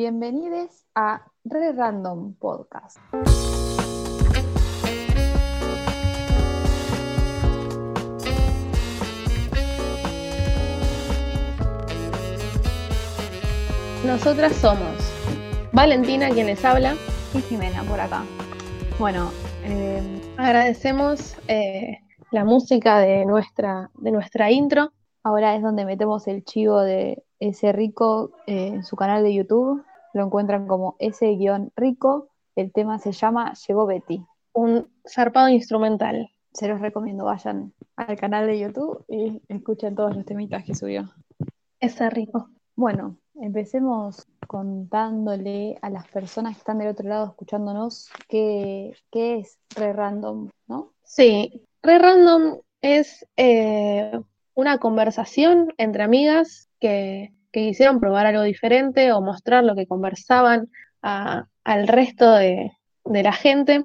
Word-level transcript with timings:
Bienvenidos 0.00 0.86
a 0.94 1.24
Re 1.42 1.72
Random 1.72 2.32
Podcast. 2.34 2.98
Nosotras 14.06 14.52
somos 14.52 14.78
Valentina, 15.72 16.30
quien 16.30 16.46
les 16.46 16.64
habla, 16.64 16.94
y 17.34 17.40
Jimena 17.40 17.82
por 17.82 17.98
acá. 17.98 18.22
Bueno, 19.00 19.32
eh, 19.64 20.00
agradecemos 20.36 21.34
eh, 21.48 21.98
la 22.30 22.44
música 22.44 23.00
de 23.00 23.26
nuestra, 23.26 23.90
de 23.94 24.12
nuestra 24.12 24.52
intro. 24.52 24.92
Ahora 25.24 25.56
es 25.56 25.62
donde 25.62 25.84
metemos 25.84 26.28
el 26.28 26.44
chivo 26.44 26.82
de 26.82 27.24
ese 27.40 27.72
rico 27.72 28.32
eh, 28.46 28.68
en 28.68 28.84
su 28.84 28.96
canal 28.96 29.22
de 29.22 29.34
YouTube. 29.34 29.84
Lo 30.14 30.24
encuentran 30.24 30.66
como 30.66 30.96
ese 30.98 31.26
guion 31.36 31.72
rico. 31.76 32.28
El 32.56 32.72
tema 32.72 32.98
se 32.98 33.12
llama 33.12 33.52
Llegó 33.66 33.86
Betty. 33.86 34.24
Un 34.52 34.88
zarpado 35.06 35.48
instrumental. 35.48 36.30
Se 36.52 36.66
los 36.66 36.80
recomiendo, 36.80 37.24
vayan 37.24 37.72
al 37.96 38.16
canal 38.16 38.46
de 38.46 38.58
YouTube 38.58 39.04
y 39.08 39.40
escuchen 39.48 39.94
todos 39.94 40.16
los 40.16 40.24
temitas 40.24 40.64
que 40.64 40.74
subió. 40.74 41.12
Ese 41.78 42.10
rico. 42.10 42.48
Bueno, 42.74 43.16
empecemos 43.34 44.26
contándole 44.46 45.78
a 45.82 45.90
las 45.90 46.08
personas 46.08 46.54
que 46.54 46.60
están 46.60 46.78
del 46.78 46.88
otro 46.88 47.08
lado 47.08 47.26
escuchándonos 47.26 48.08
qué, 48.28 48.94
es 49.12 49.58
Re 49.76 49.92
Random, 49.92 50.48
¿no? 50.66 50.92
Sí, 51.04 51.62
Re 51.82 51.98
Random 51.98 52.58
es 52.80 53.26
eh, 53.36 54.18
una 54.58 54.78
conversación 54.78 55.72
entre 55.78 56.02
amigas 56.02 56.68
que, 56.80 57.32
quisieron 57.52 57.98
probar 57.98 58.26
algo 58.26 58.42
diferente 58.42 59.10
o 59.12 59.20
mostrar 59.20 59.64
lo 59.64 59.74
que 59.74 59.86
conversaban 59.86 60.68
al 61.00 61.88
resto 61.88 62.34
de, 62.34 62.72
la 63.04 63.32
gente 63.32 63.84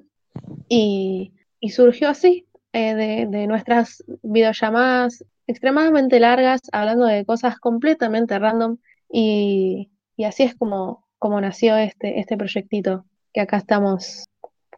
y, 0.67 1.31
surgió 1.69 2.09
así, 2.09 2.47
eh, 2.73 2.95
de, 2.95 3.47
nuestras 3.47 4.03
videollamadas 4.23 5.23
extremadamente 5.47 6.19
largas, 6.19 6.61
hablando 6.71 7.05
de 7.05 7.23
cosas 7.23 7.59
completamente 7.59 8.37
random 8.37 8.77
y, 9.11 9.91
así 10.25 10.43
es 10.43 10.55
como, 10.55 11.05
como 11.19 11.39
nació 11.39 11.77
este, 11.77 12.19
este 12.19 12.35
proyectito 12.35 13.05
que 13.31 13.41
acá 13.41 13.57
estamos 13.57 14.25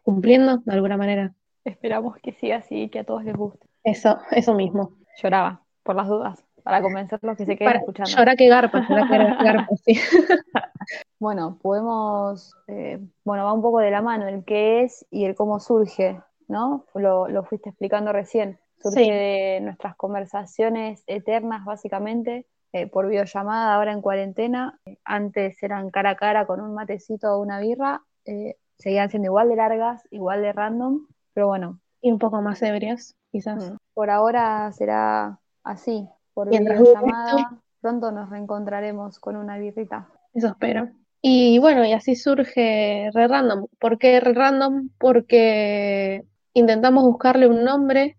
cumpliendo 0.04 0.58
de 0.58 0.72
alguna 0.74 0.98
manera. 0.98 1.34
Esperamos 1.64 2.16
que 2.22 2.32
siga 2.32 2.56
así 2.56 2.82
y 2.82 2.88
que 2.90 3.00
a 3.00 3.04
todos 3.04 3.24
les 3.24 3.34
guste. 3.34 3.66
Eso, 3.82 4.18
eso 4.30 4.54
mismo. 4.54 4.92
Lloraba, 5.22 5.65
por 5.86 5.96
las 5.96 6.08
dudas, 6.08 6.44
para 6.62 6.82
convencerlos 6.82 7.36
que 7.36 7.46
se 7.46 7.56
queden 7.56 7.76
escuchando. 7.76 8.10
Llora 8.10 8.36
que 8.36 8.48
garpa, 8.48 8.86
llora 8.86 9.06
que 9.08 9.44
garpa, 9.44 9.68
sí. 9.84 9.94
Bueno, 11.18 11.58
podemos, 11.62 12.54
eh, 12.68 13.00
bueno, 13.24 13.44
va 13.44 13.52
un 13.52 13.62
poco 13.62 13.78
de 13.78 13.90
la 13.90 14.02
mano 14.02 14.28
el 14.28 14.44
qué 14.44 14.82
es 14.82 15.06
y 15.10 15.24
el 15.24 15.34
cómo 15.34 15.58
surge, 15.58 16.20
¿no? 16.46 16.84
Lo, 16.94 17.28
lo 17.28 17.44
fuiste 17.44 17.70
explicando 17.70 18.12
recién. 18.12 18.58
Surge 18.78 19.10
de 19.10 19.60
nuestras 19.62 19.96
conversaciones 19.96 21.02
eternas, 21.06 21.64
básicamente, 21.64 22.46
eh, 22.72 22.86
por 22.86 23.08
videollamada, 23.08 23.74
ahora 23.74 23.92
en 23.92 24.02
cuarentena. 24.02 24.78
Antes 25.04 25.60
eran 25.62 25.90
cara 25.90 26.10
a 26.10 26.16
cara 26.16 26.46
con 26.46 26.60
un 26.60 26.74
matecito 26.74 27.34
o 27.34 27.40
una 27.40 27.58
birra. 27.58 28.02
Eh, 28.26 28.56
seguían 28.76 29.10
siendo 29.10 29.26
igual 29.26 29.48
de 29.48 29.56
largas, 29.56 30.02
igual 30.10 30.42
de 30.42 30.52
random, 30.52 31.06
pero 31.32 31.48
bueno. 31.48 31.80
Y 32.00 32.12
un 32.12 32.18
poco 32.18 32.42
más 32.42 32.62
ebrias, 32.62 33.16
quizás. 33.32 33.72
Mm. 33.72 33.76
Por 33.94 34.10
ahora 34.10 34.70
será 34.72 35.40
así, 35.66 36.08
por 36.32 36.48
videollamada. 36.48 37.60
Pronto 37.80 38.10
nos 38.10 38.30
reencontraremos 38.30 39.18
con 39.20 39.36
una 39.36 39.58
birrita. 39.58 40.08
Eso 40.32 40.48
espero. 40.48 40.88
Y 41.20 41.58
bueno, 41.58 41.84
y 41.84 41.92
así 41.92 42.14
surge 42.14 43.10
Re 43.12 43.28
Random. 43.28 43.66
¿Por 43.78 43.98
qué 43.98 44.20
Re 44.20 44.32
Random? 44.32 44.90
Porque 44.98 46.24
intentamos 46.54 47.04
buscarle 47.04 47.48
un 47.48 47.64
nombre 47.64 48.16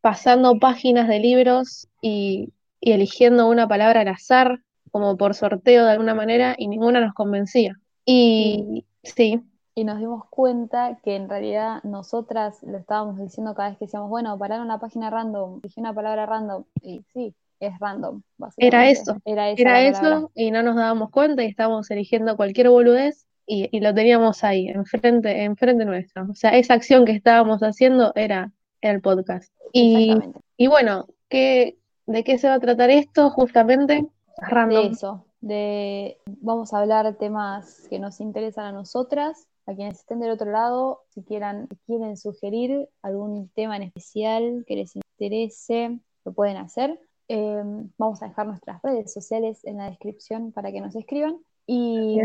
pasando 0.00 0.58
páginas 0.58 1.08
de 1.08 1.20
libros 1.20 1.88
y, 2.00 2.52
eligiendo 2.80 3.48
una 3.48 3.68
palabra 3.68 4.00
al 4.00 4.08
azar, 4.08 4.60
como 4.90 5.16
por 5.16 5.34
sorteo 5.34 5.84
de 5.84 5.92
alguna 5.92 6.14
manera, 6.14 6.56
y 6.58 6.66
ninguna 6.66 7.00
nos 7.00 7.14
convencía. 7.14 7.78
Y 8.04 8.84
sí, 9.04 9.40
y 9.74 9.84
nos 9.84 9.98
dimos 9.98 10.24
cuenta 10.28 10.98
que 11.02 11.16
en 11.16 11.28
realidad 11.28 11.82
nosotras 11.82 12.62
lo 12.62 12.76
estábamos 12.76 13.18
diciendo 13.18 13.54
cada 13.54 13.70
vez 13.70 13.78
que 13.78 13.86
decíamos, 13.86 14.10
bueno, 14.10 14.38
parar 14.38 14.60
una 14.60 14.78
página 14.78 15.10
random, 15.10 15.60
dije 15.62 15.80
una 15.80 15.94
palabra 15.94 16.26
random, 16.26 16.64
y 16.82 17.02
sí, 17.12 17.34
es 17.58 17.78
random. 17.78 18.22
Era 18.56 18.88
eso, 18.90 19.16
era, 19.24 19.50
eso, 19.50 20.30
y 20.34 20.50
no 20.50 20.62
nos 20.62 20.76
dábamos 20.76 21.10
cuenta 21.10 21.42
y 21.42 21.46
estábamos 21.46 21.90
eligiendo 21.90 22.36
cualquier 22.36 22.68
boludez 22.68 23.26
y, 23.46 23.80
lo 23.80 23.94
teníamos 23.94 24.44
ahí, 24.44 24.68
enfrente, 24.68 25.44
enfrente 25.44 25.84
nuestro. 25.84 26.26
O 26.30 26.34
sea, 26.34 26.56
esa 26.56 26.74
acción 26.74 27.04
que 27.04 27.12
estábamos 27.12 27.60
haciendo 27.62 28.12
era, 28.14 28.50
el 28.80 29.00
podcast. 29.00 29.52
Y, 29.72 30.12
y 30.56 30.66
bueno, 30.66 31.06
¿qué, 31.28 31.76
¿de 32.06 32.24
qué 32.24 32.38
se 32.38 32.48
va 32.48 32.54
a 32.54 32.60
tratar 32.60 32.90
esto 32.90 33.30
justamente? 33.30 34.06
Random. 34.38 34.82
De 34.82 34.90
eso, 34.90 35.24
de 35.40 36.18
vamos 36.26 36.72
a 36.72 36.78
hablar 36.78 37.14
temas 37.14 37.86
que 37.88 37.98
nos 37.98 38.20
interesan 38.20 38.66
a 38.66 38.72
nosotras 38.72 39.46
a 39.66 39.74
quienes 39.74 40.00
estén 40.00 40.20
del 40.20 40.30
otro 40.30 40.50
lado, 40.50 41.00
si 41.10 41.22
quieran, 41.22 41.68
quieren 41.86 42.16
sugerir 42.16 42.88
algún 43.02 43.48
tema 43.50 43.76
en 43.76 43.84
especial 43.84 44.64
que 44.66 44.76
les 44.76 44.94
interese, 44.96 46.00
lo 46.24 46.32
pueden 46.32 46.56
hacer. 46.56 46.98
Em, 47.28 47.90
vamos 47.96 48.22
a 48.22 48.28
dejar 48.28 48.46
nuestras 48.46 48.82
redes 48.82 49.12
sociales 49.12 49.64
en 49.64 49.78
la 49.78 49.88
descripción 49.88 50.52
para 50.52 50.72
que 50.72 50.80
nos 50.80 50.94
escriban. 50.96 51.38
Y 51.66 52.18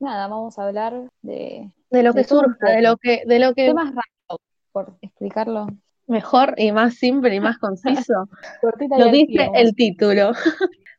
nada, 0.00 0.26
vamos 0.26 0.58
a 0.58 0.66
hablar 0.66 1.08
de, 1.22 1.70
de 1.90 2.02
lo 2.02 2.12
que 2.12 2.24
surja, 2.24 2.70
de 2.70 2.82
lo 2.82 2.96
que, 2.96 3.22
de 3.24 3.38
lo 3.38 3.54
que. 3.54 3.66
Temas 3.66 3.86
random, 3.86 4.38
por 4.72 4.96
explicarlo. 5.00 5.66
Mejor 6.06 6.54
y 6.56 6.72
más 6.72 6.94
simple 6.94 7.34
y 7.36 7.40
más 7.40 7.58
conciso. 7.60 8.28
lo 8.62 9.10
dice 9.12 9.50
el 9.54 9.74
título. 9.76 10.32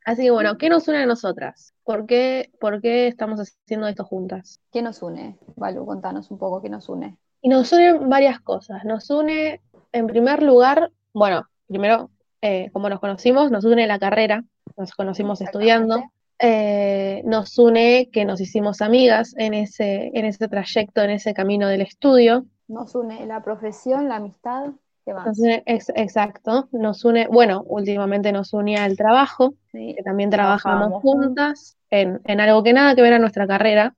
Así 0.05 0.23
que 0.23 0.31
bueno, 0.31 0.57
¿qué 0.57 0.69
nos 0.69 0.87
une 0.87 0.97
a 0.97 1.05
nosotras? 1.05 1.73
¿Por 1.83 2.05
qué, 2.05 2.51
¿Por 2.59 2.81
qué 2.81 3.07
estamos 3.07 3.39
haciendo 3.39 3.87
esto 3.87 4.03
juntas? 4.03 4.59
¿Qué 4.71 4.81
nos 4.81 5.01
une? 5.03 5.37
Valu, 5.55 5.85
contanos 5.85 6.31
un 6.31 6.37
poco 6.37 6.61
qué 6.61 6.69
nos 6.69 6.89
une. 6.89 7.17
Y 7.41 7.49
nos 7.49 7.71
unen 7.71 8.09
varias 8.09 8.39
cosas. 8.39 8.83
Nos 8.83 9.09
une, 9.09 9.61
en 9.91 10.07
primer 10.07 10.43
lugar, 10.43 10.91
bueno, 11.13 11.47
primero, 11.67 12.09
eh, 12.41 12.69
como 12.71 12.89
nos 12.89 12.99
conocimos, 12.99 13.51
nos 13.51 13.65
une 13.65 13.87
la 13.87 13.99
carrera, 13.99 14.43
nos 14.77 14.91
conocimos 14.91 15.41
estudiando. 15.41 16.03
Eh, 16.39 17.21
nos 17.25 17.57
une 17.59 18.09
que 18.11 18.25
nos 18.25 18.41
hicimos 18.41 18.81
amigas 18.81 19.35
en 19.37 19.53
ese, 19.53 20.09
en 20.15 20.25
ese 20.25 20.47
trayecto, 20.47 21.01
en 21.01 21.11
ese 21.11 21.35
camino 21.35 21.67
del 21.67 21.81
estudio. 21.81 22.45
Nos 22.67 22.95
une 22.95 23.25
la 23.27 23.43
profesión, 23.43 24.09
la 24.09 24.15
amistad 24.15 24.71
exacto, 25.05 26.69
nos 26.71 27.05
une, 27.05 27.27
bueno, 27.27 27.63
últimamente 27.67 28.31
nos 28.31 28.53
unía 28.53 28.85
el 28.85 28.97
trabajo, 28.97 29.55
que 29.71 30.01
también 30.03 30.29
trabajamos 30.29 31.01
juntas 31.01 31.77
en, 31.89 32.39
algo 32.39 32.63
que 32.63 32.73
nada 32.73 32.95
que 32.95 33.01
ver 33.01 33.13
a 33.13 33.19
nuestra 33.19 33.47
carrera, 33.47 33.95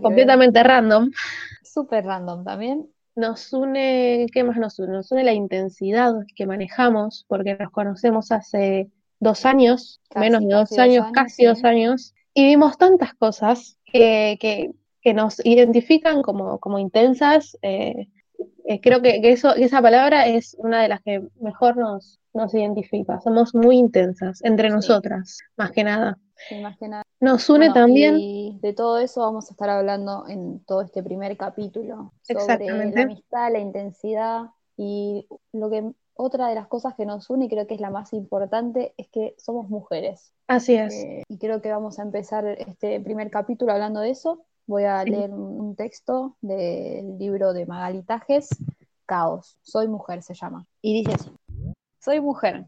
completamente 0.00 0.62
random. 0.62 1.10
Súper 1.62 2.04
random 2.04 2.44
también. 2.44 2.88
Nos 3.14 3.52
une, 3.52 4.26
¿qué 4.32 4.42
más 4.44 4.56
nos 4.56 4.78
une? 4.78 4.92
Nos 4.92 5.12
une 5.12 5.24
la 5.24 5.34
intensidad 5.34 6.14
que 6.34 6.46
manejamos, 6.46 7.26
porque 7.28 7.56
nos 7.56 7.70
conocemos 7.70 8.32
hace 8.32 8.90
dos 9.20 9.44
años, 9.44 10.00
menos 10.14 10.42
de 10.42 10.54
dos 10.54 10.78
años, 10.78 11.06
casi 11.12 11.44
dos 11.44 11.62
años, 11.64 12.14
y 12.34 12.46
vimos 12.46 12.78
tantas 12.78 13.14
cosas 13.14 13.78
que, 13.84 14.38
que, 14.40 15.14
nos 15.14 15.44
identifican 15.44 16.22
como, 16.22 16.58
como 16.58 16.78
intensas, 16.78 17.58
eh, 17.62 18.08
eh, 18.64 18.80
creo 18.80 19.02
que, 19.02 19.20
eso, 19.24 19.54
esa 19.54 19.82
palabra 19.82 20.26
es 20.26 20.56
una 20.58 20.82
de 20.82 20.88
las 20.88 21.02
que 21.02 21.22
mejor 21.40 21.76
nos, 21.76 22.20
nos 22.32 22.54
identifica. 22.54 23.20
Somos 23.20 23.54
muy 23.54 23.78
intensas 23.78 24.42
entre 24.44 24.70
nosotras, 24.70 25.38
más 25.56 25.70
que 25.72 25.84
nada. 25.84 26.18
más 26.62 26.76
que 26.78 26.88
nada. 26.88 27.02
Nos 27.20 27.48
une 27.50 27.70
también. 27.72 28.16
Y 28.18 28.58
de 28.62 28.72
todo 28.72 28.98
eso 28.98 29.20
vamos 29.20 29.48
a 29.48 29.52
estar 29.52 29.70
hablando 29.70 30.26
en 30.28 30.64
todo 30.64 30.82
este 30.82 31.02
primer 31.02 31.36
capítulo. 31.36 32.12
Sobre 32.22 32.66
la 32.66 33.02
amistad, 33.02 33.52
la 33.52 33.58
intensidad 33.58 34.42
y 34.76 35.26
lo 35.52 35.70
que 35.70 35.92
otra 36.14 36.48
de 36.48 36.54
las 36.54 36.66
cosas 36.66 36.94
que 36.94 37.06
nos 37.06 37.30
une 37.30 37.46
y 37.46 37.48
creo 37.48 37.66
que 37.66 37.74
es 37.74 37.80
la 37.80 37.90
más 37.90 38.12
importante 38.12 38.94
es 38.96 39.08
que 39.08 39.34
somos 39.38 39.68
mujeres. 39.68 40.32
Así 40.46 40.74
es. 40.74 40.94
Eh, 40.94 41.22
y 41.28 41.38
creo 41.38 41.62
que 41.62 41.70
vamos 41.70 41.98
a 41.98 42.02
empezar 42.02 42.46
este 42.46 43.00
primer 43.00 43.30
capítulo 43.30 43.72
hablando 43.72 44.00
de 44.00 44.10
eso. 44.10 44.44
Voy 44.66 44.84
a 44.84 45.02
leer 45.04 45.30
un 45.32 45.74
texto 45.74 46.36
del 46.40 47.18
libro 47.18 47.52
de 47.52 47.66
Magalitajes, 47.66 48.48
Caos. 49.06 49.58
Soy 49.62 49.88
mujer 49.88 50.22
se 50.22 50.34
llama. 50.34 50.66
Y 50.80 50.94
dice 50.94 51.14
así. 51.14 51.30
Soy 51.98 52.20
mujer. 52.20 52.66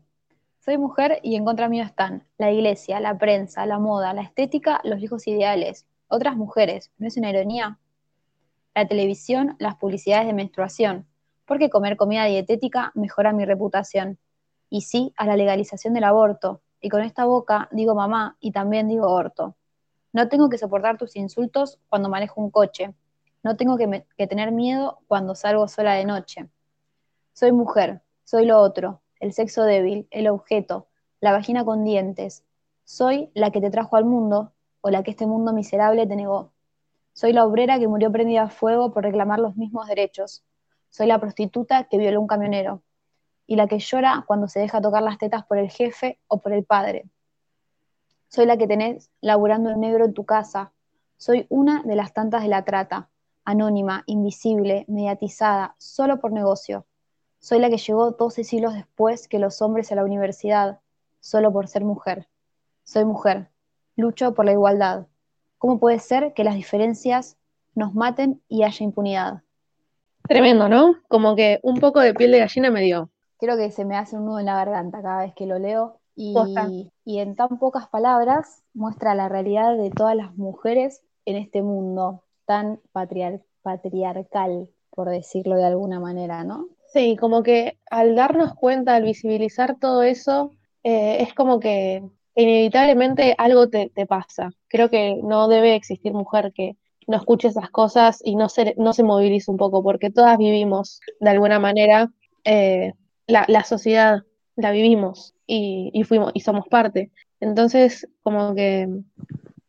Soy 0.59 0.77
mujer 0.77 1.21
y 1.23 1.37
en 1.37 1.45
contra 1.45 1.69
mío 1.69 1.85
están 1.85 2.27
la 2.37 2.51
iglesia, 2.51 2.99
la 2.99 3.17
prensa, 3.17 3.65
la 3.67 3.79
moda, 3.79 4.13
la 4.13 4.23
estética, 4.23 4.81
los 4.83 5.01
hijos 5.01 5.27
ideales, 5.29 5.87
otras 6.09 6.37
mujeres. 6.37 6.91
¿No 6.99 7.07
es 7.07 7.17
una 7.17 7.31
ironía? 7.31 7.79
La 8.75 8.89
televisión, 8.89 9.57
las 9.61 9.77
publicidades 9.77 10.27
de 10.27 10.33
menstruación. 10.33 11.07
Porque 11.45 11.71
comer 11.71 11.97
comida 11.97 12.25
dietética 12.25 12.91
mejora 12.95 13.33
mi 13.33 13.45
reputación. 13.45 14.19
Y 14.69 14.81
sí 14.81 15.13
a 15.17 15.27
la 15.27 15.37
legalización 15.37 15.95
del 15.95 16.05
aborto. 16.05 16.61
Y 16.81 16.89
con 16.89 17.03
esta 17.03 17.25
boca 17.25 17.69
digo 17.71 17.95
mamá 17.95 18.37
y 18.41 18.51
también 18.51 18.89
digo 18.89 19.07
orto. 19.13 19.55
No 20.15 20.29
tengo 20.29 20.49
que 20.49 20.59
soportar 20.59 20.97
tus 20.97 21.17
insultos 21.17 21.81
cuando 21.89 22.09
manejo 22.09 22.41
un 22.41 22.53
coche. 22.53 22.95
No 23.43 23.57
tengo 23.57 23.77
que, 23.77 24.07
tener 24.29 24.53
miedo 24.53 25.01
cuando 25.09 25.35
salgo 25.35 25.67
sola 25.67 25.95
de 25.95 26.05
noche. 26.05 26.49
Soy 27.33 27.51
mujer, 27.51 28.01
soy 28.23 28.47
lo 28.47 28.61
otro, 28.61 29.03
el 29.19 29.33
sexo 29.33 29.65
débil, 29.65 30.07
el 30.13 30.29
objeto, 30.29 30.87
la 31.19 31.33
vagina 31.33 31.65
con 31.65 31.83
dientes. 31.83 32.45
Soy 32.85 33.33
la 33.35 33.51
que 33.51 33.61
te 33.61 33.71
trajo 33.71 33.97
al 33.97 34.05
mundo 34.05 34.53
o 34.83 34.91
la 34.91 35.03
que 35.03 35.11
este 35.11 35.27
mundo 35.27 35.53
miserable 35.53 36.07
te 36.07 36.15
negó. 36.15 36.53
Soy 37.13 37.33
la 37.33 37.45
obrera 37.45 37.81
que 37.81 37.89
murió 37.89 38.13
prendida 38.13 38.45
a 38.45 38.51
fuego 38.51 38.93
por 38.93 39.03
reclamar 39.03 39.41
los 39.41 39.57
mismos 39.57 39.89
derechos. 39.89 40.45
Soy 40.91 41.09
la 41.09 41.19
prostituta 41.19 41.89
que 41.89 41.99
violó 41.99 42.21
un 42.21 42.29
camionero. 42.29 42.83
Y 43.49 43.57
la 43.57 43.67
que 43.67 43.81
llora 43.81 44.23
cuando 44.29 44.47
se 44.47 44.61
deja 44.61 44.81
tocar 44.81 45.03
las 45.03 45.19
tetas 45.19 45.45
por 45.45 45.59
el 45.59 45.71
jefe 45.71 46.21
o 46.29 46.41
por 46.41 46.53
el 46.53 46.65
padre. 46.65 47.11
Soy 48.35 48.47
la 48.47 48.57
que 48.57 48.67
tenés 48.67 49.13
laburando 49.21 49.71
en 49.71 49.79
negro 49.79 50.05
en 50.05 50.13
tu 50.13 50.25
casa. 50.25 50.73
Soy 51.19 51.47
una 51.51 51.85
de 51.85 51.95
las 51.95 52.13
tantas 52.13 52.43
de 52.43 52.49
la 52.49 52.65
trata, 52.65 53.09
anónima, 53.45 54.03
invisible, 54.07 54.85
mediatizada, 54.89 55.77
solo 55.79 56.19
por 56.19 56.33
negocio. 56.33 56.85
Soy 57.39 57.61
la 57.61 57.71
que 57.71 57.77
llegó 57.77 58.11
12 58.11 58.43
siglos 58.43 58.75
después 58.75 59.29
que 59.29 59.39
los 59.39 59.63
hombres 59.63 59.93
a 59.93 59.95
la 59.95 60.03
universidad, 60.03 60.81
solo 61.21 61.53
por 61.53 61.69
ser 61.69 61.85
mujer. 61.85 62.27
Soy 62.83 63.05
mujer. 63.05 63.51
Lucho 63.95 64.35
por 64.35 64.47
la 64.47 64.51
igualdad. 64.51 65.07
¿Cómo 65.59 65.79
puede 65.79 66.01
ser 66.01 66.35
que 66.35 66.43
las 66.43 66.57
diferencias 66.57 67.37
nos 67.77 67.95
maten 67.95 68.43
y 68.49 68.65
haya 68.65 68.85
impunidad? 68.85 69.43
Tremendo, 70.29 70.69
¿no? 70.69 70.97
Como 71.07 71.37
que 71.37 71.61
un 71.63 71.79
poco 71.79 72.01
de 72.01 72.15
piel 72.15 72.33
de 72.33 72.41
gallina 72.41 72.73
me 72.73 72.81
dio. 72.81 73.11
Creo 73.39 73.57
que 73.57 73.71
se 73.71 73.85
me 73.85 73.97
hace 73.97 74.17
un 74.17 74.25
nudo 74.25 74.41
en 74.41 74.47
la 74.47 74.57
garganta 74.57 75.03
cada 75.03 75.21
vez 75.21 75.35
que 75.35 75.47
lo 75.47 75.61
leo 75.61 76.01
y, 76.17 76.91
y 77.05 77.19
en 77.19 77.35
tan 77.37 77.59
pocas 77.59 77.89
palabras 77.89 78.63
muestra 78.73 79.15
la 79.15 79.29
realidad 79.29 79.77
de 79.77 79.91
todas 79.91 80.17
las 80.17 80.37
mujeres 80.37 81.03
en 81.25 81.37
este 81.37 81.63
mundo 81.63 82.23
tan 82.47 82.81
patriarcal, 83.63 84.69
por 84.91 85.09
decirlo 85.09 85.57
de 85.57 85.65
alguna 85.65 86.01
manera, 86.01 86.45
¿no? 86.45 86.69
Sí, 86.93 87.17
como 87.17 87.43
que 87.43 87.79
al 87.91 88.15
darnos 88.15 88.55
cuenta, 88.55 88.95
al 88.95 89.03
visibilizar 89.03 89.79
todo 89.81 90.03
eso, 90.03 90.53
eh, 90.85 91.23
es 91.23 91.35
como 91.35 91.59
que 91.59 92.05
inevitablemente 92.37 93.35
algo 93.39 93.69
te, 93.69 93.91
pasa. 94.07 94.51
Creo 94.69 94.91
que 94.91 95.21
no 95.23 95.49
debe 95.49 95.75
existir 95.75 96.13
mujer 96.13 96.53
que 96.53 96.77
no 97.07 97.17
escuche 97.17 97.49
esas 97.49 97.71
cosas 97.71 98.21
y 98.25 98.37
no 98.37 98.49
se, 98.49 98.75
no 98.79 98.93
se 98.93 99.03
movilice 99.03 99.51
un 99.51 99.57
poco, 99.57 99.83
porque 99.83 100.11
todas 100.11 100.39
vivimos 100.39 101.01
de 101.21 101.31
alguna 101.31 101.59
manera 101.59 102.11
eh, 102.45 102.93
la, 103.27 103.65
sociedad, 103.65 104.21
la 104.57 104.71
vivimos 104.71 105.35
y, 105.47 106.03
fuimos 106.05 106.33
y 106.35 106.41
somos 106.41 106.67
parte. 106.69 107.11
Entonces, 107.41 108.09
como 108.23 108.55
que, 108.55 108.89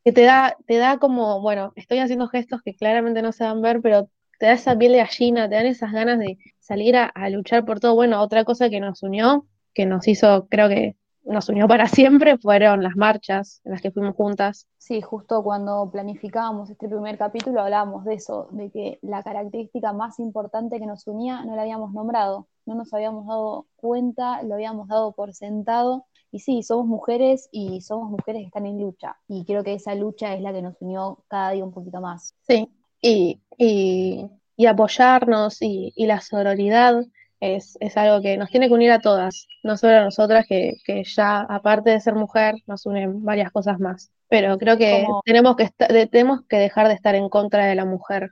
te 0.03 0.21
da, 0.21 0.55
te 0.65 0.77
da 0.77 0.97
como, 0.97 1.41
bueno, 1.41 1.73
estoy 1.75 1.99
haciendo 1.99 2.27
gestos 2.27 2.61
que 2.61 2.75
claramente 2.75 3.21
no 3.21 3.31
se 3.31 3.43
van 3.43 3.57
a 3.57 3.61
ver, 3.61 3.81
pero 3.81 4.09
te 4.39 4.47
da 4.47 4.53
esa 4.53 4.77
piel 4.77 4.93
de 4.93 4.99
gallina, 4.99 5.49
te 5.49 5.55
dan 5.55 5.65
esas 5.65 5.91
ganas 5.91 6.19
de 6.19 6.37
salir 6.59 6.95
a, 6.95 7.05
a 7.05 7.29
luchar 7.29 7.65
por 7.65 7.79
todo. 7.79 7.95
Bueno, 7.95 8.21
otra 8.21 8.43
cosa 8.43 8.69
que 8.69 8.79
nos 8.79 9.03
unió, 9.03 9.47
que 9.73 9.85
nos 9.85 10.07
hizo, 10.07 10.47
creo 10.49 10.69
que 10.69 10.95
nos 11.25 11.49
unió 11.49 11.67
para 11.67 11.87
siempre 11.87 12.37
fueron 12.37 12.83
las 12.83 12.95
marchas 12.95 13.61
en 13.65 13.71
las 13.71 13.81
que 13.81 13.91
fuimos 13.91 14.15
juntas. 14.15 14.67
Sí, 14.77 15.01
justo 15.01 15.43
cuando 15.43 15.89
planificábamos 15.91 16.69
este 16.69 16.87
primer 16.87 17.17
capítulo 17.17 17.61
hablábamos 17.61 18.05
de 18.05 18.13
eso, 18.15 18.47
de 18.51 18.69
que 18.69 18.99
la 19.01 19.23
característica 19.23 19.93
más 19.93 20.19
importante 20.19 20.79
que 20.79 20.85
nos 20.85 21.07
unía 21.07 21.43
no 21.43 21.55
la 21.55 21.63
habíamos 21.63 21.91
nombrado, 21.91 22.47
no 22.65 22.75
nos 22.75 22.93
habíamos 22.93 23.27
dado 23.27 23.67
cuenta, 23.75 24.41
lo 24.43 24.55
habíamos 24.55 24.87
dado 24.87 25.13
por 25.13 25.33
sentado. 25.33 26.05
Y 26.31 26.39
sí, 26.39 26.63
somos 26.63 26.87
mujeres 26.87 27.47
y 27.51 27.81
somos 27.81 28.09
mujeres 28.09 28.41
que 28.41 28.47
están 28.47 28.65
en 28.65 28.81
lucha. 28.81 29.17
Y 29.27 29.45
creo 29.45 29.63
que 29.63 29.73
esa 29.73 29.95
lucha 29.95 30.33
es 30.33 30.41
la 30.41 30.51
que 30.51 30.61
nos 30.61 30.75
unió 30.81 31.23
cada 31.27 31.51
día 31.51 31.63
un 31.63 31.71
poquito 31.71 32.01
más. 32.01 32.35
Sí, 32.47 32.69
y, 33.01 33.39
y, 33.57 34.65
apoyarnos 34.65 35.61
y, 35.61 35.93
y 35.95 36.07
la 36.07 36.19
sororidad 36.19 37.05
es, 37.53 37.77
algo 37.95 38.21
que 38.21 38.37
nos 38.37 38.49
tiene 38.49 38.67
que 38.67 38.73
unir 38.73 38.91
a 38.91 38.99
todas, 38.99 39.47
no 39.63 39.77
solo 39.77 39.97
a 39.97 40.03
nosotras, 40.03 40.45
que, 40.47 40.75
ya 41.03 41.41
aparte 41.41 41.91
de 41.91 41.99
ser 41.99 42.15
mujer 42.15 42.55
nos 42.67 42.85
unen 42.85 43.23
varias 43.23 43.51
cosas 43.51 43.79
más. 43.79 44.11
Pero 44.27 44.57
creo 44.57 44.77
que 44.77 45.05
tenemos 45.23 45.55
que 45.55 45.69
tenemos 46.07 46.41
que 46.47 46.57
dejar 46.57 46.87
de 46.87 46.95
estar 46.95 47.15
en 47.15 47.29
contra 47.29 47.65
de 47.65 47.75
la 47.75 47.85
mujer. 47.85 48.31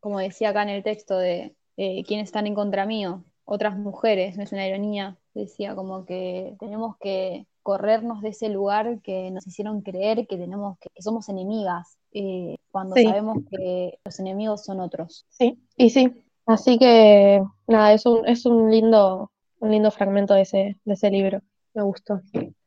como, 0.00 0.18
decía 0.18 0.50
acá 0.50 0.62
en 0.62 0.70
el 0.70 0.82
texto 0.82 1.18
de 1.18 1.54
eh, 1.76 2.04
quiénes 2.04 2.28
están 2.28 2.46
en 2.46 2.54
contra 2.54 2.86
mío, 2.86 3.24
otras 3.44 3.76
mujeres, 3.78 4.36
no 4.36 4.42
es 4.42 4.52
una 4.52 4.66
ironía, 4.66 5.18
decía 5.34 5.74
como 5.74 6.04
que 6.04 6.56
tenemos 6.58 6.96
que 6.98 7.46
corrernos 7.62 8.22
de 8.22 8.30
ese 8.30 8.48
lugar 8.48 9.00
que 9.02 9.30
nos 9.30 9.46
hicieron 9.46 9.82
creer 9.82 10.26
que 10.26 10.36
tenemos 10.36 10.78
que, 10.78 10.90
somos 11.00 11.28
enemigas, 11.28 11.96
eh, 12.12 12.56
cuando 12.70 12.96
sabemos 12.96 13.38
que 13.50 13.98
los 14.04 14.18
enemigos 14.20 14.64
son 14.64 14.80
otros. 14.80 15.26
Sí, 15.30 15.58
y 15.76 15.90
sí, 15.90 16.12
Así 16.46 16.78
que 16.78 17.42
nada, 17.68 17.92
es 17.92 18.04
un, 18.06 18.26
es 18.26 18.46
un 18.46 18.70
lindo, 18.70 19.30
un 19.60 19.70
lindo 19.70 19.90
fragmento 19.90 20.34
de 20.34 20.42
ese, 20.42 20.78
de 20.84 20.94
ese 20.94 21.10
libro. 21.10 21.40
Me 21.74 21.82
gustó. 21.82 22.20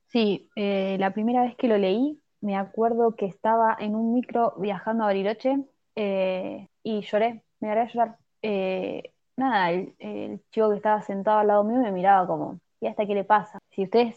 Sí, 0.07 0.49
eh, 0.55 0.97
la 0.99 1.13
primera 1.13 1.43
vez 1.43 1.55
que 1.55 1.67
lo 1.67 1.77
leí, 1.77 2.19
me 2.41 2.55
acuerdo 2.55 3.15
que 3.15 3.25
estaba 3.25 3.75
en 3.79 3.95
un 3.95 4.13
micro 4.13 4.53
viajando 4.57 5.03
a 5.03 5.07
Bariloche 5.07 5.57
eh, 5.95 6.67
y 6.83 7.01
lloré, 7.01 7.43
me 7.59 7.69
a 7.69 7.87
llorar. 7.87 8.17
Eh, 8.41 9.11
nada, 9.37 9.71
el, 9.71 10.41
chico 10.51 10.69
que 10.69 10.77
estaba 10.77 11.01
sentado 11.01 11.39
al 11.39 11.47
lado 11.47 11.63
mío 11.63 11.79
me 11.79 11.91
miraba 11.91 12.27
como, 12.27 12.59
¿y 12.79 12.87
hasta 12.87 13.05
qué 13.05 13.15
le 13.15 13.23
pasa? 13.23 13.59
Si 13.71 13.83
ustedes 13.83 14.15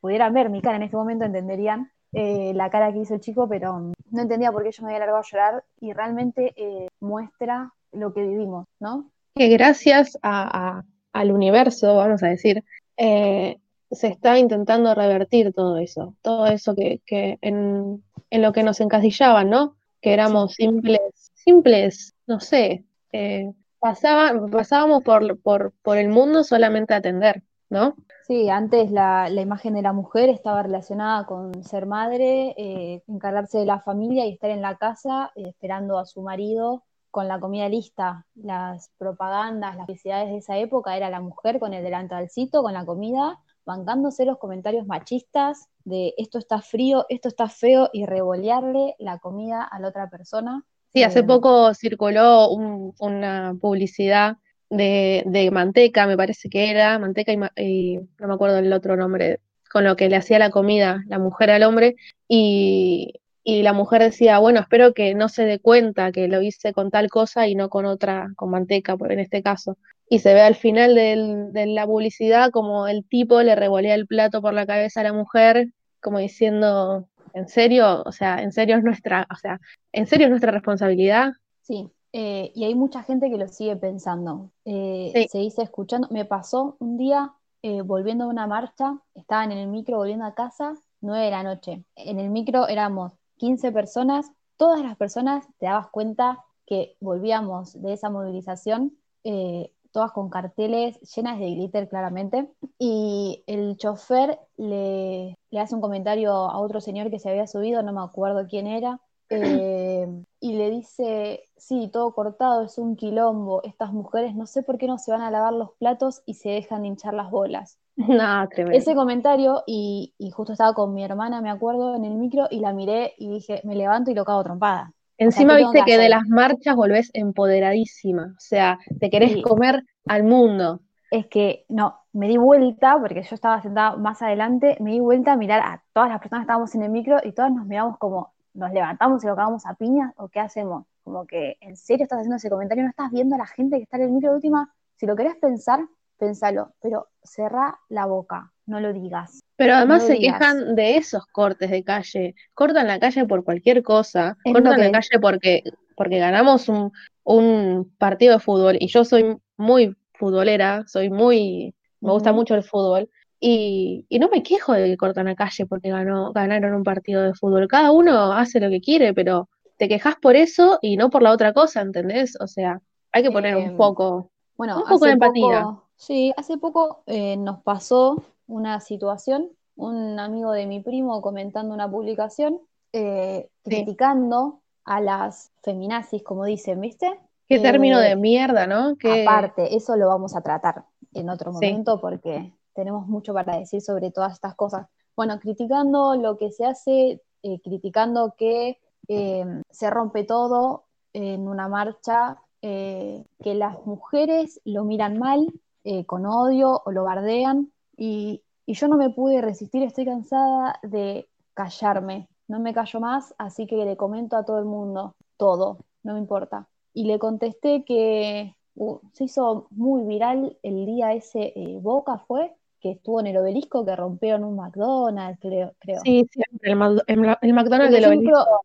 pudieran 0.00 0.34
ver 0.34 0.50
mi 0.50 0.60
cara 0.60 0.76
en 0.76 0.82
ese 0.82 0.96
momento, 0.96 1.24
entenderían 1.24 1.90
la 2.12 2.70
cara 2.70 2.92
que 2.92 3.00
hizo 3.00 3.14
el 3.14 3.20
chico, 3.20 3.48
pero 3.48 3.92
no 4.10 4.22
entendía 4.22 4.50
por 4.50 4.64
qué 4.64 4.72
yo 4.72 4.82
me 4.82 4.88
había 4.88 5.00
largado 5.00 5.18
a 5.18 5.30
llorar 5.30 5.64
y 5.80 5.92
realmente 5.92 6.54
muestra 7.00 7.72
lo 7.92 8.12
que 8.12 8.22
vivimos, 8.22 8.66
¿no? 8.80 9.10
Que 9.34 9.48
gracias 9.48 10.18
al 10.22 11.32
universo, 11.32 11.96
vamos 11.96 12.22
a 12.22 12.28
decir, 12.28 12.64
eh, 12.96 13.58
se 13.90 14.08
está 14.08 14.38
intentando 14.38 14.94
revertir 14.94 15.52
todo 15.52 15.78
eso, 15.78 16.14
todo 16.22 16.46
eso 16.46 16.74
que, 16.74 17.00
en, 17.40 18.02
lo 18.30 18.52
que 18.52 18.62
nos 18.62 18.80
encasillaban, 18.80 19.48
¿no? 19.48 19.76
Que 20.00 20.12
éramos 20.12 20.54
simples, 20.54 21.00
simples, 21.34 22.14
no 22.26 22.40
sé, 22.40 22.84
eh, 23.12 23.52
pasábamos 23.78 25.02
por, 25.02 25.72
por, 25.82 25.96
el 25.96 26.08
mundo 26.08 26.44
solamente 26.44 26.94
a 26.94 26.98
atender, 26.98 27.42
¿no? 27.70 27.94
Sí, 28.26 28.50
antes 28.50 28.90
la, 28.90 29.30
imagen 29.30 29.74
de 29.74 29.82
la 29.82 29.92
mujer 29.92 30.28
estaba 30.28 30.62
relacionada 30.62 31.24
con 31.26 31.62
ser 31.64 31.86
madre, 31.86 32.54
eh, 32.58 33.02
encargarse 33.06 33.58
de 33.58 33.66
la 33.66 33.80
familia 33.80 34.26
y 34.26 34.32
estar 34.32 34.50
en 34.50 34.62
la 34.62 34.76
casa 34.76 35.32
esperando 35.36 35.98
a 35.98 36.04
su 36.04 36.22
marido 36.22 36.84
con 37.10 37.26
la 37.26 37.40
comida 37.40 37.68
lista, 37.68 38.26
las 38.34 38.90
propagandas, 38.98 39.76
las 39.76 39.86
publicidades 39.86 40.28
de 40.28 40.36
esa 40.38 40.58
época, 40.58 40.96
era 40.96 41.08
la 41.08 41.20
mujer 41.20 41.58
con 41.58 41.72
el 41.72 41.82
delantalcito, 41.82 42.62
con 42.62 42.74
la 42.74 42.84
comida, 42.84 43.38
bancándose 43.64 44.24
los 44.24 44.38
comentarios 44.38 44.86
machistas 44.86 45.68
de 45.84 46.14
esto 46.18 46.38
está 46.38 46.60
frío, 46.60 47.06
esto 47.08 47.28
está 47.28 47.48
feo 47.48 47.88
y 47.92 48.04
revolearle 48.06 48.94
la 48.98 49.18
comida 49.18 49.62
a 49.62 49.80
la 49.80 49.88
otra 49.88 50.10
persona. 50.10 50.64
Sí, 50.92 51.02
hace 51.02 51.20
eh, 51.20 51.24
poco 51.24 51.74
circuló 51.74 52.50
una 52.50 53.54
publicidad 53.60 54.36
de, 54.70 55.50
manteca, 55.52 56.06
me 56.06 56.16
parece 56.16 56.48
que 56.48 56.70
era, 56.70 56.98
manteca 56.98 57.32
y, 57.32 57.98
no 58.18 58.28
me 58.28 58.34
acuerdo 58.34 58.58
el 58.58 58.72
otro 58.72 58.96
nombre, 58.96 59.40
con 59.70 59.84
lo 59.84 59.96
que 59.96 60.08
le 60.08 60.16
hacía 60.16 60.38
la 60.38 60.50
comida 60.50 61.04
la 61.08 61.18
mujer 61.18 61.50
al 61.50 61.62
hombre, 61.62 61.96
y, 62.26 63.14
y 63.44 63.62
la 63.62 63.72
mujer 63.72 64.02
decía, 64.02 64.38
bueno, 64.38 64.60
espero 64.60 64.92
que 64.92 65.14
no 65.14 65.30
se 65.30 65.44
dé 65.44 65.58
cuenta 65.58 66.12
que 66.12 66.28
lo 66.28 66.42
hice 66.42 66.74
con 66.74 66.90
tal 66.90 67.08
cosa 67.08 67.46
y 67.48 67.54
no 67.54 67.70
con 67.70 67.86
otra, 67.86 68.28
con 68.36 68.50
manteca, 68.50 68.96
en 69.08 69.20
este 69.20 69.42
caso. 69.42 69.78
Y 70.10 70.18
se 70.18 70.34
ve 70.34 70.42
al 70.42 70.54
final 70.54 70.94
de 70.94 71.66
la 71.66 71.86
publicidad 71.86 72.50
como 72.50 72.88
el 72.88 73.06
tipo 73.06 73.42
le 73.42 73.54
revolea 73.54 73.94
el 73.94 74.06
plato 74.06 74.42
por 74.42 74.52
la 74.52 74.66
cabeza 74.66 75.00
a 75.00 75.04
la 75.04 75.14
mujer, 75.14 75.68
como 76.00 76.18
diciendo, 76.18 77.08
¿en 77.38 77.48
serio? 77.48 78.02
O 78.04 78.12
sea, 78.12 78.42
¿en 78.42 78.52
serio 78.52 78.76
es 78.76 78.84
nuestra, 78.84 79.26
o 79.32 79.36
sea, 79.36 79.60
¿en 79.92 80.06
serio 80.06 80.26
es 80.26 80.30
nuestra 80.30 80.52
responsabilidad? 80.52 81.32
Sí, 81.62 81.90
eh, 82.12 82.52
y 82.54 82.64
hay 82.64 82.74
mucha 82.74 83.02
gente 83.02 83.30
que 83.30 83.38
lo 83.38 83.48
sigue 83.48 83.76
pensando. 83.76 84.50
Eh, 84.64 85.26
se 85.30 85.38
dice 85.38 85.62
escuchando, 85.62 86.08
me 86.10 86.24
pasó 86.24 86.76
un 86.80 86.96
día 86.96 87.32
eh, 87.62 87.82
volviendo 87.82 88.24
a 88.24 88.28
una 88.28 88.46
marcha, 88.46 88.98
estaban 89.14 89.52
en 89.52 89.58
el 89.58 89.68
micro 89.68 89.98
volviendo 89.98 90.24
a 90.24 90.34
casa, 90.34 90.74
nueve 91.00 91.24
de 91.24 91.30
la 91.30 91.42
noche. 91.42 91.84
En 91.96 92.18
el 92.18 92.30
micro 92.30 92.68
éramos 92.68 93.12
15 93.36 93.72
personas, 93.72 94.30
todas 94.56 94.82
las 94.82 94.96
personas 94.96 95.46
te 95.58 95.66
dabas 95.66 95.88
cuenta 95.88 96.44
que 96.66 96.96
volvíamos 97.00 97.80
de 97.80 97.94
esa 97.94 98.10
movilización, 98.10 98.96
eh, 99.24 99.72
todas 99.98 100.12
con 100.12 100.30
carteles 100.30 100.96
llenas 101.00 101.40
de 101.40 101.46
glitter 101.46 101.88
claramente, 101.88 102.48
y 102.78 103.42
el 103.48 103.76
chofer 103.76 104.38
le, 104.56 105.36
hace 105.58 105.74
un 105.74 105.80
comentario 105.80 106.30
a 106.32 106.56
otro 106.60 106.80
señor 106.80 107.10
que 107.10 107.18
se 107.18 107.28
había 107.28 107.48
subido, 107.48 107.82
no 107.82 107.92
me 107.92 108.00
acuerdo 108.00 108.46
quién 108.48 108.68
era, 108.68 109.00
eh, 109.28 110.06
y 110.38 110.52
le 110.52 110.70
dice, 110.70 111.42
sí, 111.56 111.90
todo 111.92 112.14
cortado, 112.14 112.62
es 112.62 112.78
un 112.78 112.94
quilombo, 112.94 113.60
estas 113.64 113.92
mujeres 113.92 114.36
no 114.36 114.46
sé 114.46 114.62
por 114.62 114.78
qué 114.78 114.86
no 114.86 114.98
se 114.98 115.10
van 115.10 115.22
a 115.22 115.32
lavar 115.32 115.52
los 115.52 115.72
platos 115.80 116.22
y 116.26 116.34
se 116.34 116.50
dejan 116.50 116.82
de 116.82 116.88
hinchar 116.88 117.14
las 117.14 117.28
bolas. 117.30 117.76
No, 117.96 118.48
tremendo. 118.48 118.78
ese 118.78 118.94
comentario 118.94 119.64
y, 119.66 120.14
y 120.16 120.30
justo 120.30 120.52
estaba 120.52 120.74
con 120.74 120.94
mi 120.94 121.02
hermana, 121.02 121.40
me 121.40 121.50
acuerdo, 121.50 121.96
en 121.96 122.04
el 122.04 122.14
micro 122.14 122.46
y 122.48 122.60
la 122.60 122.72
miré 122.72 123.14
y 123.18 123.28
dije, 123.28 123.60
me 123.64 123.74
levanto 123.74 124.12
y 124.12 124.14
lo 124.14 124.24
cago 124.24 124.44
trompada. 124.44 124.94
Encima 125.18 125.54
¿qué 125.54 125.58
tengo 125.58 125.72
viste 125.72 125.90
que 125.90 125.98
de 125.98 126.08
las 126.08 126.26
marchas 126.28 126.76
volvés 126.76 127.10
empoderadísima, 127.12 128.34
o 128.36 128.40
sea, 128.40 128.78
te 129.00 129.10
querés 129.10 129.32
Sí. 129.32 129.42
comer 129.42 129.84
al 130.06 130.22
mundo. 130.22 130.80
Es 131.10 131.26
que 131.26 131.64
no, 131.68 132.00
me 132.12 132.28
di 132.28 132.36
vuelta, 132.36 132.98
porque 133.00 133.22
yo 133.22 133.34
estaba 133.34 133.60
sentada 133.62 133.96
más 133.96 134.22
adelante, 134.22 134.76
me 134.80 134.92
di 134.92 135.00
vuelta 135.00 135.32
a 135.32 135.36
mirar 135.36 135.60
a 135.60 135.82
todas 135.92 136.08
las 136.08 136.18
personas 136.20 136.42
que 136.42 136.44
estábamos 136.44 136.74
en 136.74 136.82
el 136.82 136.90
micro 136.90 137.18
y 137.22 137.32
todas 137.32 137.50
nos 137.52 137.66
miramos 137.66 137.98
como, 137.98 138.32
nos 138.54 138.72
levantamos 138.72 139.24
y 139.24 139.26
lo 139.26 139.34
cagamos 139.36 139.66
a 139.66 139.74
piñas, 139.74 140.12
o 140.16 140.28
qué 140.28 140.40
hacemos. 140.40 140.84
Como 141.02 141.26
que, 141.26 141.56
¿en 141.60 141.76
serio 141.76 142.04
estás 142.04 142.18
haciendo 142.18 142.36
ese 142.36 142.50
comentario? 142.50 142.84
¿No 142.84 142.90
estás 142.90 143.10
viendo 143.10 143.34
a 143.34 143.38
la 143.38 143.46
gente 143.46 143.76
que 143.76 143.84
está 143.84 143.96
en 143.96 144.04
el 144.04 144.10
micro 144.10 144.30
de 144.30 144.36
última? 144.36 144.72
Si 144.96 145.06
lo 145.06 145.16
querés 145.16 145.36
pensar, 145.36 145.80
pensalo, 146.18 146.74
pero 146.82 147.08
cerrá 147.22 147.78
la 147.88 148.06
boca, 148.06 148.52
no 148.66 148.80
lo 148.80 148.92
digas. 148.92 149.40
Pero 149.58 149.74
además 149.74 150.04
No 150.04 150.08
se 150.08 150.14
digas. 150.14 150.38
quejan 150.38 150.76
de 150.76 150.96
esos 150.98 151.26
cortes 151.28 151.70
de 151.70 151.84
calle. 151.84 152.34
Cortan 152.54 152.88
la 152.88 153.00
calle 153.00 153.26
por 153.26 153.44
cualquier 153.44 153.82
cosa. 153.84 154.38
Es 154.44 154.52
cortan 154.54 154.80
la 154.80 154.90
calle 154.92 155.20
porque, 155.20 155.64
porque 155.96 156.18
ganamos 156.18 156.68
un, 156.70 156.92
un 157.24 157.94
partido 157.98 158.34
de 158.34 158.40
fútbol. 158.40 158.78
Y 158.80 158.88
yo 158.88 159.04
soy 159.04 159.36
muy 159.58 159.96
futbolera, 160.14 160.84
soy 160.86 161.10
muy, 161.10 161.74
me 162.00 162.12
gusta 162.12 162.32
mucho 162.32 162.54
el 162.56 162.64
fútbol. 162.64 163.10
Y, 163.40 164.06
y 164.08 164.18
no 164.20 164.28
me 164.30 164.42
quejo 164.44 164.72
de 164.74 164.86
que 164.86 164.96
cortan 164.96 165.26
la 165.26 165.36
calle 165.36 165.66
porque 165.66 165.90
ganó, 165.90 166.32
ganaron 166.32 166.74
un 166.74 166.84
partido 166.84 167.22
de 167.22 167.34
fútbol. 167.34 167.68
Cada 167.68 167.92
uno 167.92 168.32
hace 168.32 168.60
lo 168.60 168.70
que 168.70 168.80
quiere, 168.80 169.14
pero 169.14 169.48
te 169.76 169.88
quejas 169.88 170.16
por 170.22 170.36
eso 170.36 170.78
y 170.82 170.96
no 170.96 171.10
por 171.10 171.22
la 171.22 171.32
otra 171.32 171.52
cosa, 171.52 171.82
¿entendés? 171.82 172.36
O 172.40 172.48
sea, 172.48 172.80
hay 173.12 173.22
que 173.24 173.30
poner 173.32 173.56
un 173.56 173.62
Em, 173.64 173.76
poco. 173.76 174.32
Bueno, 174.56 174.78
Un 174.78 174.84
poco 174.88 175.06
de 175.06 175.12
empatía. 175.12 175.62
poco, 175.62 175.88
sí, 175.96 176.32
hace 176.36 176.58
poco 176.58 177.04
eh, 177.06 177.36
nos 177.36 177.62
pasó 177.62 178.24
una 178.48 178.80
situación, 178.80 179.48
un 179.76 180.18
amigo 180.18 180.50
de 180.52 180.66
mi 180.66 180.80
primo 180.80 181.22
comentando 181.22 181.72
una 181.72 181.88
publicación, 181.88 182.60
eh, 182.92 183.48
Sí. 183.64 183.70
criticando 183.70 184.60
a 184.84 185.00
las 185.00 185.52
feminazis, 185.62 186.22
como 186.24 186.44
dicen, 186.44 186.80
¿viste? 186.80 187.06
Qué 187.48 187.56
Eh, 187.56 187.62
término 187.62 188.00
de 188.00 188.16
mierda, 188.16 188.66
¿no? 188.66 188.96
Que 188.96 189.22
Aparte, 189.22 189.76
eso 189.76 189.96
lo 189.96 190.08
vamos 190.08 190.34
a 190.34 190.40
tratar 190.40 190.84
en 191.14 191.28
otro 191.30 191.52
Sí. 191.52 191.56
momento 191.56 192.00
porque 192.00 192.52
tenemos 192.74 193.06
mucho 193.06 193.32
para 193.34 193.58
decir 193.58 193.80
sobre 193.80 194.10
todas 194.10 194.32
estas 194.32 194.54
cosas. 194.54 194.88
Bueno, 195.16 195.38
criticando 195.38 196.14
lo 196.16 196.36
que 196.38 196.50
se 196.50 196.64
hace, 196.64 197.22
eh, 197.42 197.60
criticando 197.62 198.34
que 198.36 198.78
eh, 199.08 199.44
se 199.70 199.90
rompe 199.90 200.24
todo 200.24 200.84
en 201.12 201.48
una 201.48 201.68
marcha, 201.68 202.38
eh, 202.62 203.24
que 203.42 203.54
las 203.54 203.84
mujeres 203.86 204.60
lo 204.64 204.84
miran 204.84 205.18
mal, 205.18 205.52
eh, 205.84 206.04
con 206.04 206.26
odio 206.26 206.82
o 206.84 206.90
lo 206.92 207.04
bardean, 207.04 207.72
y, 207.98 208.42
y 208.64 208.74
yo 208.74 208.88
no 208.88 208.96
me 208.96 209.10
pude 209.10 209.42
resistir, 209.42 209.82
estoy 209.82 210.06
cansada 210.06 210.78
de 210.82 211.28
callarme, 211.52 212.28
no 212.46 212.60
me 212.60 212.72
callo 212.72 213.00
más, 213.00 213.34
así 213.36 213.66
que 213.66 213.76
le 213.76 213.96
comento 213.96 214.36
a 214.36 214.44
todo 214.44 214.58
el 214.58 214.64
mundo 214.64 215.14
todo, 215.36 215.78
no 216.02 216.14
me 216.14 216.20
importa. 216.20 216.66
Y 216.94 217.04
le 217.04 217.18
contesté 217.18 217.84
que 217.84 218.54
uh, 218.76 218.98
se 219.12 219.24
hizo 219.24 219.66
muy 219.70 220.04
viral 220.04 220.56
el 220.62 220.86
día 220.86 221.12
ese, 221.12 221.52
eh, 221.54 221.78
Boca 221.82 222.18
fue, 222.18 222.54
que 222.80 222.92
estuvo 222.92 223.20
en 223.20 223.26
el 223.26 223.36
obelisco, 223.36 223.84
que 223.84 223.96
rompieron 223.96 224.44
un 224.44 224.56
McDonald's, 224.56 225.40
creo. 225.40 225.72
creo. 225.80 226.00
Sí, 226.02 226.26
siempre, 226.30 226.72
el, 226.72 227.02
el 227.06 227.20
Mc- 227.20 227.38
el 227.42 227.52
McDonald's 227.52 227.92
del 227.92 228.06
obelisco. 228.06 228.62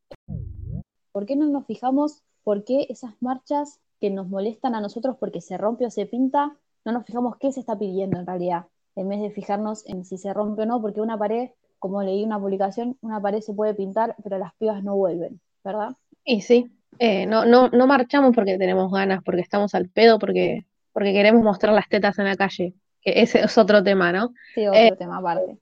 ¿Por 1.12 1.26
qué 1.26 1.36
no 1.36 1.48
nos 1.48 1.66
fijamos 1.66 2.22
por 2.44 2.64
qué 2.64 2.88
esas 2.90 3.14
marchas 3.22 3.80
que 4.00 4.10
nos 4.10 4.28
molestan 4.28 4.76
a 4.76 4.82
nosotros 4.82 5.16
porque 5.20 5.42
se 5.42 5.58
rompe 5.58 5.86
o 5.86 5.90
se 5.90 6.06
pinta, 6.06 6.58
no 6.86 6.92
nos 6.92 7.06
fijamos 7.06 7.38
qué 7.38 7.52
se 7.52 7.60
está 7.60 7.78
pidiendo 7.78 8.20
en 8.20 8.26
realidad, 8.26 8.66
en 8.96 9.10
vez 9.10 9.22
de 9.22 9.32
fijarnos 9.32 9.86
en 9.88 10.06
si 10.06 10.18
se 10.18 10.34
rompe 10.34 10.64
o 10.64 10.66
no, 10.66 10.82
porque 10.82 11.02
una 11.02 11.18
pared, 11.18 11.50
como 11.80 12.02
leí 12.04 12.24
una 12.24 12.40
publicación, 12.40 12.98
una 13.02 13.22
pared 13.22 13.42
se 13.42 13.54
puede 13.54 13.74
pintar, 13.74 14.16
pero 14.24 14.38
las 14.38 14.54
pibas 14.56 14.84
no 14.84 14.96
vuelven, 14.96 15.40
¿verdad? 15.64 15.96
Y 16.24 16.42
sí, 16.42 16.72
eh, 17.00 17.26
no, 17.26 17.46
no, 17.46 17.70
no 17.70 17.88
marchamos 17.88 18.34
porque 18.36 18.58
tenemos 18.58 18.92
ganas, 18.92 19.22
porque 19.24 19.42
estamos 19.42 19.76
al 19.76 19.90
pedo, 19.90 20.20
porque, 20.20 20.66
porque 20.94 21.14
queremos 21.14 21.44
mostrar 21.44 21.74
las 21.74 21.90
tetas 21.90 22.18
en 22.20 22.26
la 22.26 22.36
calle, 22.36 22.74
que 23.02 23.22
ese 23.22 23.42
es 23.42 23.58
otro 23.58 23.84
tema, 23.84 24.12
¿no? 24.12 24.34
Sí, 24.56 24.68
otro 24.68 24.80
Eh, 24.80 24.96
tema 24.98 25.18
aparte. 25.18 25.58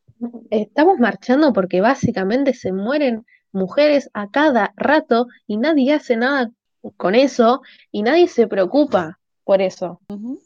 Estamos 0.51 0.99
marchando 0.99 1.51
porque 1.51 1.81
básicamente 1.81 2.53
se 2.53 2.71
mueren 2.71 3.25
mujeres 3.51 4.09
a 4.13 4.29
cada 4.29 4.71
rato 4.75 5.27
y 5.47 5.57
nadie 5.57 5.93
hace 5.93 6.15
nada 6.15 6.51
con 6.97 7.15
eso 7.15 7.61
y 7.91 8.03
nadie 8.03 8.27
se 8.27 8.47
preocupa 8.47 9.19
por 9.43 9.61
eso. 9.61 9.99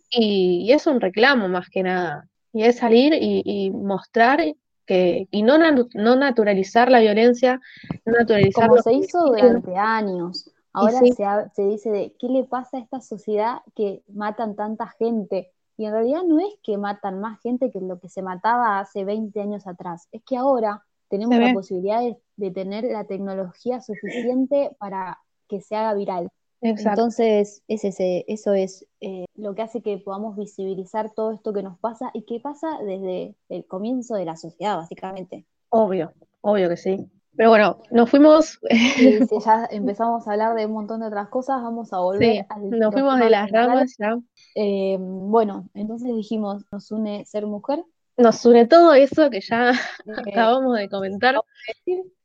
Y 0.09 0.71
es 0.71 0.87
un 0.87 1.01
reclamo 1.01 1.49
más 1.49 1.69
que 1.69 1.83
nada. 1.83 2.29
Y 2.55 2.63
es 2.63 2.77
salir 2.77 3.13
y, 3.13 3.41
y 3.45 3.69
mostrar 3.71 4.41
que, 4.85 5.27
y 5.29 5.43
no, 5.43 5.57
no 5.57 6.15
naturalizar 6.15 6.89
la 6.89 6.99
violencia, 7.01 7.59
no 8.05 8.13
naturalizar 8.13 8.69
Como 8.69 8.81
se 8.81 8.93
hizo 8.93 9.25
durante 9.25 9.75
años. 9.75 10.51
Ahora 10.73 10.99
sí. 10.99 11.11
se, 11.13 11.23
ha- 11.25 11.49
se 11.49 11.63
dice 11.63 11.89
de 11.89 12.15
qué 12.19 12.27
le 12.27 12.43
pasa 12.45 12.77
a 12.77 12.79
esta 12.81 13.01
sociedad 13.01 13.57
que 13.75 14.03
matan 14.07 14.55
tanta 14.55 14.87
gente. 14.99 15.51
Y 15.77 15.85
en 15.85 15.91
realidad 15.91 16.23
no 16.23 16.39
es 16.39 16.53
que 16.63 16.77
matan 16.77 17.19
más 17.19 17.39
gente 17.41 17.71
que 17.71 17.81
lo 17.81 17.99
que 17.99 18.09
se 18.09 18.21
mataba 18.21 18.79
hace 18.79 19.03
20 19.03 19.41
años 19.41 19.67
atrás. 19.67 20.07
Es 20.11 20.21
que 20.23 20.37
ahora 20.37 20.83
tenemos 21.09 21.39
la 21.39 21.49
posibilidad 21.51 21.99
de, 21.99 22.17
de 22.37 22.51
tener 22.51 22.85
la 22.85 23.03
tecnología 23.05 23.81
suficiente 23.81 24.71
para 24.79 25.19
que 25.49 25.61
se 25.61 25.75
haga 25.75 25.93
viral. 25.93 26.29
Exacto. 26.69 27.01
Entonces, 27.01 27.63
es 27.67 27.83
ese, 27.83 28.25
eso 28.27 28.53
es 28.53 28.87
eh, 29.01 29.25
lo 29.35 29.53
que 29.53 29.61
hace 29.61 29.81
que 29.81 29.97
podamos 29.97 30.35
visibilizar 30.35 31.11
todo 31.13 31.31
esto 31.31 31.53
que 31.53 31.61
nos 31.61 31.77
pasa 31.77 32.09
y 32.13 32.23
que 32.23 32.39
pasa 32.39 32.79
desde 32.83 33.35
el 33.49 33.65
comienzo 33.65 34.15
de 34.15 34.25
la 34.25 34.35
sociedad, 34.35 34.77
básicamente. 34.77 35.45
Obvio, 35.69 36.13
obvio 36.41 36.69
que 36.69 36.77
sí. 36.77 37.09
Pero 37.37 37.49
bueno, 37.49 37.77
nos 37.91 38.09
fuimos, 38.09 38.59
ya 39.45 39.67
empezamos 39.69 40.27
a 40.27 40.31
hablar 40.31 40.55
de 40.55 40.65
un 40.65 40.71
montón 40.71 41.01
de 41.01 41.07
otras 41.07 41.27
cosas, 41.27 41.61
vamos 41.61 41.91
a 41.91 41.99
volver 41.99 42.21
sí, 42.21 42.41
al 42.47 42.69
nos 42.69 42.93
fuimos 42.93 43.19
de 43.19 43.29
las 43.29 43.51
ramas 43.51 43.95
ya. 43.99 44.17
Eh, 44.55 44.97
bueno, 44.99 45.69
entonces 45.73 46.15
dijimos, 46.15 46.63
nos 46.71 46.91
une 46.91 47.25
ser 47.25 47.45
mujer, 47.45 47.83
Nos 48.15 48.45
une 48.45 48.65
todo 48.67 48.93
eso 48.93 49.29
que 49.29 49.41
ya 49.41 49.71
eh, 49.71 49.75
acabamos 50.17 50.77
de 50.77 50.89
comentar. 50.89 51.35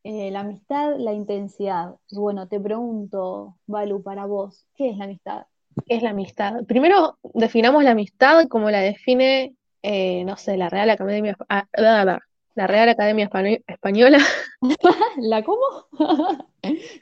Eh, 0.05 0.31
la 0.31 0.41
amistad, 0.41 0.97
la 0.99 1.13
intensidad. 1.13 1.95
Y 2.11 2.19
bueno, 2.19 2.49
te 2.49 2.61
pregunto, 2.61 3.57
Balu, 3.67 4.03
para 4.03 4.27
vos, 4.27 4.67
¿qué 4.75 4.91
es 4.91 4.97
la 4.97 5.05
amistad? 5.05 5.47
¿Qué 5.87 5.97
es 5.97 6.03
la 6.03 6.11
amistad? 6.11 6.65
Primero 6.67 7.19
definamos 7.35 7.85
la 7.85 7.93
amistad 7.93 8.47
como 8.49 8.71
la 8.71 8.81
define, 8.81 9.55
eh, 9.83 10.25
no 10.25 10.37
sé, 10.37 10.57
la 10.57 10.69
Real 10.69 10.91
Academia, 10.91 11.37
ah, 11.49 11.67
la, 11.73 12.05
la- 12.05 12.21
la 12.57 12.67
Real 12.67 12.89
Academia 12.89 13.31
Española. 13.67 14.19
¿La 15.19 15.43
cómo? 15.45 15.61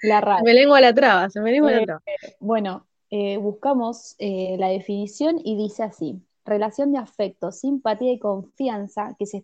La 0.02 0.20
RAE. 0.20 0.42
me 0.44 0.54
lengua 0.54 0.80
la 0.80 0.94
traba, 0.94 1.30
se 1.30 1.40
me 1.40 1.50
lengua 1.50 1.72
la 1.72 1.78
Eh, 1.78 1.84
traba. 1.86 2.02
Bueno, 2.38 2.86
eh, 3.10 3.38
buscamos 3.38 4.14
la 4.18 4.68
definición 4.68 5.38
y 5.42 5.56
dice 5.56 5.82
así, 5.82 6.22
relación 6.44 6.92
de 6.92 6.98
afecto, 6.98 7.50
simpatía 7.50 8.12
y 8.12 8.18
confianza 8.18 9.16
que 9.18 9.26
se 9.26 9.42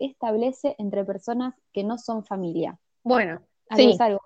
establece 0.00 0.74
entre 0.78 1.04
personas 1.04 1.54
que 1.72 1.84
no 1.84 1.96
son 1.96 2.24
familia. 2.24 2.78
Bueno, 3.06 3.40
sí, 3.76 3.90
es 3.90 4.00
algo. 4.00 4.20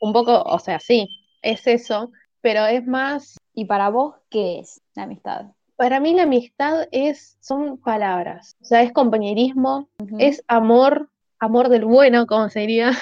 un 0.00 0.14
poco, 0.14 0.42
o 0.42 0.58
sea, 0.58 0.80
sí, 0.80 1.06
es 1.42 1.66
eso, 1.66 2.10
pero 2.40 2.64
es 2.64 2.86
más, 2.86 3.36
¿Y 3.52 3.66
para 3.66 3.90
vos 3.90 4.14
qué 4.30 4.60
es 4.60 4.80
la 4.94 5.02
amistad? 5.02 5.46
para 5.76 6.00
mí 6.00 6.14
la 6.14 6.22
amistad 6.22 6.88
es, 6.90 7.36
son 7.40 7.76
palabras, 7.76 8.56
o 8.62 8.64
sea, 8.64 8.82
es 8.82 8.92
compañerismo, 8.92 9.90
es 10.18 10.42
amor, 10.48 11.10
amor 11.38 11.68
del 11.68 11.84
bueno, 11.84 12.26
como 12.26 12.48
se 12.48 12.60
diría, 12.60 12.92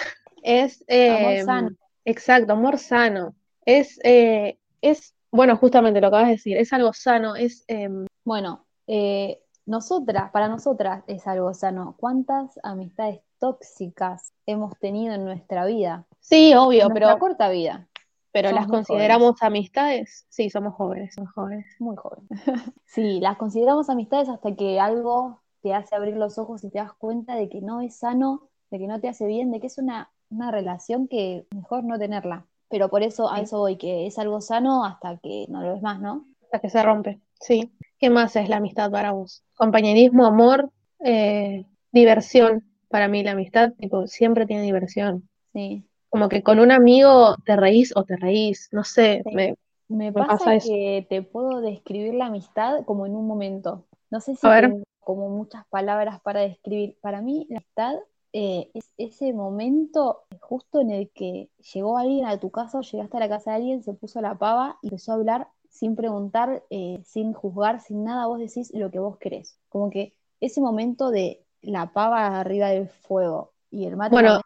es, 0.43 0.83
Amor 0.89 1.33
eh, 1.33 1.43
sano. 1.45 1.71
exacto, 2.05 2.53
amor 2.55 2.77
sano, 2.79 3.37
es, 3.65 4.01
eh, 4.03 4.59
es, 4.83 5.15
bueno, 5.31 5.57
justamente 5.57 6.01
lo 6.01 6.07
que 6.11 6.17
acabas 6.17 6.27
de 6.27 6.33
decir, 6.33 6.57
es 6.57 6.73
algo 6.73 6.93
sano, 6.93 7.37
es, 7.37 7.65
em, 7.69 8.07
Bueno, 8.25 8.67
eh, 8.89 9.41
nosotras, 9.67 10.31
para 10.33 10.49
nosotras 10.49 11.03
es 11.07 11.27
algo 11.27 11.53
sano. 11.55 11.97
¿Cuántas 11.99 12.59
amistades 12.63 13.21
tóxicas 13.39 14.33
hemos 14.47 14.79
tenido 14.79 15.15
en 15.15 15.25
nuestra 15.25 15.65
vida? 15.67 16.07
sí, 16.21 16.55
obvio, 16.55 16.83
En 16.83 16.89
nuestra 16.89 17.07
pero, 17.09 17.19
corta 17.19 17.49
vida. 17.49 17.89
pero 18.33 18.49
somos 18.51 18.63
las 18.63 18.71
consideramos 18.71 19.43
amistades, 19.43 20.27
sí, 20.29 20.51
somos 20.51 20.75
jóvenes, 20.75 21.15
somos 21.15 21.33
jóvenes. 21.33 21.67
Muy 21.79 21.97
joven. 21.97 22.27
Sí, 22.87 23.21
las 23.21 23.37
consideramos 23.37 23.91
amistades 23.91 24.29
hasta 24.29 24.55
que 24.55 24.81
algo 24.81 25.41
te 25.63 25.75
hace 25.75 25.95
abrir 25.97 26.17
los 26.17 26.39
ojos 26.39 26.65
y 26.65 26.71
te 26.71 26.79
das 26.79 26.93
cuenta 26.95 27.35
de 27.35 27.49
que 27.49 27.61
no 27.61 27.81
es 27.81 27.97
sano, 27.97 28.49
de 28.71 28.79
que 28.79 28.87
no 28.87 29.01
te 29.01 29.09
hace 29.09 29.27
bien, 29.27 29.51
de 29.51 29.61
que 29.61 29.67
es 29.67 29.79
una, 29.79 30.11
una 30.31 30.51
relación 30.51 31.09
que 31.09 31.47
mejor 31.55 31.85
no 31.85 31.99
tenerla. 31.99 32.47
Pero 32.69 32.89
por 32.89 33.03
eso 33.03 33.31
a 33.31 33.37
Sí. 33.37 33.43
eso 33.43 33.59
voy, 33.59 33.77
que 33.77 34.07
es 34.07 34.19
algo 34.19 34.41
sano 34.41 34.85
hasta 34.85 35.19
que 35.19 35.47
no 35.49 35.61
lo 35.63 35.75
es 35.75 35.83
más, 35.83 36.01
¿no? 36.01 36.27
hasta 36.43 36.61
que 36.61 36.71
se 36.71 36.83
rompe, 36.83 37.21
sí. 37.41 37.73
¿Qué 37.99 38.09
más 38.11 38.37
es 38.37 38.49
la 38.49 38.59
amistad 38.59 38.91
para 38.91 39.13
vos? 39.13 39.43
Compañerismo, 39.57 40.27
amor, 40.27 40.71
eh, 41.01 41.65
diversión. 41.93 42.65
Para 42.97 43.09
mí 43.09 43.23
la 43.23 43.33
amistad, 43.33 43.75
tipo, 43.79 44.07
siempre 44.07 44.47
tiene 44.47 44.63
diversión. 44.63 45.29
Sí. 45.53 45.85
Como 46.09 46.31
que 46.31 46.43
con 46.43 46.61
un 46.61 46.73
amigo 46.73 47.37
te 47.45 47.55
reís 47.55 47.95
o 47.95 48.05
te 48.05 48.17
reís, 48.17 48.71
no 48.73 48.85
sé, 48.85 49.21
Sí. 49.23 49.35
me, 49.35 49.55
Me 49.89 50.11
Me 50.11 50.13
pasa 50.15 50.55
eso. 50.55 50.67
que 50.69 51.07
te 51.11 51.21
puedo 51.21 51.61
describir 51.61 52.15
la 52.15 52.29
amistad 52.29 52.87
como 52.87 53.05
en 53.05 53.15
un 53.15 53.27
momento. 53.27 53.85
No 54.11 54.21
sé 54.21 54.35
si 54.35 54.47
A 54.47 54.51
ver. 54.51 54.73
te, 54.73 54.83
como 55.01 55.29
muchas 55.29 55.67
palabras 55.67 56.23
para 56.23 56.41
describir. 56.41 56.97
Para 57.03 57.21
mí, 57.21 57.47
la 57.51 57.59
amistad 57.59 57.97
eh, 58.33 58.71
es 58.73 58.95
ese 58.97 59.35
momento 59.35 60.23
justo 60.41 60.81
en 60.81 60.89
el 60.89 61.11
que 61.11 61.51
llegó 61.75 61.99
alguien 61.99 62.25
a 62.25 62.41
tu 62.41 62.51
casa 62.51 62.81
llegaste 62.81 63.19
a 63.19 63.21
la 63.21 63.29
casa 63.29 63.51
de 63.51 63.57
alguien, 63.57 63.83
se 63.83 63.93
puso 63.93 64.23
la 64.23 64.39
pava 64.39 64.79
y 64.81 64.87
empezó 64.87 65.13
a 65.13 65.17
hablar 65.17 65.49
sin 65.69 65.97
preguntar, 65.97 66.63
eh, 66.71 66.99
sin 67.05 67.35
juzgar, 67.35 67.83
sin 67.83 68.05
nada, 68.05 68.27
vos 68.27 68.39
decís 68.39 68.73
lo 68.73 68.91
que 68.91 69.01
vos 69.01 69.19
querés. 69.19 69.59
Como 69.69 69.91
que 69.91 70.15
ese 70.41 70.63
momento 70.63 71.11
de 71.11 71.43
la 71.67 71.93
pava 71.93 72.41
arriba 72.41 72.69
del 72.71 72.89
fuego 72.89 73.55
y 73.71 73.87
el 73.87 73.97
mate 73.97 74.17
Bueno, 74.17 74.41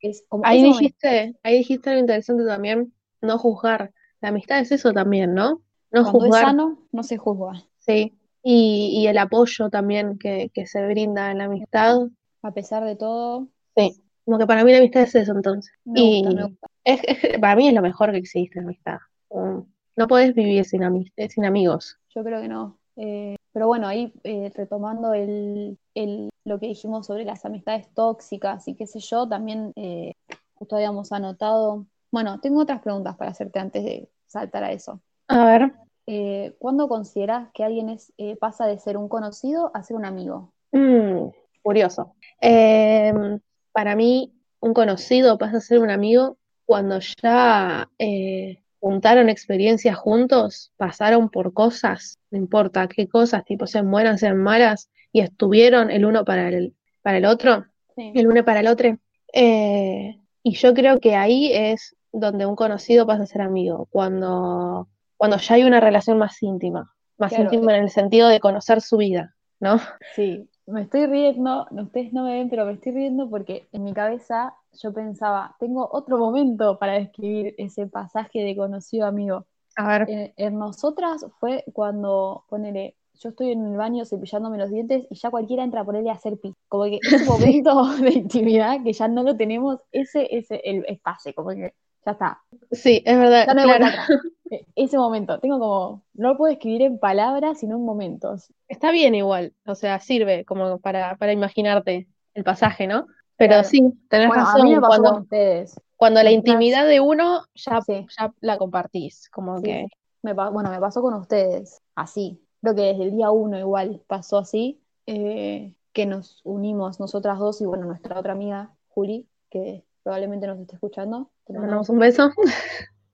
es 0.00 0.24
como 0.28 0.44
ahí 0.44 0.62
momento. 0.62 0.94
dijiste, 0.96 1.36
ahí 1.42 1.58
dijiste 1.58 1.90
algo 1.90 2.00
interesante 2.00 2.44
también, 2.46 2.94
no 3.20 3.38
juzgar. 3.38 3.92
La 4.20 4.30
amistad 4.30 4.60
es 4.60 4.72
eso 4.72 4.92
también, 4.92 5.34
¿no? 5.34 5.62
No 5.90 6.04
Cuando 6.04 6.24
es 6.26 6.36
juzgar, 6.36 6.38
sano, 6.38 6.88
no 6.92 7.02
se 7.04 7.18
juzga. 7.18 7.64
sí. 7.78 8.14
Y, 8.42 9.00
y 9.02 9.06
el 9.08 9.18
apoyo 9.18 9.68
también 9.70 10.18
que, 10.18 10.50
que 10.54 10.66
se 10.66 10.86
brinda 10.86 11.30
en 11.30 11.38
la 11.38 11.44
amistad, 11.44 11.98
A 12.42 12.50
pesar 12.52 12.84
de 12.84 12.96
todo, 12.96 13.48
sí. 13.76 14.02
Como 14.24 14.38
que 14.38 14.46
para 14.46 14.64
mí 14.64 14.72
la 14.72 14.78
amistad 14.78 15.02
es 15.04 15.14
eso 15.14 15.32
entonces. 15.32 15.72
me 15.84 16.00
Y 16.00 16.02
gusta, 16.02 16.30
me 16.32 16.44
gusta. 16.44 16.68
es, 16.84 17.00
es- 17.04 17.38
para 17.40 17.56
mí 17.56 17.68
es 17.68 17.74
lo 17.74 17.82
mejor 17.82 18.10
que 18.12 18.18
existe 18.18 18.56
la 18.60 18.64
amistad. 18.66 18.98
Mm, 19.30 19.60
No 19.96 20.08
podés 20.08 20.34
vivir 20.34 20.64
sin, 20.64 20.82
sin 21.30 21.44
amigos. 21.44 21.98
Yo 22.14 22.24
creo 22.24 22.40
que 22.42 22.48
no. 22.48 22.78
Eh, 22.96 23.36
pero 23.58 23.66
bueno, 23.66 23.88
ahí 23.88 24.12
eh, 24.22 24.52
retomando 24.54 25.14
el, 25.14 25.76
el- 25.94 26.30
lo 26.44 26.60
que 26.60 26.68
dijimos 26.68 27.08
sobre 27.08 27.24
las 27.24 27.44
amistades 27.44 27.92
tóxicas 27.92 28.68
y 28.68 28.76
qué 28.76 28.86
sé 28.86 29.00
yo, 29.00 29.28
también 29.28 29.72
eh, 29.74 30.12
justo 30.54 30.76
habíamos 30.76 31.10
anotado. 31.10 31.86
Bueno, 32.12 32.38
tengo 32.38 32.60
otras 32.60 32.80
preguntas 32.82 33.16
para 33.16 33.32
hacerte 33.32 33.58
antes 33.58 33.82
de 33.82 34.08
saltar 34.28 34.62
a 34.62 34.70
eso. 34.70 35.00
A 35.26 35.44
ver. 35.44 35.72
Eh, 36.06 36.54
¿cuándo 36.60 36.88
consideras 36.88 37.48
que 37.52 37.64
alguien 37.64 37.88
es, 37.88 38.12
eh, 38.16 38.36
pasa 38.36 38.64
de 38.68 38.78
ser 38.78 38.96
un 38.96 39.08
conocido 39.08 39.72
a 39.74 39.82
ser 39.82 39.96
un 39.96 40.04
amigo? 40.04 40.52
Mm, 40.70 41.30
curioso. 41.60 42.14
Em, 42.40 43.40
para 43.72 43.96
mí, 43.96 44.32
un 44.60 44.72
conocido 44.72 45.36
pasa 45.36 45.56
a 45.56 45.60
ser 45.60 45.80
un 45.80 45.90
amigo 45.90 46.38
cuando 46.64 47.00
ya 47.20 47.90
eh, 47.98 48.62
juntaron 48.80 49.28
experiencias 49.28 49.96
juntos, 49.96 50.72
pasaron 50.76 51.30
por 51.30 51.52
cosas, 51.52 52.18
no 52.30 52.38
importa 52.38 52.88
qué 52.88 53.08
cosas, 53.08 53.44
tipo 53.44 53.66
sean 53.66 53.90
buenas, 53.90 54.20
sean 54.20 54.36
malas, 54.38 54.90
y 55.12 55.20
estuvieron 55.20 55.90
el 55.90 56.04
uno 56.04 56.24
para 56.24 56.48
el, 56.48 56.74
para 57.02 57.18
el 57.18 57.24
otro, 57.24 57.66
Sí. 57.96 58.12
el 58.14 58.28
uno 58.28 58.44
para 58.44 58.60
el 58.60 58.68
otro. 58.68 58.96
Eh, 59.32 60.18
y 60.42 60.54
yo 60.54 60.72
creo 60.72 61.00
que 61.00 61.16
ahí 61.16 61.52
es 61.52 61.96
donde 62.12 62.46
un 62.46 62.54
conocido 62.54 63.06
pasa 63.06 63.24
a 63.24 63.26
ser 63.26 63.42
amigo, 63.42 63.88
cuando, 63.90 64.88
cuando 65.16 65.36
ya 65.38 65.56
hay 65.56 65.64
una 65.64 65.80
relación 65.80 66.16
más 66.16 66.40
íntima, 66.42 66.94
más 67.16 67.32
Claro, 67.32 67.44
íntima 67.52 67.76
en 67.76 67.82
el 67.82 67.90
sentido 67.90 68.28
de 68.28 68.38
conocer 68.38 68.80
su 68.80 68.98
vida, 68.98 69.34
¿no? 69.58 69.80
Sí, 70.14 70.48
me 70.68 70.82
estoy 70.82 71.06
riendo, 71.06 71.66
no, 71.70 71.82
ustedes 71.82 72.12
no 72.12 72.24
me 72.24 72.34
ven, 72.34 72.50
pero 72.50 72.66
me 72.66 72.72
estoy 72.72 72.92
riendo 72.92 73.28
porque 73.28 73.66
en 73.72 73.84
mi 73.84 73.92
cabeza 73.92 74.54
yo 74.80 74.92
pensaba, 74.92 75.56
tengo 75.58 75.88
otro 75.90 76.18
momento 76.18 76.78
para 76.78 76.94
describir 76.94 77.54
ese 77.58 77.86
pasaje 77.86 78.40
de 78.40 78.56
conocido 78.56 79.06
amigo. 79.06 79.46
A 79.76 79.88
ver. 79.88 80.10
En, 80.10 80.32
en 80.36 80.58
nosotras 80.58 81.24
fue 81.40 81.64
cuando, 81.72 82.44
ponele, 82.48 82.96
yo 83.20 83.30
estoy 83.30 83.52
en 83.52 83.66
el 83.66 83.76
baño 83.76 84.04
cepillándome 84.04 84.58
los 84.58 84.70
dientes 84.70 85.06
y 85.10 85.14
ya 85.16 85.30
cualquiera 85.30 85.64
entra 85.64 85.80
a 85.80 85.84
ponerle 85.84 86.10
a 86.10 86.14
hacer 86.14 86.38
pis. 86.38 86.54
Como 86.68 86.84
que 86.84 87.00
ese 87.02 87.24
momento 87.24 87.96
de 87.96 88.10
intimidad 88.10 88.82
que 88.84 88.92
ya 88.92 89.08
no 89.08 89.22
lo 89.22 89.36
tenemos, 89.36 89.80
ese 89.90 90.28
es 90.36 90.46
el 90.50 90.84
espacio, 90.86 91.34
como 91.34 91.50
que 91.50 91.74
ya 92.04 92.12
está, 92.12 92.40
Sí, 92.70 93.02
es 93.04 93.18
verdad, 93.18 93.46
ya 93.46 93.54
no 93.54 93.60
hay 93.60 93.66
claro. 93.66 93.86
Ese 94.74 94.96
momento, 94.96 95.38
tengo 95.40 95.58
como, 95.58 96.02
no 96.14 96.28
lo 96.30 96.36
puedo 96.36 96.52
escribir 96.52 96.82
en 96.82 96.98
palabras, 96.98 97.58
sino 97.60 97.76
en 97.76 97.84
momentos. 97.84 98.52
Está 98.68 98.90
bien 98.90 99.14
igual, 99.14 99.52
o 99.66 99.74
sea, 99.74 100.00
sirve 100.00 100.44
como 100.44 100.78
para, 100.78 101.16
para 101.16 101.32
imaginarte 101.32 102.08
el 102.34 102.44
pasaje, 102.44 102.86
¿no? 102.86 103.06
Pero 103.36 103.54
Claro. 103.54 103.68
sí, 103.68 103.82
tenés 104.08 104.28
Bueno, 104.28 104.42
a 104.42 104.46
razón, 104.46 104.66
mí 104.66 104.74
me 104.74 104.80
pasó 104.80 104.94
con 104.94 105.02
cuando, 105.02 105.22
ustedes. 105.22 105.80
cuando 105.96 106.22
la 106.22 106.30
intimidad 106.30 106.86
de 106.86 107.00
uno 107.00 107.42
ya, 107.54 107.80
Sí. 107.82 108.06
ya 108.18 108.32
la 108.40 108.58
compartís, 108.58 109.28
como 109.30 109.58
Sí, 109.58 109.64
que. 109.64 109.86
Me 110.22 110.32
bueno, 110.32 110.70
me 110.70 110.80
pasó 110.80 111.00
con 111.02 111.14
ustedes, 111.14 111.80
así. 111.94 112.42
Creo 112.60 112.74
que 112.74 112.82
desde 112.82 113.04
el 113.04 113.12
día 113.12 113.30
uno 113.30 113.58
igual 113.58 114.02
pasó 114.08 114.38
así, 114.38 114.80
eh, 115.06 115.74
que 115.92 116.06
nos 116.06 116.40
unimos 116.44 116.98
nosotras 116.98 117.38
dos 117.38 117.60
y 117.60 117.66
bueno, 117.66 117.86
nuestra 117.86 118.18
otra 118.18 118.32
amiga, 118.32 118.74
Juli, 118.88 119.28
que 119.50 119.84
probablemente 120.02 120.46
nos 120.48 120.58
esté 120.58 120.74
escuchando. 120.74 121.30
Te 121.44 121.52
mandamos 121.52 121.88
un 121.88 121.98
beso. 122.00 122.30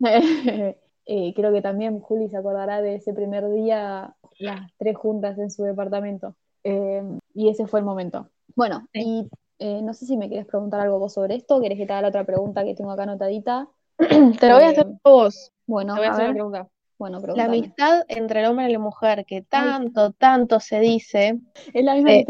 Eh, 1.07 1.33
creo 1.35 1.53
que 1.53 1.63
también 1.63 2.01
Juli 2.01 2.29
se 2.29 2.37
acordará 2.37 2.81
de 2.81 2.97
ese 2.97 3.13
primer 3.13 3.49
día, 3.51 4.15
las 4.39 4.71
tres 4.79 4.97
juntas 4.97 5.39
en 5.39 5.51
su 5.51 5.65
departamento. 5.65 6.35
Eh, 6.65 7.03
y 7.35 7.49
ese 7.49 7.67
fue 7.67 7.81
el 7.81 7.87
momento. 7.87 8.29
Bueno, 8.57 8.89
y 8.95 9.29
eh, 9.59 9.83
no 9.83 9.93
sé 9.95 10.07
si 10.07 10.17
me 10.17 10.29
quieres 10.29 10.47
preguntar 10.47 10.81
algo 10.81 10.99
vos 10.99 11.13
sobre 11.13 11.37
esto, 11.37 11.61
querés 11.61 11.79
que 11.79 11.87
te 11.87 11.93
haga 11.93 12.03
la 12.03 12.09
otra 12.09 12.25
pregunta 12.25 12.65
que 12.65 12.75
tengo 12.75 12.91
acá 12.91 13.03
anotadita. 13.05 13.69
Te 13.99 14.49
lo 14.49 14.55
voy 14.57 14.65
a 14.65 14.69
hacer 14.71 14.87
vos, 15.05 15.53
Bueno, 15.67 15.95
te 15.95 16.01
voy 16.01 16.07
a 16.07 16.11
a 16.11 16.13
hacer 16.13 16.25
una 16.25 16.35
pregunta. 16.35 16.69
bueno, 16.99 17.21
La 17.35 17.45
amistad 17.45 18.05
entre 18.09 18.41
el 18.41 18.47
hombre 18.47 18.69
y 18.69 18.73
la 18.73 18.79
mujer, 18.79 19.25
que 19.25 19.43
tanto, 19.43 20.13
tanto 20.13 20.59
se 20.59 20.81
dice, 20.81 21.39
Es 21.75 21.85
la 21.85 21.95
misma 21.95 22.11
que 22.11 22.25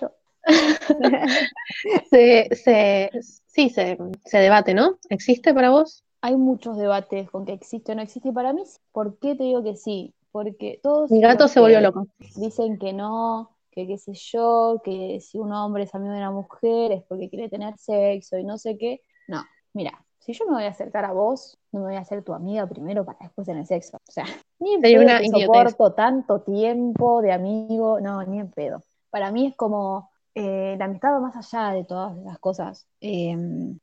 yo. 0.00 0.10
se, 2.10 2.48
se, 2.54 3.10
sí, 3.46 3.70
se, 3.70 3.98
se 4.24 4.38
debate, 4.38 4.74
¿no? 4.74 4.98
¿Existe 5.08 5.52
para 5.52 5.70
vos? 5.70 6.04
Hay 6.20 6.36
muchos 6.36 6.76
debates 6.76 7.30
con 7.30 7.44
que 7.44 7.52
existe 7.52 7.92
o 7.92 7.94
no 7.94 8.02
existe. 8.02 8.30
Y 8.30 8.32
para 8.32 8.52
mí, 8.52 8.62
¿por 8.92 9.18
qué 9.18 9.34
te 9.34 9.44
digo 9.44 9.62
que 9.62 9.76
sí? 9.76 10.14
Porque 10.32 10.80
todos 10.82 11.10
Mi 11.10 11.20
gato 11.20 11.48
se 11.48 11.60
volvió 11.60 11.80
loco. 11.80 12.06
dicen 12.36 12.78
que 12.78 12.92
no, 12.92 13.56
que 13.70 13.86
qué 13.86 13.98
sé 13.98 14.12
yo, 14.14 14.80
que 14.84 15.20
si 15.20 15.38
un 15.38 15.52
hombre 15.52 15.84
es 15.84 15.94
amigo 15.94 16.12
de 16.12 16.18
una 16.18 16.30
mujer 16.30 16.92
es 16.92 17.02
porque 17.04 17.30
quiere 17.30 17.48
tener 17.48 17.76
sexo 17.78 18.36
y 18.36 18.44
no 18.44 18.58
sé 18.58 18.76
qué. 18.76 19.00
No, 19.28 19.44
mira, 19.72 20.04
si 20.18 20.32
yo 20.32 20.44
me 20.46 20.52
voy 20.52 20.64
a 20.64 20.68
acercar 20.68 21.04
a 21.04 21.12
vos, 21.12 21.56
no 21.72 21.80
me 21.80 21.86
voy 21.86 21.96
a 21.96 22.00
hacer 22.00 22.22
tu 22.22 22.34
amiga 22.34 22.66
primero 22.66 23.04
para 23.04 23.18
después 23.20 23.46
tener 23.46 23.64
sexo. 23.66 23.96
O 23.96 24.12
sea, 24.12 24.24
ni 24.58 24.74
en 24.74 24.80
pedo 24.82 25.02
una 25.02 25.20
soporto 25.24 25.94
tanto 25.94 26.40
tiempo 26.42 27.22
de 27.22 27.32
amigo, 27.32 28.00
no, 28.00 28.22
ni 28.24 28.40
en 28.40 28.50
pedo. 28.50 28.82
Para 29.10 29.30
mí 29.30 29.46
es 29.46 29.56
como 29.56 30.10
eh, 30.38 30.76
la 30.78 30.84
amistad 30.86 31.12
va 31.14 31.20
más 31.20 31.36
allá 31.36 31.72
de 31.74 31.84
todas 31.84 32.16
esas 32.18 32.38
cosas. 32.38 32.86
Eh, 33.00 33.36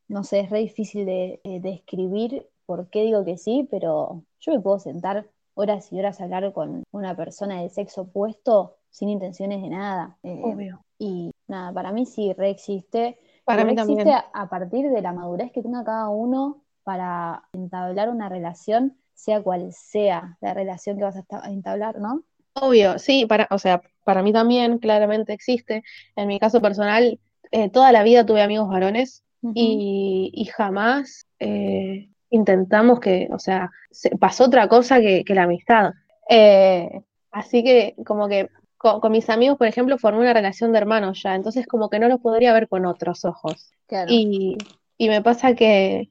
no 0.08 0.24
sé, 0.24 0.42
es 0.42 0.50
re 0.50 0.60
difícil 0.60 1.06
de 1.06 1.42
de 1.44 1.60
describir 1.60 2.48
por 2.66 2.90
qué 2.90 3.04
digo 3.04 3.24
que 3.26 3.38
sí, 3.38 3.68
pero 3.70 4.24
yo 4.40 4.54
me 4.54 4.60
puedo 4.60 4.80
sentar 4.80 5.30
horas 5.54 5.92
y 5.92 6.00
horas 6.00 6.20
a 6.20 6.26
hablar 6.26 6.52
con 6.54 6.84
una 6.92 7.16
persona 7.16 7.62
del 7.62 7.70
sexo 7.72 8.02
opuesto 8.04 8.78
sin 8.90 9.10
intenciones 9.10 9.62
de 9.62 9.70
nada. 9.70 10.18
Eh, 10.24 10.42
Obvio. 10.44 10.82
y 10.98 11.32
nada, 11.48 11.74
para 11.74 11.92
mí 11.92 12.06
sí 12.06 12.34
reexiste. 12.34 13.20
Para 13.44 13.64
mí 13.66 13.74
existe 13.74 14.04
también. 14.04 14.08
a, 14.08 14.20
a 14.34 14.50
partir 14.50 14.90
de 14.90 15.02
la 15.02 15.14
madurez 15.14 15.52
que 15.52 15.62
tenga 15.62 15.84
cada 15.84 16.10
uno 16.10 16.64
para 16.84 17.44
entablar 17.54 18.10
una 18.10 18.30
relación, 18.30 18.98
sea 19.14 19.42
cual 19.44 19.72
sea 19.74 20.38
la 20.42 20.54
relación 20.54 20.98
que 20.98 21.04
vas 21.04 21.16
a 21.18 21.50
entablar, 21.50 22.00
¿no? 22.00 22.24
Obvio, 22.56 22.98
sí, 23.00 23.26
para, 23.26 23.48
o 23.52 23.58
sea, 23.60 23.82
para 24.04 24.22
mí 24.24 24.32
también 24.32 24.78
claramente 24.80 25.34
existe. 25.34 25.84
En 26.16 26.28
mi 26.28 26.40
caso 26.40 26.62
personal, 26.62 27.20
eh, 27.52 27.70
toda 27.70 27.92
la 27.92 28.04
vida 28.04 28.26
tuve 28.26 28.42
amigos 28.42 28.70
varones 28.70 29.24
y, 29.54 30.32
y 30.34 30.46
jamás 30.46 31.28
eh, 31.40 32.10
intentamos 32.30 33.00
que, 33.00 33.28
o 33.32 33.40
sea, 33.40 33.72
se- 33.92 34.12
pasó 34.18 34.46
otra 34.46 34.68
cosa 34.70 35.00
que, 35.00 35.24
que 35.26 35.36
la 35.36 35.44
amistad. 35.44 35.92
Eh, 36.30 36.90
así 37.32 37.64
que 37.64 37.96
como 38.06 38.28
que 38.30 38.50
con, 38.78 39.02
con 39.02 39.12
mis 39.12 39.30
amigos, 39.30 39.58
por 39.58 39.68
ejemplo, 39.68 39.98
formé 39.98 40.20
una 40.22 40.34
relación 40.34 40.72
de 40.72 40.78
hermanos 40.80 41.22
ya, 41.24 41.36
entonces 41.36 41.68
como 41.68 41.90
que 41.90 42.00
no 42.00 42.08
los 42.08 42.22
podría 42.22 42.54
ver 42.54 42.68
con 42.70 42.86
otros 42.86 43.26
ojos. 43.26 43.70
Claro. 43.88 44.12
Y, 44.12 44.56
y 44.98 45.10
me 45.10 45.22
pasa 45.22 45.56
que, 45.56 46.10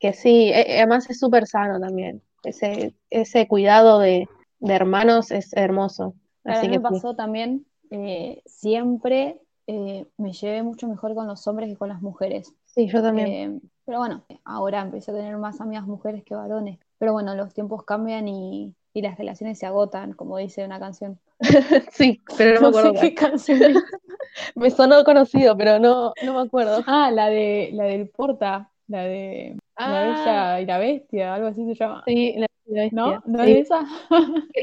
que 0.00 0.12
sí, 0.12 0.50
e- 0.52 0.78
además 0.78 1.08
es 1.10 1.18
súper 1.18 1.46
sano 1.46 1.80
también. 1.80 2.22
Ese, 2.44 2.94
ese 3.10 3.48
cuidado 3.48 3.98
de, 3.98 4.28
de 4.66 4.74
hermanos 4.74 5.30
es 5.30 5.52
hermoso. 5.54 6.14
A 6.44 6.50
Así 6.52 6.68
me 6.68 6.72
que 6.72 6.78
sí. 6.78 6.82
pasó 6.82 7.14
también, 7.14 7.66
eh, 7.90 8.42
siempre 8.46 9.40
eh, 9.66 10.06
me 10.16 10.32
llevé 10.32 10.62
mucho 10.62 10.88
mejor 10.88 11.14
con 11.14 11.26
los 11.26 11.46
hombres 11.46 11.68
que 11.70 11.76
con 11.76 11.88
las 11.88 12.02
mujeres. 12.02 12.54
Sí, 12.66 12.86
yo 12.88 13.02
también. 13.02 13.28
Eh, 13.28 13.60
pero 13.84 13.98
bueno, 13.98 14.24
ahora 14.44 14.82
empecé 14.82 15.10
a 15.10 15.14
tener 15.14 15.36
más 15.38 15.60
amigas 15.60 15.86
mujeres 15.86 16.24
que 16.24 16.34
varones. 16.34 16.78
Pero 16.98 17.12
bueno, 17.12 17.34
los 17.34 17.52
tiempos 17.54 17.84
cambian 17.84 18.28
y, 18.28 18.74
y 18.92 19.02
las 19.02 19.18
relaciones 19.18 19.58
se 19.58 19.66
agotan, 19.66 20.12
como 20.12 20.38
dice 20.38 20.64
una 20.64 20.78
canción. 20.80 21.18
Sí, 21.92 22.22
pero 22.36 22.54
no 22.54 22.60
me 22.60 22.66
No 22.68 22.68
acuerdo 22.68 22.94
sé 22.94 23.00
qué 23.00 23.14
canción 23.14 23.62
es. 23.62 23.76
Me 24.54 24.70
sonó 24.70 25.04
conocido, 25.04 25.56
pero 25.56 25.78
no, 25.78 26.12
no 26.20 26.34
me 26.34 26.40
acuerdo. 26.40 26.82
Ah, 26.86 27.10
la 27.10 27.28
de 27.28 27.70
la 27.72 27.84
del 27.84 28.08
Porta, 28.10 28.70
la 28.86 29.02
de 29.04 29.56
La 29.84 30.00
Ah, 30.00 30.00
Bella 30.00 30.60
y 30.60 30.66
la 30.66 30.78
Bestia, 30.78 31.34
algo 31.34 31.48
así 31.48 31.64
se 31.66 31.74
llama. 31.74 32.04
sí, 32.04 32.34
la, 32.36 32.46
la 32.66 32.82
¿No? 32.90 33.10
bestia. 33.10 33.22
¿No 33.26 33.42
Sí, 33.44 33.52
es 33.52 33.66
esa? 33.66 33.86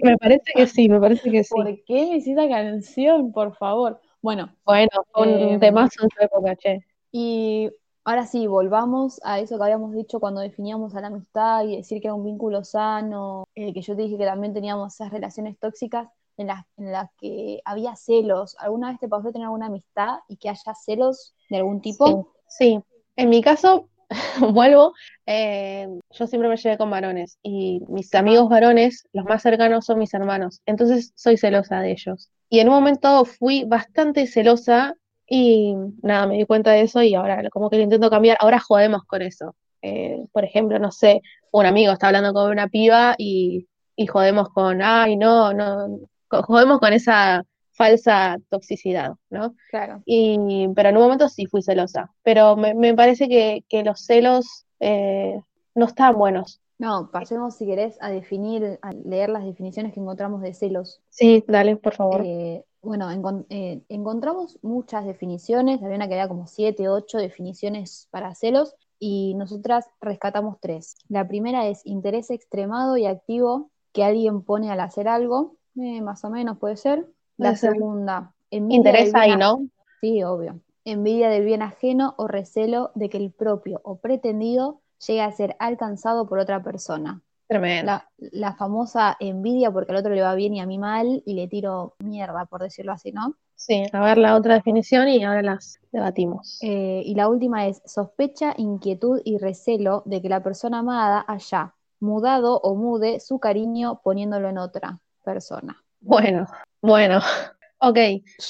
me 0.04 0.18
parece 0.18 0.52
que 0.56 0.68
sí, 0.68 0.90
me 0.90 1.00
parece 1.00 1.32
que 1.32 1.44
sí. 1.44 1.54
¿Por 1.56 1.84
qué 1.86 2.06
me 2.08 2.18
esa 2.18 2.48
canción, 2.50 3.32
por 3.32 3.56
favor? 3.56 4.02
Bueno, 4.22 4.50
Bueno, 4.66 4.90
un 5.16 5.30
eh, 5.30 5.58
temazo 5.60 6.04
en 6.04 6.10
su 6.10 6.22
época, 6.24 6.56
che. 6.58 6.86
y 7.12 7.70
ahora 8.04 8.26
sí, 8.26 8.48
volvamos 8.48 9.20
a 9.24 9.40
eso 9.40 9.58
que 9.58 9.64
habíamos 9.64 9.94
dicho 9.94 10.20
cuando 10.20 10.42
definíamos 10.42 10.96
a 10.96 11.02
la 11.02 11.08
amistad 11.08 11.64
y 11.66 11.78
decir 11.78 12.02
que 12.02 12.08
era 12.08 12.16
un 12.16 12.26
vínculo 12.26 12.64
sano, 12.64 13.46
eh, 13.56 13.74
que 13.74 13.82
yo 13.82 13.96
te 13.96 14.04
dije 14.04 14.18
que 14.18 14.26
también 14.26 14.54
teníamos 14.54 14.94
esas 14.96 15.12
relaciones 15.12 15.58
tóxicas. 15.60 16.10
en 16.38 16.48
las, 16.48 16.66
en 16.78 16.92
las 16.92 17.12
que 17.20 17.62
había 17.64 17.96
celos. 17.96 18.56
¿Alguna 18.60 18.90
vez 18.90 19.00
te 19.00 19.08
pasó 19.08 19.32
tener 19.32 19.46
alguna 19.46 19.68
amistad 19.68 20.18
y 20.28 20.38
que 20.38 20.50
haya 20.50 20.74
celos 20.74 21.36
de 21.50 21.58
algún 21.58 21.80
tipo? 21.80 22.34
Sí, 22.48 22.80
en 23.16 23.30
mi 23.30 23.42
caso, 23.44 23.88
vuelvo, 24.54 24.94
eh, 25.26 25.88
yo 26.12 26.28
siempre 26.28 26.50
me 26.50 26.58
llevé 26.58 26.78
con 26.78 26.90
varones 26.90 27.38
y 27.42 27.82
mis 27.88 28.14
amigos 28.16 28.50
varones, 28.50 29.08
los 29.14 29.26
más 29.26 29.42
cercanos 29.42 29.86
son 29.86 30.00
mis 30.00 30.14
hermanos, 30.14 30.62
entonces 30.66 31.12
soy 31.16 31.38
celosa 31.38 31.82
de 31.82 31.92
ellos. 31.92 32.30
Y 32.50 32.60
en 32.60 32.70
un 32.70 32.76
momento 32.76 33.26
fui 33.26 33.64
bastante 33.66 34.28
celosa 34.28 34.96
y 35.28 35.76
nada, 36.02 36.28
me 36.28 36.38
di 36.38 36.46
cuenta 36.46 36.72
de 36.72 36.82
eso 36.82 37.02
y 37.02 37.16
ahora 37.16 37.50
como 37.50 37.70
que 37.70 37.78
lo 37.78 37.84
intento 37.84 38.10
cambiar, 38.10 38.38
ahora 38.40 38.60
jodemos 38.60 39.04
con 39.06 39.22
eso. 39.22 39.56
Eh, 39.82 40.26
por 40.32 40.46
ejemplo, 40.46 40.80
no 40.80 40.92
sé, 40.92 41.22
un 41.52 41.66
amigo 41.66 41.92
está 41.92 42.08
hablando 42.08 42.34
con 42.34 42.52
una 42.52 42.68
piba 42.68 43.16
y, 43.18 43.68
y 43.96 44.08
jodemos 44.08 44.50
con, 44.50 44.82
ay, 44.82 45.18
no, 45.18 45.54
no, 45.54 46.00
jodemos 46.30 46.80
con 46.80 46.94
esa 46.94 47.44
falsa 47.74 48.38
toxicidad, 48.50 49.14
¿no? 49.30 49.56
Claro. 49.70 50.02
Y, 50.06 50.68
pero 50.76 50.90
en 50.90 50.98
un 50.98 51.04
momento 51.04 51.28
sí 51.30 51.46
fui 51.46 51.62
celosa, 51.62 52.12
pero 52.24 52.56
me, 52.56 52.74
me 52.74 52.94
parece 52.94 53.28
que, 53.28 53.64
que, 53.68 53.84
los 53.84 54.06
celos 54.06 54.66
eh, 54.80 55.40
no 55.76 55.86
están 55.86 56.16
buenos. 56.18 56.62
No, 56.80 57.10
pasemos 57.12 57.56
si 57.56 57.66
querés 57.66 57.98
a 58.02 58.10
definir, 58.10 58.80
a 58.82 58.92
leer 58.94 59.30
las 59.30 59.46
definiciones 59.46 59.94
que 59.94 60.00
encontramos 60.00 60.42
de 60.42 60.54
celos. 60.54 61.02
Sí, 61.10 61.44
dale, 61.48 61.78
por 61.78 61.94
favor. 61.94 62.22
Eh, 62.26 62.64
bueno, 62.82 63.10
encont 63.10 63.46
eh, 63.50 63.82
encontramos 63.90 64.60
muchas 64.62 65.06
definiciones, 65.06 65.82
había 65.82 65.96
una 65.96 66.08
que 66.08 66.16
era 66.16 66.28
como 66.28 66.48
siete, 66.48 66.90
ocho 66.90 67.18
definiciones 67.18 68.08
para 68.12 68.36
celos, 68.36 68.76
y 69.00 69.34
nosotras 69.36 69.86
rescatamos 70.02 70.58
tres. 70.60 70.96
La 71.08 71.28
primera 71.28 71.68
es 71.68 71.86
interés 71.86 72.30
extremado 72.30 72.98
y 72.98 73.06
activo 73.06 73.70
que 73.94 74.04
alguien 74.04 74.42
pone 74.42 74.72
al 74.72 74.80
hacer 74.80 75.08
algo, 75.08 75.56
eh, 75.76 76.02
más 76.02 76.24
o 76.24 76.30
menos 76.30 76.58
puede 76.58 76.78
ser. 76.78 77.08
La 77.38 77.56
segunda, 77.56 78.34
interés 78.50 79.14
ahí, 79.16 79.36
¿no? 79.36 79.68
Sí, 80.02 80.24
obvio. 80.24 80.60
Envidia 80.86 81.30
del 81.30 81.46
bien 81.46 81.62
ajeno 81.62 82.14
o 82.18 82.28
recelo 82.28 82.92
de 82.96 83.10
que 83.10 83.18
el 83.18 83.32
propio 83.32 83.82
o 83.84 83.98
pretendido 83.98 84.82
llegue 85.06 85.22
a 85.22 85.32
ser 85.32 85.56
alcanzado 85.60 86.28
por 86.28 86.40
otra 86.40 86.62
persona. 86.62 87.22
Tremendo. 87.48 87.86
La, 87.92 88.10
la, 88.18 88.54
famosa 88.54 89.16
envidia 89.20 89.72
porque 89.72 89.92
al 89.92 89.98
otro 89.98 90.14
le 90.14 90.22
va 90.22 90.34
bien 90.36 90.54
y 90.54 90.62
a 90.62 90.66
mí 90.66 90.78
mal 90.78 91.22
y 91.26 91.34
le 91.34 91.48
tiro 91.48 91.96
mierda, 92.00 92.46
por 92.46 92.62
decirlo 92.62 92.94
así, 92.94 93.12
¿no? 93.12 93.36
Sí, 93.66 93.86
a 93.94 94.04
ver 94.04 94.18
la 94.18 94.36
otra 94.36 94.56
definición 94.56 95.08
y 95.08 95.24
ahora 95.24 95.42
las 95.42 95.80
debatimos. 95.92 96.60
Eh, 96.62 97.02
y 97.06 97.16
la 97.16 97.30
última 97.30 97.66
es 97.68 97.82
sospecha, 97.86 98.54
inquietud 98.58 99.22
y 99.24 99.38
recelo 99.38 100.04
de 100.06 100.22
que 100.22 100.28
la 100.28 100.44
persona 100.44 100.80
amada 100.80 101.24
haya 101.28 101.74
mudado 102.02 102.60
o 102.60 102.76
mude 102.76 103.22
su 103.22 103.40
cariño 103.40 104.02
poniéndolo 104.04 104.50
en 104.50 104.58
otra 104.58 105.00
persona. 105.24 105.82
Bueno, 106.02 106.46
bueno, 106.84 107.20
ok. 107.80 107.98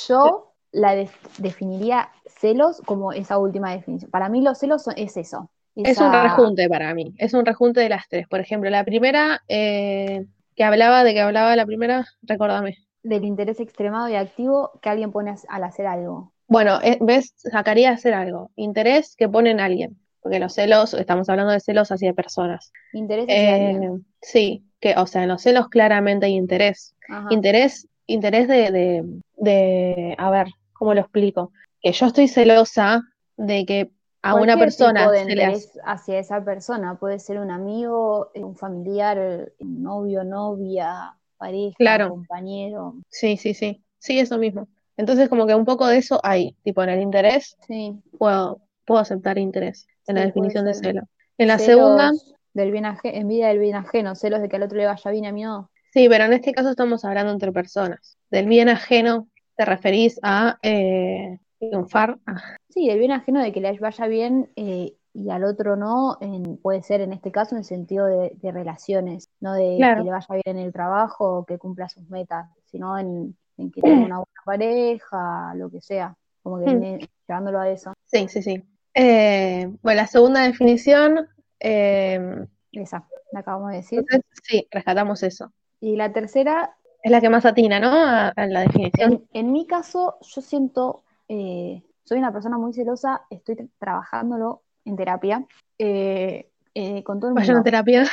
Yo 0.08 0.54
la 0.72 0.96
definiría 1.38 2.10
celos 2.26 2.82
como 2.86 3.14
esa 3.14 3.38
última 3.38 3.72
definición. 3.72 4.12
Para 4.12 4.28
mí 4.28 4.42
los 4.42 4.58
celos 4.58 4.84
son, 4.84 4.96
es 4.98 5.16
eso. 5.16 5.50
Esa... 5.76 5.90
Es 5.90 6.00
un 6.00 6.12
rejunte 6.12 6.68
para 6.68 6.94
mí, 6.94 7.14
es 7.18 7.34
un 7.34 7.46
rejunte 7.46 7.80
de 7.80 7.90
las 7.90 8.08
tres. 8.10 8.28
Por 8.28 8.40
ejemplo, 8.40 8.70
la 8.70 8.84
primera, 8.84 9.42
eh, 9.48 10.26
que 10.56 10.64
hablaba, 10.64 11.04
de 11.04 11.14
que 11.14 11.22
hablaba 11.22 11.56
la 11.56 11.66
primera, 11.66 12.06
recordame. 12.22 12.78
Del 13.02 13.24
interés 13.24 13.60
extremado 13.60 14.10
y 14.10 14.16
activo 14.16 14.72
que 14.82 14.90
alguien 14.90 15.12
pone 15.12 15.34
al 15.48 15.64
hacer 15.64 15.88
algo. 15.88 16.34
Bueno, 16.48 16.80
eh, 16.84 16.98
ves, 17.02 17.34
sacaría 17.38 17.92
hacer 17.92 18.14
algo. 18.14 18.52
Interés 18.56 19.16
que 19.16 19.30
pone 19.30 19.52
en 19.52 19.60
alguien. 19.60 19.98
Porque 20.22 20.40
los 20.40 20.54
celos, 20.54 20.94
estamos 20.94 21.28
hablando 21.30 21.52
de 21.52 21.60
celos 21.60 21.92
hacia 21.92 22.14
personas. 22.14 22.72
Interés 22.94 23.26
hacia 23.26 23.58
eh, 23.58 23.70
alguien. 23.74 24.06
Sí, 24.22 24.64
que, 24.80 24.96
o 24.96 25.06
sea, 25.06 25.24
en 25.24 25.30
los 25.30 25.42
celos 25.42 25.68
claramente 25.70 26.28
hay 26.28 26.34
interés. 26.34 26.96
Ajá. 27.10 27.28
Interés, 27.30 27.88
interés 28.08 28.48
de, 28.48 28.72
de, 28.72 29.04
de, 29.38 30.16
a 30.18 30.30
ver, 30.30 30.48
¿cómo 30.74 30.94
lo 30.94 31.02
explico? 31.02 31.52
Que 31.82 31.92
yo 31.92 32.06
estoy 32.08 32.28
celosa 32.28 33.02
de 33.38 33.66
que 33.66 33.92
a 34.22 34.36
una 34.36 34.58
persona 34.58 35.02
tipo 35.02 35.12
de 35.12 35.20
se 35.20 35.26
le 35.26 35.32
interés 35.34 35.68
hace- 35.70 35.80
hacia 35.86 36.20
esa 36.20 36.44
persona 36.46 36.96
puede 36.98 37.20
ser 37.20 37.40
un 37.40 37.52
amigo, 37.52 38.32
un 38.36 38.56
familiar, 38.56 39.52
un 39.60 39.84
novio, 39.84 40.24
novia, 40.24 41.14
pareja, 41.38 41.76
Claro. 41.78 42.10
compañero. 42.10 42.96
Sí, 43.10 43.36
sí, 43.38 43.54
sí. 43.54 43.84
Sí, 44.00 44.20
eso 44.20 44.38
mismo. 44.38 44.68
Entonces, 44.96 45.28
como 45.30 45.46
que 45.48 45.56
un 45.56 45.66
poco 45.66 45.88
de 45.88 45.98
eso 45.98 46.20
hay. 46.24 46.56
Tipo, 46.64 46.84
en 46.84 46.90
el 46.90 47.02
interés, 47.02 47.58
Sí. 47.68 47.94
puedo, 48.18 48.62
puedo 48.86 49.00
aceptar 49.02 49.38
interés 49.38 49.88
en 50.08 50.16
la 50.16 50.26
definición 50.26 50.66
de 50.66 50.74
celo. 50.74 51.02
En 51.38 51.48
la 51.48 51.58
Celos 51.58 51.80
segunda, 51.98 52.12
del 52.54 52.72
bien 52.72 52.86
aje- 52.86 53.18
envidia 53.18 53.48
del 53.48 53.60
bien 53.60 53.76
ajeno, 53.76 54.16
celos 54.16 54.42
de 54.42 54.50
que 54.50 54.56
al 54.58 54.64
otro 54.64 54.78
le 54.78 54.86
vaya 54.86 55.12
bien 55.12 55.26
a 55.26 55.32
mí 55.32 55.42
no. 55.44 55.70
Sí, 55.94 56.08
pero 56.10 56.26
en 56.26 56.34
este 56.34 56.52
caso 56.54 56.70
estamos 56.70 57.06
hablando 57.06 57.32
entre 57.32 57.52
personas. 57.52 58.18
Del 58.30 58.48
bien 58.48 58.70
ajeno, 58.70 59.28
te 59.56 59.66
referís 59.66 60.20
a 60.24 60.58
eh, 60.64 61.40
triunfar. 61.60 62.18
Ah, 62.26 62.58
Sí, 62.70 62.88
del 62.88 63.00
bien 63.00 63.12
ajeno 63.12 63.42
de 63.42 63.52
que 63.52 63.62
le 63.62 63.78
vaya 63.80 64.08
bien 64.08 64.50
eh, 64.56 64.96
y 65.14 65.30
al 65.30 65.44
otro 65.44 65.76
no, 65.76 66.18
en- 66.22 66.58
puede 66.58 66.82
ser 66.82 67.02
en 67.02 67.14
este 67.14 67.32
caso 67.32 67.54
en 67.54 67.60
el 67.60 67.66
sentido 67.66 68.08
de, 68.08 68.32
de 68.42 68.52
relaciones, 68.52 69.30
no 69.40 69.54
de 69.54 69.76
Claro. 69.78 70.02
que 70.02 70.06
le 70.06 70.12
vaya 70.12 70.28
bien 70.44 70.58
en 70.58 70.66
el 70.66 70.74
trabajo 70.74 71.38
o 71.40 71.46
que 71.46 71.60
cumpla 71.60 71.88
sus 71.88 72.10
metas, 72.10 72.50
sino 72.66 72.98
en, 72.98 73.38
en 73.58 73.72
que 73.72 73.82
tenga 73.82 73.96
una 74.00 74.18
buena 74.18 74.42
pareja, 74.44 75.54
lo 75.56 75.70
que 75.70 75.82
sea, 75.82 76.16
como 76.42 76.60
que 76.60 76.66
Mm. 76.66 76.80
viene 76.80 77.10
llevándolo 77.28 77.60
a 77.60 77.70
eso. 77.70 77.94
Sí, 78.06 78.28
sí, 78.28 78.42
sí. 78.42 78.64
Eh, 78.96 79.68
bueno, 79.84 80.02
la 80.02 80.08
segunda 80.08 80.42
definición, 80.42 81.28
eh, 81.60 82.48
Esa, 82.72 83.08
la 83.32 83.42
acabamos 83.42 83.70
de 83.72 83.78
decir. 83.78 84.00
entonces, 84.00 84.26
sí, 84.44 84.68
rescatamos 84.72 85.22
eso. 85.22 85.54
Y 85.84 85.96
la 85.98 86.14
tercera, 86.14 86.76
Es 87.04 87.12
la 87.12 87.20
que 87.20 87.30
más 87.30 87.46
atina, 87.46 87.80
¿no? 87.80 87.90
A, 87.92 88.30
a 88.30 88.48
la 88.48 88.62
definición. 88.62 89.12
en, 89.14 89.28
en 89.34 89.52
mi 89.52 89.68
caso, 89.68 90.16
yo 90.22 90.42
siento, 90.42 91.04
eh, 91.28 91.84
soy 92.06 92.20
una 92.20 92.32
persona 92.32 92.58
muy 92.58 92.74
celosa, 92.74 93.26
estoy 93.30 93.56
tra- 93.56 93.70
trabajándolo 93.80 94.64
en 94.86 94.96
terapia, 94.96 95.46
eh, 95.78 96.50
eh, 96.74 97.04
con 97.04 97.20
todo 97.20 97.30
el 97.32 97.36
Vayan 97.36 97.52
a 97.52 97.54
mundo. 97.56 97.64
terapia. 97.64 98.08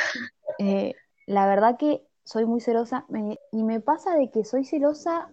Eh, 0.59 0.95
la 1.27 1.47
verdad 1.47 1.77
que 1.77 2.05
soy 2.23 2.45
muy 2.45 2.59
celosa 2.61 3.05
me- 3.09 3.39
y 3.51 3.63
me 3.63 3.79
pasa 3.79 4.15
de 4.15 4.29
que 4.29 4.43
soy 4.43 4.65
celosa, 4.65 5.29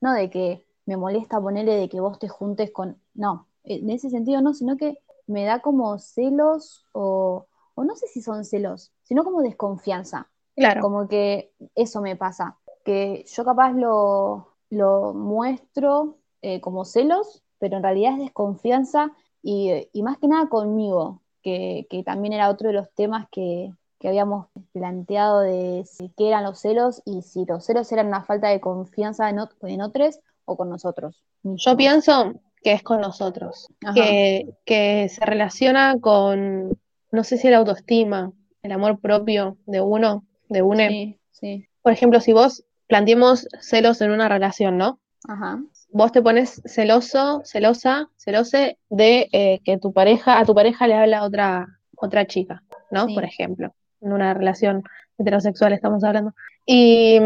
no 0.00 0.12
de 0.12 0.30
que 0.30 0.64
me 0.86 0.96
molesta 0.96 1.40
ponerle 1.40 1.74
de 1.76 1.88
que 1.88 2.00
vos 2.00 2.18
te 2.18 2.28
juntes 2.28 2.70
con, 2.70 3.00
no, 3.14 3.48
en 3.64 3.90
ese 3.90 4.08
sentido 4.10 4.40
no, 4.40 4.54
sino 4.54 4.76
que 4.76 4.98
me 5.26 5.44
da 5.44 5.60
como 5.60 5.98
celos 5.98 6.86
o, 6.92 7.46
o 7.74 7.84
no 7.84 7.94
sé 7.96 8.06
si 8.08 8.22
son 8.22 8.44
celos, 8.44 8.92
sino 9.02 9.24
como 9.24 9.42
desconfianza, 9.42 10.28
Claro, 10.60 10.80
como 10.82 11.08
que 11.08 11.52
eso 11.74 12.00
me 12.00 12.16
pasa, 12.16 12.58
que 12.84 13.24
yo 13.26 13.44
capaz 13.44 13.72
lo, 13.72 14.48
lo 14.70 15.14
muestro 15.14 16.18
eh, 16.42 16.60
como 16.60 16.84
celos, 16.84 17.42
pero 17.58 17.76
en 17.76 17.82
realidad 17.82 18.12
es 18.14 18.18
desconfianza 18.20 19.12
y, 19.42 19.88
y 19.92 20.02
más 20.02 20.18
que 20.18 20.28
nada 20.28 20.48
conmigo, 20.48 21.22
que, 21.42 21.86
que 21.88 22.02
también 22.02 22.34
era 22.34 22.50
otro 22.50 22.68
de 22.68 22.74
los 22.74 22.92
temas 22.94 23.26
que, 23.30 23.72
que 23.98 24.08
habíamos 24.08 24.46
planteado 24.72 25.40
de 25.40 25.84
si, 25.84 26.10
qué 26.16 26.28
eran 26.28 26.44
los 26.44 26.58
celos 26.58 27.02
y 27.04 27.22
si 27.22 27.44
los 27.44 27.64
celos 27.64 27.92
eran 27.92 28.08
una 28.08 28.24
falta 28.24 28.48
de 28.48 28.60
confianza 28.60 29.28
en, 29.28 29.38
en 29.62 29.82
otros 29.82 30.20
o 30.46 30.56
con 30.56 30.70
nosotros. 30.70 31.22
yo 31.42 31.76
pienso 31.76 32.32
que 32.62 32.72
es 32.72 32.82
con 32.82 33.00
nosotros, 33.00 33.68
que, 33.94 34.54
que 34.64 35.08
se 35.08 35.24
relaciona 35.24 35.98
con, 36.00 36.78
no 37.12 37.24
sé 37.24 37.36
si 37.36 37.48
el 37.48 37.54
autoestima, 37.54 38.32
el 38.62 38.72
amor 38.72 38.98
propio 39.00 39.56
de 39.66 39.80
uno, 39.80 40.24
de 40.50 40.62
une. 40.62 40.88
Sí, 40.88 41.20
sí, 41.30 41.68
Por 41.82 41.92
ejemplo, 41.92 42.20
si 42.20 42.32
vos 42.34 42.64
planteemos 42.86 43.48
celos 43.60 44.00
en 44.02 44.10
una 44.10 44.28
relación, 44.28 44.76
¿no? 44.76 45.00
ajá, 45.28 45.62
Vos 45.92 46.12
te 46.12 46.22
pones 46.22 46.62
celoso, 46.66 47.42
celosa, 47.44 48.08
celose 48.16 48.78
de 48.90 49.28
eh, 49.32 49.60
que 49.64 49.78
tu 49.78 49.92
pareja, 49.92 50.38
a 50.38 50.44
tu 50.44 50.54
pareja 50.54 50.86
le 50.86 50.94
habla 50.94 51.24
otra, 51.24 51.66
otra 51.96 52.26
chica, 52.26 52.62
¿no? 52.90 53.06
Sí. 53.06 53.14
Por 53.14 53.24
ejemplo, 53.24 53.74
en 54.00 54.12
una 54.12 54.34
relación 54.34 54.82
heterosexual 55.18 55.72
estamos 55.72 56.04
hablando. 56.04 56.32
Y, 56.66 57.18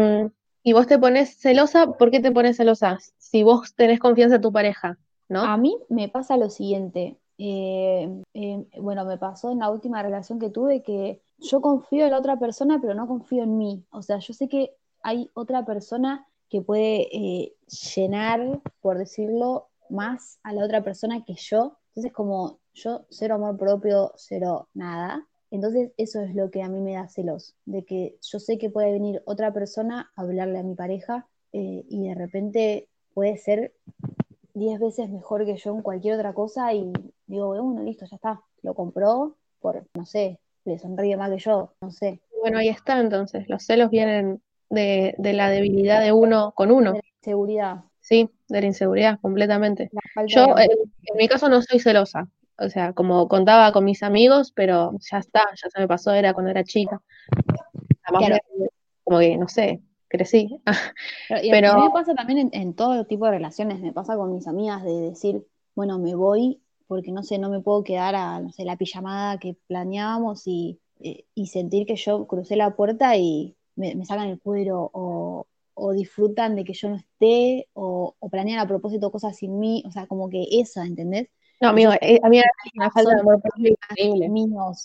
y 0.63 0.73
vos 0.73 0.87
te 0.87 0.97
pones 0.97 1.37
celosa, 1.37 1.91
¿por 1.93 2.09
qué 2.11 2.19
te 2.19 2.31
pones 2.31 2.57
celosa? 2.57 2.97
Si 3.17 3.43
vos 3.43 3.75
tenés 3.75 3.99
confianza 3.99 4.37
en 4.37 4.41
tu 4.41 4.51
pareja, 4.51 4.97
¿no? 5.29 5.41
A 5.43 5.57
mí 5.57 5.77
me 5.89 6.09
pasa 6.09 6.37
lo 6.37 6.49
siguiente. 6.49 7.17
eh, 7.37 8.09
eh, 8.33 8.65
bueno, 8.79 9.05
me 9.05 9.17
pasó 9.17 9.51
en 9.51 9.59
la 9.59 9.69
última 9.69 10.01
relación 10.01 10.39
que 10.39 10.49
tuve 10.49 10.81
que 10.81 11.21
yo 11.37 11.61
confío 11.61 12.05
en 12.05 12.11
la 12.11 12.19
otra 12.19 12.37
persona, 12.37 12.79
pero 12.81 12.93
no 12.93 13.07
confío 13.07 13.43
en 13.43 13.57
mí. 13.57 13.85
O 13.91 14.01
sea, 14.01 14.19
yo 14.19 14.33
sé 14.33 14.47
que 14.47 14.75
hay 15.01 15.29
otra 15.33 15.65
persona 15.65 16.27
que 16.49 16.61
puede 16.61 17.07
eh, 17.15 17.55
llenar, 17.95 18.61
por 18.81 18.97
decirlo, 18.97 19.69
más 19.89 20.39
a 20.43 20.53
la 20.53 20.65
otra 20.65 20.83
persona 20.83 21.23
que 21.25 21.35
yo. 21.35 21.77
Entonces, 21.89 22.11
como 22.13 22.59
yo 22.73 23.05
cero 23.09 23.35
amor 23.35 23.57
propio, 23.57 24.13
cero 24.15 24.69
nada. 24.73 25.27
Entonces, 25.51 25.91
eso 25.97 26.21
es 26.21 26.35
lo 26.35 26.49
que 26.51 26.63
a 26.63 26.69
mí 26.69 26.81
me 26.81 26.93
da 26.93 27.07
celos, 27.07 27.55
de 27.65 27.85
que 27.85 28.17
yo 28.21 28.39
sé 28.39 28.57
que 28.57 28.69
puede 28.69 28.91
venir 28.91 29.21
otra 29.25 29.53
persona 29.53 30.11
a 30.15 30.21
hablarle 30.21 30.59
a 30.59 30.63
mi 30.63 30.75
pareja 30.75 31.27
eh, 31.53 31.85
y 31.87 32.07
de 32.07 32.15
repente 32.15 32.89
puede 33.13 33.37
ser 33.37 33.73
diez 34.53 34.79
veces 34.79 35.09
mejor 35.09 35.45
que 35.45 35.55
yo 35.55 35.73
en 35.73 35.81
cualquier 35.81 36.15
otra 36.15 36.33
cosa 36.33 36.73
y 36.73 36.91
digo, 37.27 37.47
bueno, 37.47 37.83
listo, 37.83 38.05
ya 38.05 38.15
está, 38.15 38.41
lo 38.61 38.73
compró 38.73 39.37
por, 39.59 39.87
no 39.93 40.05
sé, 40.05 40.39
le 40.65 40.77
sonríe 40.79 41.15
más 41.17 41.29
que 41.31 41.37
yo, 41.37 41.73
no 41.81 41.91
sé. 41.91 42.21
Bueno, 42.41 42.57
ahí 42.59 42.67
está 42.69 42.99
entonces. 42.99 43.47
Los 43.49 43.63
celos 43.63 43.89
vienen 43.89 44.41
de, 44.69 45.15
de 45.17 45.33
la 45.33 45.49
debilidad 45.49 46.01
de 46.01 46.11
uno 46.11 46.51
con 46.55 46.71
uno. 46.71 46.91
De 46.93 46.99
la 46.99 47.03
inseguridad. 47.21 47.75
Sí, 48.01 48.29
de 48.49 48.61
la 48.61 48.67
inseguridad, 48.67 49.19
completamente. 49.19 49.89
La 50.15 50.25
Yo, 50.27 50.53
de- 50.55 50.63
en, 50.65 50.71
en 50.71 51.17
mi 51.17 51.27
caso, 51.27 51.49
no 51.49 51.61
soy 51.61 51.79
celosa. 51.79 52.27
O 52.57 52.69
sea, 52.69 52.93
como 52.93 53.27
contaba 53.27 53.71
con 53.71 53.83
mis 53.83 54.01
amigos, 54.03 54.51
pero 54.55 54.91
ya 55.11 55.17
está, 55.17 55.41
ya 55.61 55.69
se 55.69 55.79
me 55.79 55.87
pasó, 55.87 56.11
era 56.13 56.33
cuando 56.33 56.51
era 56.51 56.63
chica. 56.63 57.01
Además, 58.03 58.27
Claro. 58.27 58.35
me- 58.59 58.67
como 59.03 59.19
que, 59.19 59.37
no 59.37 59.47
sé, 59.47 59.81
crecí. 60.07 60.61
Pero, 61.29 61.41
y 61.43 61.51
Pero- 61.51 61.71
a 61.71 61.75
mí 61.77 61.83
me 61.83 61.89
pasa 61.91 62.13
también 62.15 62.39
en, 62.39 62.49
en 62.53 62.73
todo 62.75 63.05
tipo 63.05 63.25
de 63.25 63.31
relaciones, 63.31 63.79
me 63.81 63.91
pasa 63.91 64.15
con 64.15 64.31
mis 64.33 64.47
amigas 64.47 64.83
de 64.83 64.93
decir, 65.01 65.45
bueno, 65.75 65.99
me 65.99 66.15
voy 66.15 66.61
porque 66.87 67.11
no 67.11 67.23
sé, 67.23 67.37
no 67.39 67.49
me 67.49 67.61
puedo 67.61 67.83
quedar 67.83 68.15
a, 68.15 68.39
no 68.39 68.51
sé, 68.51 68.65
la 68.65 68.77
pijamada 68.77 69.39
que 69.39 69.57
planeábamos 69.67 70.43
y, 70.47 70.79
eh, 70.99 71.25
y 71.35 71.47
sentir 71.47 71.85
que 71.85 71.95
yo 71.95 72.27
crucé 72.27 72.55
la 72.55 72.75
puerta 72.75 73.17
y 73.17 73.55
me, 73.75 73.95
me 73.95 74.05
sacan 74.05 74.29
el 74.29 74.39
cuero 74.39 74.89
o, 74.93 75.47
o 75.73 75.91
disfrutan 75.91 76.55
de 76.55 76.63
que 76.63 76.73
yo 76.73 76.89
no 76.89 76.95
esté 76.95 77.67
o, 77.73 78.15
o 78.17 78.29
planean 78.29 78.59
a 78.59 78.67
propósito 78.67 79.11
cosas 79.11 79.37
sin 79.37 79.59
mí, 79.59 79.83
o 79.85 79.91
sea, 79.91 80.07
como 80.07 80.29
que 80.29 80.47
esa, 80.51 80.85
¿entendés? 80.85 81.29
No, 81.61 81.69
amigo, 81.69 81.91
eh, 82.01 82.19
a 82.21 82.29
mí 82.29 82.41
una 82.75 82.91
falta 82.91 83.13
de 83.13 83.21
amor 83.21 83.41
increíble. 83.57 84.29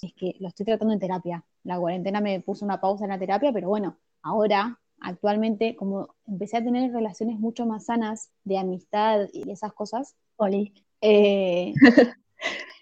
es 0.03 0.15
que 0.15 0.37
lo 0.39 0.49
estoy 0.49 0.67
tratando 0.67 0.95
en 0.95 1.01
terapia. 1.01 1.45
La 1.65 1.79
cuarentena 1.79 2.21
me 2.21 2.41
puso 2.41 2.65
una 2.65 2.81
pausa 2.81 3.05
en 3.05 3.11
la 3.11 3.19
terapia, 3.19 3.53
pero 3.53 3.69
bueno, 3.69 3.99
ahora, 4.23 4.79
actualmente, 5.01 5.75
como 5.75 6.15
empecé 6.27 6.59
a 6.59 6.65
tener 6.65 6.93
relaciones 6.93 7.39
mucho 7.39 7.67
más 7.67 7.87
sanas 7.87 8.31
de 8.45 8.59
amistad 8.59 9.29
y 9.33 9.51
esas 9.51 9.73
cosas, 9.73 10.17
Oli. 10.37 10.73
Eh, 11.01 11.79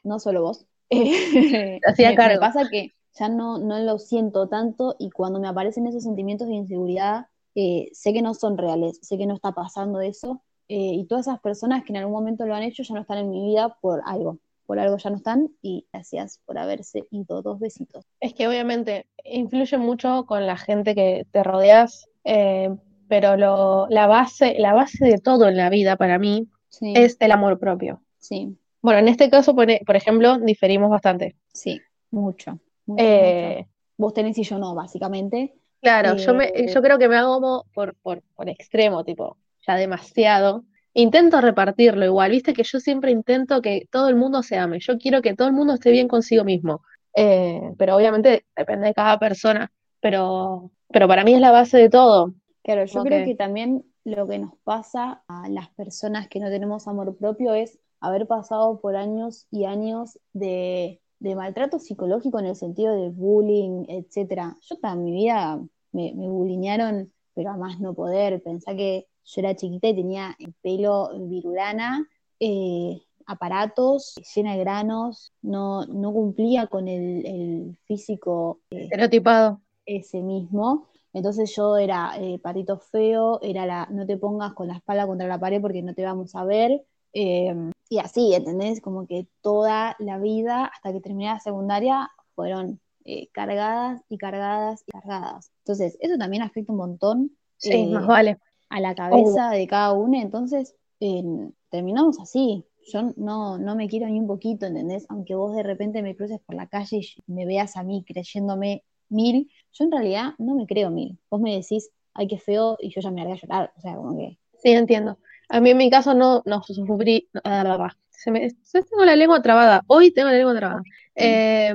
no 0.05 0.19
solo 0.19 0.43
vos, 0.43 0.67
eh, 0.91 1.81
hacía 1.87 2.13
me, 2.13 2.15
cargo. 2.15 2.35
me 2.35 2.39
pasa 2.39 2.69
que 2.69 2.95
ya 3.19 3.29
no, 3.29 3.59
no 3.59 3.79
lo 3.81 3.99
siento 3.99 4.49
tanto 4.49 4.97
y 4.99 5.11
cuando 5.11 5.41
me 5.41 5.49
aparecen 5.49 5.87
esos 5.87 6.05
sentimientos 6.05 6.49
de 6.49 6.55
inseguridad, 6.55 7.27
eh, 7.55 7.89
sé 7.93 8.13
que 8.13 8.23
no 8.23 8.35
son 8.35 8.57
reales, 8.59 8.99
sé 9.03 9.19
que 9.19 9.27
no 9.27 9.35
está 9.35 9.53
pasando 9.53 10.01
eso. 10.01 10.43
eh, 10.69 10.95
y 10.95 11.07
todas 11.07 11.27
esas 11.27 11.41
personas 11.41 11.85
que 11.85 11.93
en 11.93 11.99
algún 11.99 12.13
momento 12.15 12.47
lo 12.47 12.55
han 12.55 12.63
hecho 12.63 12.83
ya 12.83 12.95
no 12.95 13.01
están 13.01 13.19
en 13.19 13.31
mi 13.31 13.43
vida 13.47 13.77
por 13.81 14.03
algo, 14.07 14.39
por 14.67 14.79
algo 14.79 14.97
ya 14.99 15.11
no 15.11 15.17
están 15.17 15.51
y 15.63 15.87
gracias 15.93 16.41
por 16.47 16.59
haberse 16.59 17.07
ido. 17.11 17.43
Dos 17.43 17.59
besitos. 17.59 18.05
Es 18.21 18.35
que 18.35 18.49
obviamente 18.49 19.07
influye 19.25 19.79
mucho 19.79 20.27
con 20.27 20.47
la 20.47 20.57
gente 20.57 20.95
que 20.95 21.27
te 21.33 21.43
rodeas, 21.43 22.09
eh, 22.25 22.71
pero 23.09 23.37
lo, 23.37 23.87
la 23.89 24.07
base, 24.07 24.57
la 24.59 24.75
base 24.75 25.05
de 25.07 25.19
todo 25.19 25.49
en 25.49 25.57
la 25.57 25.71
vida 25.71 25.97
para 25.97 26.19
mí 26.19 26.49
Sí, 26.71 26.93
es 26.95 27.17
el 27.21 27.33
amor 27.33 27.59
propio. 27.59 28.03
Sí, 28.19 28.57
Bueno, 28.81 29.01
en 29.01 29.09
este 29.09 29.29
caso, 29.31 29.55
pone- 29.55 29.81
por 29.87 29.97
ejemplo, 29.97 30.39
diferimos 30.39 30.91
bastante. 30.91 31.37
sí, 31.53 31.81
mucho. 32.11 32.59
mucho, 32.87 33.03
Eh, 33.03 33.57
mucho. 33.59 33.71
Vos 33.99 34.15
tenés 34.15 34.39
y 34.39 34.45
yo 34.45 34.59
no, 34.59 34.75
básicamente. 34.75 35.55
Claro, 35.81 36.17
yo 36.17 36.35
me, 36.35 36.47
Eh, 36.55 36.69
yo 36.73 36.81
creo 36.83 36.99
que 36.99 37.09
me 37.09 37.17
hago 37.17 37.35
como 37.35 37.65
por, 37.75 37.95
por, 37.97 38.23
por 38.37 38.49
extremo, 38.49 39.05
tipo, 39.05 39.37
ya 39.67 39.75
demasiado. 39.77 40.65
Intento 40.95 41.41
repartirlo 41.41 42.05
igual, 42.05 42.31
viste 42.31 42.53
que 42.55 42.63
yo 42.65 42.81
siempre 42.81 43.11
intento 43.11 43.61
que 43.61 43.87
todo 43.91 44.09
el 44.09 44.17
mundo 44.17 44.43
se 44.43 44.57
ame. 44.57 44.79
Yo 44.81 44.99
quiero 44.99 45.21
que 45.23 45.35
todo 45.35 45.49
el 45.49 45.55
mundo 45.55 45.75
esté 45.75 45.91
bien 45.91 46.09
consigo 46.09 46.45
mismo. 46.45 46.83
Eh, 47.15 47.61
pero 47.77 47.97
obviamente 47.97 48.47
depende 48.57 48.87
de 48.89 48.95
cada 48.95 49.19
persona. 49.19 49.71
Pero, 50.01 50.71
pero 50.89 51.09
para 51.09 51.25
mí 51.25 51.35
es 51.35 51.41
la 51.41 51.51
base 51.51 51.77
de 51.79 51.91
todo. 51.91 52.35
Claro, 52.63 52.85
yo 52.85 52.93
Como 52.93 53.05
creo 53.05 53.19
que- 53.21 53.33
que 53.33 53.35
también 53.37 53.85
lo 54.05 54.27
que 54.29 54.39
nos 54.39 54.55
pasa 54.65 55.23
a 55.29 55.49
las 55.49 55.69
personas 55.71 56.29
que 56.29 56.39
no 56.41 56.49
tenemos 56.51 56.87
amor 56.89 57.17
propio 57.17 57.55
es 57.55 57.79
haber 58.01 58.27
pasado 58.27 58.81
por 58.81 58.97
años 58.97 59.47
y 59.51 59.65
años 59.65 60.19
de, 60.33 61.01
de 61.21 61.35
maltrato 61.35 61.79
psicológico 61.79 62.39
en 62.39 62.47
el 62.47 62.57
sentido 62.57 62.95
de 62.95 63.11
bullying, 63.11 63.85
etcétera. 63.89 64.57
Yo 64.63 64.77
toda 64.77 64.95
mi 64.97 65.13
vida 65.13 65.61
me, 65.93 66.13
me 66.15 66.29
bullinearon, 66.29 67.13
pero 67.35 67.51
a 67.51 67.57
más 67.57 67.81
no 67.81 67.95
poder. 67.95 68.43
Pensá 68.43 68.75
que 68.77 69.07
yo 69.25 69.41
era 69.41 69.55
chiquita 69.57 69.89
y 69.89 69.95
tenía 69.97 70.37
el 70.39 70.55
pelo 70.63 71.11
virulana, 71.29 72.07
eh, 72.41 73.01
aparatos, 73.27 74.15
llena 74.35 74.55
de 74.55 74.61
granos, 74.61 75.33
no, 75.43 75.85
no 75.87 76.13
cumplía 76.13 76.67
con 76.69 76.89
el, 76.89 77.27
el 77.27 77.79
físico 77.87 78.61
eh, 78.71 78.85
Estereotipado. 78.85 79.61
ese 79.87 80.23
mismo. 80.23 80.89
Entonces 81.13 81.55
yo 81.57 81.77
era 81.79 82.13
eh, 82.19 82.39
patito 82.39 82.79
feo, 82.79 83.41
era 83.43 83.67
la 83.67 83.89
no 83.91 84.07
te 84.07 84.17
pongas 84.19 84.55
con 84.55 84.69
la 84.69 84.77
espalda 84.77 85.07
contra 85.07 85.27
la 85.29 85.39
pared 85.41 85.61
porque 85.61 85.83
no 85.83 85.95
te 85.95 86.05
vamos 86.05 86.35
a 86.35 86.45
ver. 86.45 86.85
eh, 87.13 87.55
y 87.89 87.99
así, 87.99 88.35
¿entendés? 88.35 88.81
Como 88.81 89.07
que 89.07 89.27
toda 89.41 89.97
la 89.99 90.19
vida, 90.19 90.67
hasta 90.67 90.93
que 90.93 91.01
terminé 91.01 91.31
la 91.31 91.41
secundaria, 91.41 92.11
fueron 92.35 92.81
eh, 93.05 93.29
cargadas 93.33 94.03
y 94.09 94.19
cargadas 94.19 94.83
y 94.87 94.93
cargadas. 94.93 95.51
Entonces, 95.65 95.97
eso 96.01 96.19
también 96.19 96.43
afecta 96.43 96.73
un 96.73 96.79
montón 96.79 97.31
Sí, 97.57 97.73
eh, 97.73 97.87
más 97.87 98.07
vale. 98.07 98.39
a 98.69 98.81
la 98.81 98.95
cabeza 98.95 99.51
de 99.51 99.67
cada 99.67 99.93
uno. 99.93 100.21
Entonces, 100.21 100.75
eh, 101.01 101.25
terminamos 101.71 102.21
así. 102.21 102.65
Yo 102.93 103.13
no, 103.17 103.59
no 103.59 103.75
me 103.77 103.89
quiero 103.89 104.07
ni 104.07 104.19
un 104.21 104.27
poquito, 104.27 104.67
¿entendés? 104.67 105.07
Aunque 105.09 105.35
vos 105.35 105.55
de 105.55 105.63
repente 105.63 106.03
me 106.03 106.15
cruces 106.17 106.41
por 106.41 106.55
la 106.55 106.67
calle 106.69 106.99
y 106.99 107.07
me 107.27 107.45
veas 107.47 107.77
a 107.77 107.83
mí 107.83 108.05
creyéndome 108.07 108.85
mil, 109.11 109.51
yo 109.73 109.85
en 109.85 109.93
realidad 109.93 110.35
no 110.39 110.55
me 110.55 110.67
creo 110.67 110.91
mil. 110.91 111.19
Vos 111.31 111.41
me 111.41 111.55
decís, 111.57 111.91
ay, 112.15 112.27
qué 112.29 112.39
feo, 112.39 112.77
y 112.81 112.91
yo 112.91 113.01
ya 113.01 113.11
me 113.11 113.23
haría 113.23 113.35
llorar. 113.37 113.73
O 113.77 113.81
sea, 113.81 113.95
como 113.97 114.17
que. 114.17 114.39
Sí, 114.63 114.71
entiendo. 114.71 115.19
A 115.49 115.61
mí 115.61 115.71
en 115.71 115.77
mi 115.77 115.91
caso 115.91 116.15
no, 116.15 116.43
no 116.45 116.63
sufrí. 116.63 117.29
ah. 117.45 117.91
Se 118.11 118.31
me, 118.33 118.49
tengo 118.73 119.05
la 119.05 119.15
lengua 119.17 119.41
trabada. 119.43 119.83
Hoy 119.87 120.11
tengo 120.13 120.29
la 120.31 120.37
lengua 120.37 120.57
trabada. 120.57 120.83
Eh, 121.15 121.73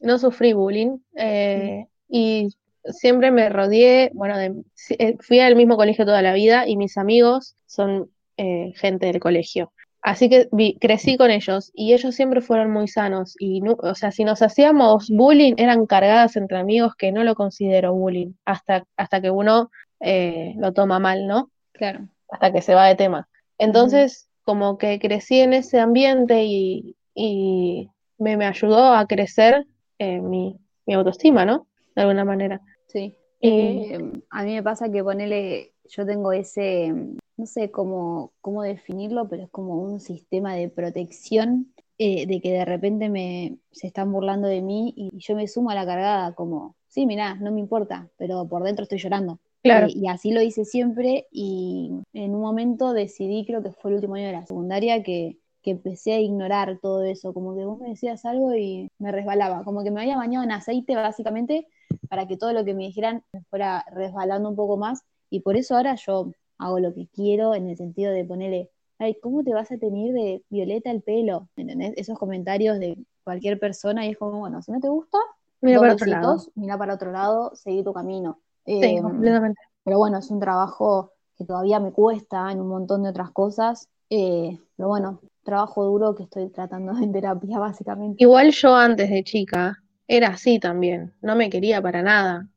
no 0.00 0.18
sufrí 0.18 0.52
bullying. 0.52 0.98
eh, 1.16 1.86
y 2.08 2.48
siempre 2.84 3.30
me 3.30 3.48
rodeé. 3.48 4.10
Bueno, 4.14 4.36
de- 4.38 4.62
eh, 4.98 5.16
fui 5.20 5.40
al 5.40 5.56
mismo 5.56 5.76
colegio 5.76 6.04
toda 6.04 6.22
la 6.22 6.32
vida 6.34 6.66
y 6.68 6.76
mis 6.76 6.96
amigos 6.98 7.56
son 7.66 8.10
eh, 8.36 8.72
gente 8.76 9.06
del 9.06 9.18
colegio. 9.18 9.72
Así 10.00 10.28
que 10.28 10.48
vi- 10.52 10.78
crecí 10.78 11.16
con 11.16 11.30
ellos 11.30 11.72
y 11.74 11.92
ellos 11.92 12.14
siempre 12.14 12.40
fueron 12.40 12.70
muy 12.70 12.86
sanos. 12.86 13.34
Y 13.38 13.60
nu- 13.62 13.76
o 13.82 13.94
sea, 13.94 14.12
si 14.12 14.24
nos 14.24 14.42
hacíamos 14.42 15.08
bullying, 15.10 15.54
eran 15.56 15.86
cargadas 15.86 16.36
entre 16.36 16.58
amigos 16.58 16.94
que 16.96 17.10
no 17.12 17.24
lo 17.24 17.34
considero 17.34 17.94
bullying. 17.94 18.32
Hasta, 18.44 18.84
hasta 18.96 19.20
que 19.20 19.30
uno 19.30 19.70
eh, 20.00 20.54
lo 20.58 20.72
toma 20.72 20.98
mal, 21.00 21.26
¿no? 21.26 21.50
Claro. 21.72 22.08
Hasta 22.30 22.52
que 22.52 22.62
se 22.62 22.74
va 22.74 22.86
de 22.86 22.94
tema. 22.96 23.28
Entonces, 23.58 24.28
como 24.44 24.78
que 24.78 24.98
crecí 24.98 25.40
en 25.40 25.52
ese 25.52 25.80
ambiente 25.80 26.44
y, 26.44 26.96
y 27.14 27.90
me, 28.18 28.36
me 28.36 28.46
ayudó 28.46 28.92
a 28.94 29.06
crecer 29.06 29.66
eh, 29.98 30.20
mi, 30.20 30.58
mi 30.86 30.94
autoestima, 30.94 31.44
¿no? 31.44 31.66
De 31.94 32.02
alguna 32.02 32.24
manera. 32.24 32.60
Sí. 32.86 33.16
Y- 33.40 33.50
Eh, 33.50 33.98
a 34.30 34.42
mí 34.44 34.54
me 34.54 34.62
pasa 34.62 34.90
que 34.90 35.02
ponele, 35.04 35.72
yo 35.88 36.04
tengo 36.06 36.32
ese, 36.32 36.92
no 37.36 37.46
sé 37.46 37.70
cómo, 37.70 38.32
cómo 38.40 38.62
definirlo, 38.62 39.28
pero 39.28 39.44
es 39.44 39.50
como 39.50 39.76
un 39.76 40.00
sistema 40.00 40.54
de 40.54 40.68
protección 40.68 41.72
eh, 41.98 42.26
de 42.26 42.40
que 42.40 42.52
de 42.52 42.64
repente 42.64 43.08
me, 43.08 43.58
se 43.72 43.86
están 43.88 44.12
burlando 44.12 44.48
de 44.48 44.62
mí 44.62 44.92
y 44.96 45.10
yo 45.18 45.34
me 45.36 45.46
sumo 45.48 45.70
a 45.70 45.74
la 45.74 45.86
cargada 45.86 46.34
como, 46.34 46.76
sí, 46.88 47.06
mirá, 47.06 47.34
no 47.36 47.52
me 47.52 47.60
importa, 47.60 48.08
pero 48.16 48.46
por 48.48 48.62
dentro 48.64 48.84
estoy 48.84 48.98
llorando. 48.98 49.38
Claro, 49.62 49.86
Eh, 49.86 49.92
y 49.94 50.06
así 50.08 50.30
lo 50.32 50.40
hice 50.40 50.64
siempre 50.64 51.26
y 51.30 51.90
en 52.12 52.34
un 52.34 52.40
momento 52.40 52.92
decidí, 52.92 53.44
creo 53.44 53.62
que 53.62 53.72
fue 53.72 53.90
el 53.90 53.96
último 53.96 54.14
año 54.14 54.26
de 54.26 54.32
la 54.32 54.46
secundaria, 54.46 55.02
que, 55.02 55.36
que 55.62 55.72
empecé 55.72 56.12
a 56.14 56.20
ignorar 56.20 56.78
todo 56.80 57.02
eso, 57.02 57.34
como 57.34 57.56
que 57.56 57.64
vos 57.64 57.78
me 57.78 57.90
decías 57.90 58.24
algo 58.24 58.54
y 58.54 58.88
me 58.98 59.12
resbalaba, 59.12 59.64
como 59.64 59.82
que 59.84 59.90
me 59.90 60.00
había 60.00 60.16
bañado 60.16 60.44
en 60.44 60.52
aceite 60.52 60.94
básicamente 60.94 61.66
para 62.08 62.26
que 62.26 62.36
todo 62.36 62.52
lo 62.52 62.64
que 62.64 62.74
me 62.74 62.84
dijeran 62.84 63.24
me 63.32 63.42
fuera 63.50 63.84
resbalando 63.92 64.48
un 64.48 64.56
poco 64.56 64.76
más 64.76 65.02
y 65.30 65.40
por 65.40 65.56
eso 65.56 65.76
ahora 65.76 65.96
yo 65.96 66.32
hago 66.58 66.78
lo 66.80 66.94
que 66.94 67.08
quiero 67.08 67.54
en 67.54 67.68
el 67.68 67.76
sentido 67.76 68.12
de 68.12 68.24
ponerle, 68.24 68.70
ay, 68.98 69.16
¿cómo 69.20 69.42
te 69.44 69.52
vas 69.54 69.70
a 69.70 69.78
tener 69.78 70.12
de 70.14 70.42
violeta 70.48 70.90
el 70.90 71.02
pelo? 71.02 71.48
¿Entendés? 71.56 71.92
Esos 71.96 72.18
comentarios 72.18 72.78
de 72.78 72.96
cualquier 73.24 73.58
persona 73.58 74.06
y 74.06 74.10
es 74.10 74.18
como, 74.18 74.38
bueno, 74.40 74.62
si 74.62 74.72
no 74.72 74.80
te 74.80 74.88
gusta, 74.88 75.18
mira 75.60 75.78
para 75.80 75.94
otro 75.94 76.06
lado. 76.06 76.46
mira 76.54 76.78
para 76.78 76.94
otro 76.94 77.12
lado, 77.12 77.52
seguí 77.54 77.82
tu 77.84 77.92
camino. 77.92 78.40
Sí, 78.80 78.86
Eh, 78.96 79.02
completamente. 79.02 79.60
pero 79.84 79.98
bueno, 79.98 80.18
es 80.18 80.30
un 80.30 80.40
trabajo 80.40 81.12
que 81.36 81.44
todavía 81.44 81.80
me 81.80 81.92
cuesta 81.92 82.50
en 82.52 82.60
un 82.60 82.68
montón 82.68 83.02
de 83.02 83.10
otras 83.10 83.30
cosas. 83.32 83.88
eh, 84.10 84.58
pero 84.76 84.88
bueno, 84.88 85.20
trabajo 85.42 85.84
duro 85.84 86.14
que 86.14 86.24
estoy 86.24 86.48
tratando 86.50 86.92
en 87.02 87.12
terapia, 87.12 87.58
básicamente. 87.58 88.22
Igual 88.22 88.50
yo 88.52 88.74
antes 88.76 89.10
de 89.10 89.24
chica 89.24 89.78
era 90.06 90.28
así 90.28 90.58
también, 90.58 91.14
no 91.22 91.36
me 91.36 91.50
quería 91.50 91.80
para 91.82 92.02
nada. 92.02 92.48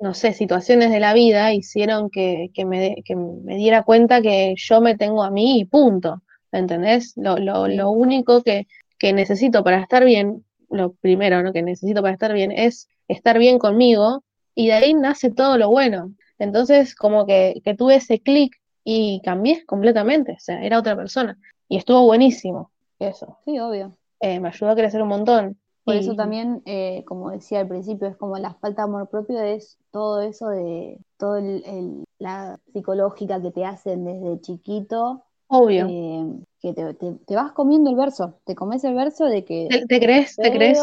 No 0.00 0.14
sé, 0.14 0.32
situaciones 0.34 0.90
de 0.90 1.00
la 1.00 1.14
vida 1.14 1.52
hicieron 1.54 2.10
que, 2.10 2.50
que 2.54 2.64
me, 2.66 2.80
de- 2.80 3.02
que 3.04 3.16
me 3.16 3.56
diera 3.56 3.84
cuenta 3.84 4.22
que 4.22 4.54
yo 4.56 4.80
me 4.80 4.96
tengo 4.96 5.22
a 5.24 5.30
mí 5.30 5.60
y 5.60 5.64
punto. 5.66 6.22
¿Entendés? 6.52 7.14
Lo, 7.16 7.38
lo, 7.38 7.68
lo 7.68 7.90
único 7.90 8.42
que, 8.42 8.66
que 8.98 9.12
necesito 9.12 9.64
para 9.64 9.80
estar 9.80 10.04
bien, 10.04 10.44
lo 10.70 10.92
primero, 10.94 11.42
¿no? 11.42 11.52
que 11.52 11.62
necesito 11.62 12.02
para 12.02 12.14
estar 12.14 12.32
bien 12.34 12.52
es 12.52 12.88
estar 13.08 13.38
bien 13.38 13.58
conmigo 13.58 14.24
y 14.54 14.66
de 14.68 14.72
ahí 14.74 14.94
nace 14.94 15.30
todo 15.30 15.58
lo 15.58 15.68
bueno. 15.70 16.12
Entonces, 16.38 16.94
como 16.94 17.26
que, 17.26 17.60
que 17.64 17.74
tuve 17.74 17.96
ese 17.96 18.20
clic 18.20 18.54
y 18.84 19.20
cambié 19.24 19.64
completamente, 19.66 20.32
o 20.32 20.40
sea, 20.40 20.62
era 20.62 20.78
otra 20.78 20.96
persona. 20.96 21.38
Y 21.68 21.76
estuvo 21.76 22.02
buenísimo 22.04 22.70
eso. 22.98 23.38
Sí, 23.44 23.58
obvio. 23.58 23.92
Eh, 24.20 24.40
me 24.40 24.48
ayudó 24.48 24.70
a 24.70 24.76
crecer 24.76 25.02
un 25.02 25.08
montón. 25.08 25.58
Por 25.84 25.96
Y- 25.96 25.98
eso 25.98 26.14
también, 26.14 26.62
eh, 26.64 27.04
como 27.06 27.30
decía 27.30 27.60
al 27.60 27.68
principio, 27.68 28.06
es 28.08 28.16
como 28.16 28.38
la 28.38 28.54
falta 28.54 28.82
de 28.82 28.88
amor 28.88 29.08
propio, 29.08 29.40
es 29.40 29.78
todo 29.90 30.20
eso 30.20 30.48
de, 30.48 30.98
todo 31.16 31.36
el, 31.36 31.62
el- 31.66 32.04
la 32.18 32.58
psicológica 32.72 33.42
que 33.42 33.50
te 33.50 33.64
hacen 33.64 34.04
desde 34.04 34.40
chiquito, 34.40 35.24
Obvio. 35.48 35.88
eh, 35.88 36.24
que 36.60 36.72
te, 36.72 36.94
te- 36.94 37.14
te 37.26 37.34
vas 37.34 37.50
comiendo 37.52 37.90
el 37.90 37.96
verso, 37.96 38.34
te 38.44 38.54
comes 38.54 38.84
el 38.84 38.94
verso 38.94 39.24
de 39.24 39.44
que 39.44 39.66
¿Te, 39.68 39.86
te 39.86 40.00
crees? 40.00 40.36
¿Te 40.36 40.52
crees? 40.52 40.80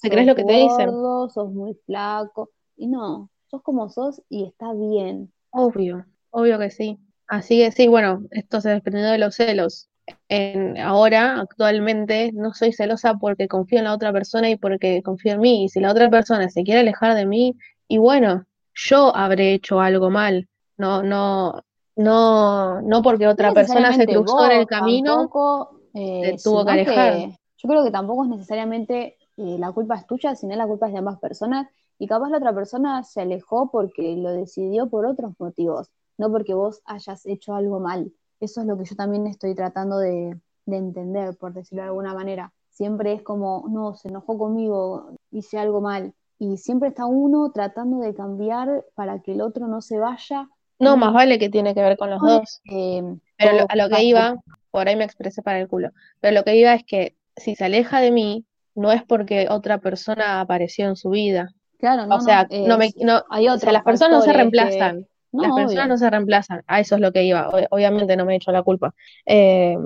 ¿Te 0.00 0.08
crees 0.10 0.26
lo 0.28 0.36
que 0.36 0.44
te 0.44 0.52
dicen? 0.52 0.90
sos 1.34 1.50
muy 1.52 1.74
flaco, 1.86 2.50
y 2.78 2.86
no, 2.86 3.30
sos 3.50 3.62
como 3.62 3.90
sos 3.90 4.22
y 4.28 4.44
está 4.44 4.72
bien. 4.72 5.32
Obvio, 5.50 6.06
obvio 6.30 6.58
que 6.58 6.70
sí. 6.70 6.98
Así 7.26 7.58
que 7.58 7.72
sí, 7.72 7.88
bueno, 7.88 8.22
esto 8.30 8.60
se 8.60 8.70
desprendió 8.70 9.10
de 9.10 9.18
los 9.18 9.34
celos. 9.34 9.88
En, 10.28 10.78
ahora, 10.78 11.40
actualmente, 11.40 12.30
no 12.32 12.54
soy 12.54 12.72
celosa 12.72 13.14
porque 13.14 13.48
confío 13.48 13.78
en 13.78 13.84
la 13.84 13.94
otra 13.94 14.12
persona 14.12 14.48
y 14.48 14.56
porque 14.56 15.02
confío 15.02 15.32
en 15.34 15.40
mí. 15.40 15.64
Y 15.64 15.68
si 15.68 15.80
la 15.80 15.90
otra 15.90 16.08
persona 16.08 16.48
se 16.48 16.62
quiere 16.62 16.80
alejar 16.80 17.14
de 17.14 17.26
mí, 17.26 17.54
y 17.86 17.98
bueno, 17.98 18.46
yo 18.74 19.14
habré 19.14 19.52
hecho 19.52 19.80
algo 19.80 20.08
mal. 20.08 20.48
No, 20.78 21.02
no, 21.02 21.62
no, 21.96 22.80
no 22.80 23.02
porque 23.02 23.26
otra 23.26 23.48
No 23.48 23.54
persona 23.54 23.92
se 23.92 24.06
cruzó 24.06 24.50
en 24.50 24.60
el 24.60 24.66
camino. 24.66 25.16
tampoco, 25.16 25.80
eh, 25.94 26.36
te 26.36 26.42
tuvo 26.42 26.64
que 26.64 26.70
alejar. 26.70 27.18
yo 27.56 27.68
creo 27.68 27.84
que 27.84 27.90
tampoco 27.90 28.24
es 28.24 28.30
necesariamente 28.30 29.18
eh, 29.36 29.56
la 29.58 29.72
culpa 29.72 29.96
es 29.96 30.06
tuya, 30.06 30.34
sino 30.34 30.56
la 30.56 30.66
culpa 30.66 30.86
es 30.86 30.92
de 30.92 30.98
ambas 30.98 31.18
personas. 31.18 31.66
Y 31.98 32.06
capaz 32.06 32.30
la 32.30 32.38
otra 32.38 32.54
persona 32.54 33.02
se 33.04 33.20
alejó 33.20 33.70
porque 33.70 34.16
lo 34.16 34.30
decidió 34.32 34.88
por 34.88 35.06
otros 35.06 35.32
motivos, 35.38 35.90
no 36.16 36.30
porque 36.30 36.54
vos 36.54 36.80
hayas 36.84 37.26
hecho 37.26 37.54
algo 37.54 37.80
mal. 37.80 38.12
Eso 38.40 38.60
es 38.60 38.66
lo 38.66 38.78
que 38.78 38.84
yo 38.84 38.94
también 38.96 39.26
estoy 39.26 39.54
tratando 39.54 39.98
de, 39.98 40.38
de 40.66 40.76
entender, 40.76 41.36
por 41.36 41.52
decirlo 41.54 41.82
de 41.82 41.88
alguna 41.88 42.14
manera. 42.14 42.52
Siempre 42.70 43.12
es 43.14 43.22
como, 43.22 43.64
no, 43.68 43.94
se 43.94 44.08
enojó 44.08 44.38
conmigo, 44.38 45.10
hice 45.32 45.58
algo 45.58 45.80
mal. 45.80 46.14
Y 46.38 46.56
siempre 46.58 46.90
está 46.90 47.06
uno 47.06 47.50
tratando 47.50 47.98
de 47.98 48.14
cambiar 48.14 48.84
para 48.94 49.20
que 49.20 49.32
el 49.32 49.40
otro 49.40 49.66
no 49.66 49.80
se 49.80 49.98
vaya. 49.98 50.48
No, 50.78 50.96
más 50.96 51.12
vale 51.12 51.40
que 51.40 51.48
tiene 51.48 51.74
que 51.74 51.82
ver 51.82 51.96
con 51.96 52.10
los 52.10 52.22
No 52.22 52.34
dos. 52.34 52.60
que 52.62 53.16
Pero 53.36 53.52
lo- 53.58 53.66
a 53.68 53.74
lo 53.74 53.88
que 53.88 54.04
iba, 54.04 54.36
por 54.70 54.88
ahí 54.88 54.94
me 54.94 55.02
expresé 55.04 55.42
para 55.42 55.58
el 55.58 55.66
culo, 55.66 55.90
pero 56.20 56.34
lo 56.36 56.44
que 56.44 56.54
iba 56.54 56.72
es 56.74 56.84
que 56.84 57.16
si 57.36 57.56
se 57.56 57.64
aleja 57.64 58.00
de 58.00 58.12
mí, 58.12 58.44
no 58.76 58.92
es 58.92 59.02
porque 59.02 59.48
otra 59.50 59.78
persona 59.78 60.40
apareció 60.40 60.86
en 60.88 60.94
su 60.94 61.10
vida. 61.10 61.52
Claro, 61.78 62.06
no, 62.06 62.16
O 62.16 62.20
sea, 62.20 62.46
no, 62.50 62.66
no 62.68 62.78
me, 62.78 62.92
no, 63.00 63.22
hay 63.30 63.46
o 63.48 63.52
otros 63.52 63.62
sea, 63.62 63.72
las 63.72 63.84
personas 63.84 64.18
no 64.18 64.22
se 64.24 64.32
reemplazan. 64.32 65.02
que- 65.02 65.08
no, 65.30 65.42
Las 65.42 65.52
personas 65.52 65.84
obvio. 65.84 65.88
no 65.88 65.98
se 65.98 66.10
reemplazan. 66.10 66.62
A 66.66 66.80
eso 66.80 66.94
es 66.96 67.00
lo 67.00 67.12
que 67.12 67.22
iba. 67.24 67.48
Obviamente 67.70 68.16
no 68.16 68.24
me 68.24 68.32
he 68.32 68.36
hecho 68.36 68.50
la 68.50 68.62
culpa. 68.62 68.94
Eh, 69.26 69.76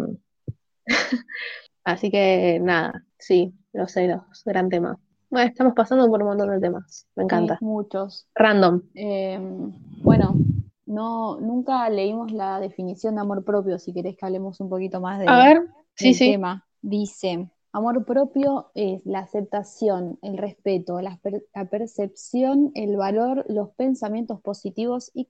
así 1.85 2.11
que 2.11 2.59
nada, 2.61 3.05
sí, 3.19 3.53
los 3.73 3.93
celos, 3.93 4.23
gran 4.45 4.69
tema. 4.69 4.99
Bueno, 5.31 5.49
estamos 5.49 5.75
pasando 5.75 6.09
por 6.09 6.21
un 6.23 6.29
montón 6.29 6.51
de 6.51 6.61
temas. 6.61 7.07
Me 7.17 7.23
Sí, 7.23 7.25
encanta. 7.25 7.59
muchos. 7.61 8.27
Random. 8.35 8.83
Eh, 8.95 9.39
bueno, 10.03 10.37
no, 10.87 11.41
nunca 11.41 11.89
leímos 11.89 12.33
la 12.33 12.61
definición 12.61 13.15
de 13.15 13.23
amor 13.23 13.45
propio, 13.45 13.79
si 13.79 13.93
querés 13.93 14.17
que 14.17 14.27
hablemos 14.27 14.61
un 14.61 14.69
poquito 14.69 15.01
más 15.01 15.19
de, 15.21 15.27
A 15.29 15.39
ver, 15.39 15.63
sí, 15.95 16.07
del 16.09 16.15
sí. 16.15 16.31
tema. 16.33 16.67
Dice, 16.83 17.49
amor 17.73 18.05
propio 18.05 18.71
es 18.75 19.01
la 19.05 19.21
aceptación, 19.21 20.19
el 20.23 20.39
respeto, 20.39 21.01
la, 21.01 21.19
per- 21.23 21.45
la 21.55 21.65
percepción, 21.67 22.71
el 22.75 22.97
valor, 22.97 23.45
los 23.49 23.71
pensamientos 23.71 24.41
positivos 24.41 25.11
y 25.15 25.27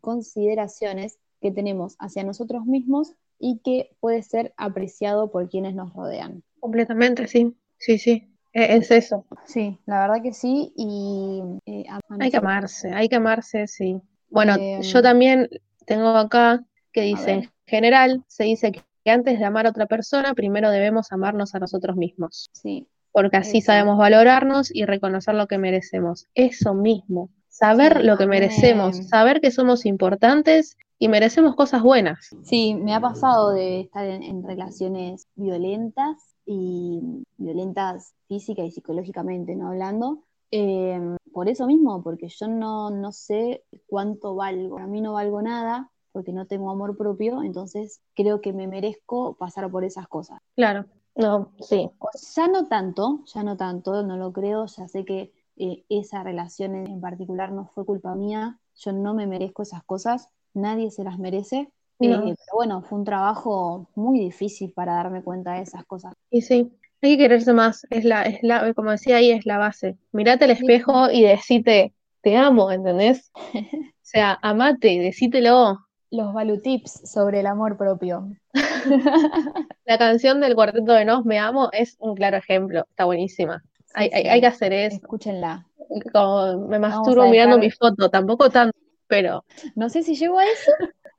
consideraciones 0.00 1.18
que 1.40 1.50
tenemos 1.50 1.96
hacia 1.98 2.24
nosotros 2.24 2.64
mismos 2.66 3.14
y 3.38 3.58
que 3.64 3.96
puede 4.00 4.22
ser 4.22 4.54
apreciado 4.56 5.30
por 5.30 5.48
quienes 5.48 5.74
nos 5.74 5.92
rodean. 5.92 6.42
Completamente, 6.60 7.26
sí. 7.26 7.56
Sí, 7.78 7.98
sí. 7.98 8.28
E- 8.52 8.76
Es 8.76 8.90
eso. 8.90 9.24
Sí, 9.46 9.78
la 9.86 10.00
verdad 10.06 10.22
que 10.22 10.32
sí, 10.32 10.72
y 10.76 11.42
eh, 11.66 11.84
Hay 12.20 12.30
que 12.30 12.36
amarse, 12.36 12.92
hay 12.92 13.08
que 13.08 13.16
amarse, 13.16 13.66
sí. 13.66 14.00
Bueno, 14.30 14.56
Eh, 14.58 14.80
yo 14.82 15.02
también 15.02 15.48
tengo 15.86 16.08
acá 16.10 16.64
que 16.92 17.02
dice, 17.02 17.32
en 17.32 17.50
general, 17.66 18.22
se 18.28 18.44
dice 18.44 18.70
que 18.72 18.82
que 19.04 19.10
antes 19.10 19.38
de 19.38 19.44
amar 19.44 19.66
a 19.66 19.70
otra 19.70 19.86
persona, 19.86 20.34
primero 20.34 20.70
debemos 20.70 21.12
amarnos 21.12 21.54
a 21.54 21.58
nosotros 21.58 21.96
mismos, 21.96 22.50
Sí, 22.52 22.86
porque 23.12 23.36
así 23.36 23.60
sabemos 23.60 23.98
valorarnos 23.98 24.74
y 24.74 24.84
reconocer 24.84 25.34
lo 25.34 25.46
que 25.46 25.58
merecemos. 25.58 26.26
Eso 26.34 26.74
mismo, 26.74 27.30
saber 27.48 27.98
Sí, 27.98 28.02
lo 28.04 28.16
que 28.16 28.26
merecemos, 28.26 28.98
me- 28.98 29.04
saber 29.04 29.40
que 29.40 29.50
somos 29.50 29.84
importantes 29.86 30.76
y 30.98 31.08
merecemos 31.08 31.54
cosas 31.56 31.82
buenas. 31.82 32.30
sí, 32.42 32.74
me 32.74 32.94
ha 32.94 33.00
pasado 33.00 33.50
de 33.50 33.80
estar 33.80 34.06
en, 34.06 34.22
en 34.22 34.42
relaciones 34.44 35.26
violentas 35.34 36.16
y 36.46 37.00
violentas 37.36 38.14
física 38.28 38.62
y 38.62 38.70
psicológicamente, 38.70 39.54
¿no? 39.56 39.68
Hablando. 39.68 40.24
Eh, 40.50 41.00
por 41.32 41.48
eso 41.48 41.66
mismo, 41.66 42.02
porque 42.02 42.28
yo 42.28 42.46
no, 42.48 42.90
no 42.90 43.10
sé 43.12 43.64
cuánto 43.86 44.34
valgo. 44.34 44.78
A 44.78 44.86
mí 44.86 45.00
no 45.00 45.14
valgo 45.14 45.40
nada 45.42 45.90
porque 46.12 46.32
no 46.32 46.46
tengo 46.46 46.70
amor 46.70 46.96
propio, 46.96 47.42
entonces 47.42 48.00
creo 48.14 48.40
que 48.40 48.52
me 48.52 48.66
merezco 48.68 49.34
pasar 49.36 49.70
por 49.70 49.84
esas 49.84 50.08
cosas. 50.08 50.40
Claro, 50.54 50.86
no, 51.14 51.52
sí, 51.60 51.90
Ya 52.36 52.48
no 52.48 52.68
tanto, 52.68 53.24
ya 53.26 53.42
no 53.42 53.56
tanto, 53.56 54.02
no 54.02 54.16
lo 54.16 54.32
creo, 54.32 54.66
ya 54.66 54.88
sé 54.88 55.04
que 55.04 55.32
eh, 55.56 55.84
esa 55.88 56.22
relación 56.22 56.74
en, 56.74 56.86
en 56.86 57.00
particular 57.00 57.52
no 57.52 57.66
fue 57.74 57.84
culpa 57.84 58.14
mía, 58.14 58.58
yo 58.76 58.92
no 58.92 59.14
me 59.14 59.26
merezco 59.26 59.62
esas 59.62 59.82
cosas, 59.84 60.28
nadie 60.54 60.90
se 60.90 61.04
las 61.04 61.18
merece, 61.18 61.70
eh, 62.00 62.08
No. 62.08 62.20
pero 62.20 62.36
bueno, 62.54 62.82
fue 62.82 62.98
un 62.98 63.04
trabajo 63.04 63.88
muy 63.94 64.18
difícil 64.18 64.72
para 64.72 64.94
darme 64.94 65.22
cuenta 65.22 65.54
de 65.54 65.62
esas 65.62 65.84
cosas. 65.84 66.14
y 66.30 66.42
sí. 66.42 66.72
Hay 67.04 67.16
que 67.16 67.24
quererse 67.24 67.52
más, 67.52 67.84
es 67.90 68.04
la, 68.04 68.22
es 68.22 68.38
la, 68.42 68.72
como 68.74 68.92
decía 68.92 69.16
ahí, 69.16 69.32
es 69.32 69.44
la 69.44 69.58
base. 69.58 69.98
Mirate 70.12 70.44
al 70.44 70.52
espejo 70.52 71.10
y 71.10 71.22
decite, 71.22 71.94
te 72.22 72.36
amo, 72.36 72.70
¿entendés? 72.70 73.30
O 74.02 74.04
sea, 74.04 74.38
amate, 74.42 74.98
decítelo. 75.00 75.78
Los 76.12 76.34
value 76.34 76.60
tips 76.60 77.10
sobre 77.10 77.40
el 77.40 77.46
amor 77.46 77.78
propio. 77.78 78.30
La 79.86 79.96
canción 79.96 80.40
del 80.40 80.54
Cuarteto 80.54 80.92
de 80.92 81.06
Nos, 81.06 81.24
Me 81.24 81.38
Amo, 81.38 81.70
es 81.72 81.96
un 82.00 82.14
claro 82.14 82.36
ejemplo, 82.36 82.84
está 82.90 83.06
buenísima. 83.06 83.62
Hay, 83.94 84.08
Sí, 84.08 84.14
hay, 84.14 84.22
sí, 84.22 84.28
hay 84.28 84.40
que 84.40 84.46
hacer 84.46 84.72
eso. 84.74 84.96
Escúchenla. 84.96 85.66
Como 86.12 86.68
me 86.68 86.78
Vamos 86.78 86.96
masturbo 86.96 87.26
mirando 87.28 87.56
mi 87.56 87.70
foto, 87.70 88.10
tampoco 88.10 88.50
tanto, 88.50 88.76
pero 89.06 89.44
No 89.74 89.88
sé 89.88 90.02
si 90.02 90.14
llego 90.14 90.38
a 90.38 90.44
eso, 90.44 90.70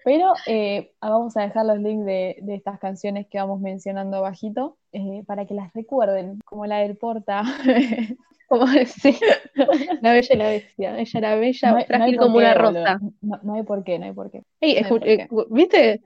pero 0.03 0.33
eh, 0.47 0.91
vamos 1.01 1.35
a 1.37 1.41
dejar 1.41 1.65
los 1.65 1.79
links 1.79 2.05
de, 2.05 2.37
de 2.41 2.55
estas 2.55 2.79
canciones 2.79 3.27
que 3.29 3.37
vamos 3.39 3.59
mencionando 3.61 4.17
abajito 4.17 4.77
eh, 4.91 5.23
para 5.25 5.45
que 5.45 5.53
las 5.53 5.73
recuerden, 5.73 6.39
como 6.45 6.65
la 6.65 6.79
del 6.79 6.97
Porta. 6.97 7.43
como 8.47 8.67
decir, 8.67 9.15
la 10.01 10.13
bella 10.13 10.29
y 10.35 10.37
la 10.37 10.47
bestia, 10.49 10.99
ella 10.99 11.19
era 11.19 11.35
bella, 11.35 11.71
No 11.71 11.77
hay- 11.77 11.85
frágil 11.85 12.17
como 12.17 12.33
qué, 12.37 12.43
una 12.45 12.53
rosa. 12.53 12.99
No, 13.21 13.39
no 13.41 13.53
hay 13.55 13.63
por 13.63 13.83
qué, 13.83 13.97
no 13.97 14.05
hay 14.05 14.11
por 14.11 14.29
qué. 14.29 14.43
Ey, 14.61 14.73
No 14.73 14.77
hay 14.79 14.89
por 14.89 15.01
qué. 15.01 15.27
¿viste? 15.49 16.01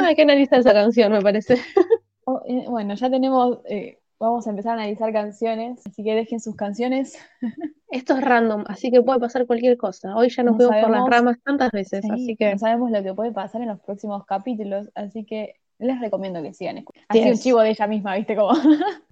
Hay 0.00 0.14
que 0.14 0.22
analizar 0.22 0.60
esa 0.60 0.72
canción, 0.72 1.12
me 1.12 1.20
parece. 1.20 1.56
Oh, 2.24 2.40
eh, 2.46 2.66
bueno, 2.68 2.94
ya 2.94 3.10
tenemos, 3.10 3.58
eh, 3.68 3.98
vamos 4.22 4.46
a 4.46 4.50
empezar 4.50 4.72
a 4.78 4.82
analizar 4.82 5.12
canciones, 5.12 5.80
así 5.86 6.04
que 6.04 6.14
dejen 6.14 6.40
sus 6.40 6.54
canciones. 6.56 7.18
Esto 7.90 8.14
es 8.16 8.24
random, 8.24 8.64
así 8.68 8.90
que 8.90 9.02
puede 9.02 9.20
pasar 9.20 9.46
cualquier 9.46 9.76
cosa. 9.76 10.16
Hoy 10.16 10.30
ya 10.30 10.42
nos 10.44 10.52
No 10.52 10.58
fuimos 10.58 10.76
por 10.80 10.90
las 10.90 11.04
ramas 11.06 11.36
tantas 11.44 11.70
veces, 11.72 12.02
Sí, 12.02 12.10
así 12.10 12.36
que 12.36 12.52
no 12.52 12.58
sabemos 12.58 12.90
lo 12.90 13.02
que 13.02 13.12
puede 13.12 13.32
pasar 13.32 13.60
en 13.62 13.68
los 13.68 13.80
próximos 13.80 14.24
capítulos, 14.24 14.90
así 14.94 15.24
que 15.24 15.56
les 15.78 16.00
recomiendo 16.00 16.40
que 16.40 16.54
sigan 16.54 16.78
escuchando. 16.78 17.06
Así 17.08 17.20
un 17.22 17.30
Yes. 17.32 17.42
chivo 17.42 17.60
de 17.60 17.70
ella 17.70 17.86
misma, 17.88 18.14
¿viste? 18.16 18.36
Como... 18.36 18.52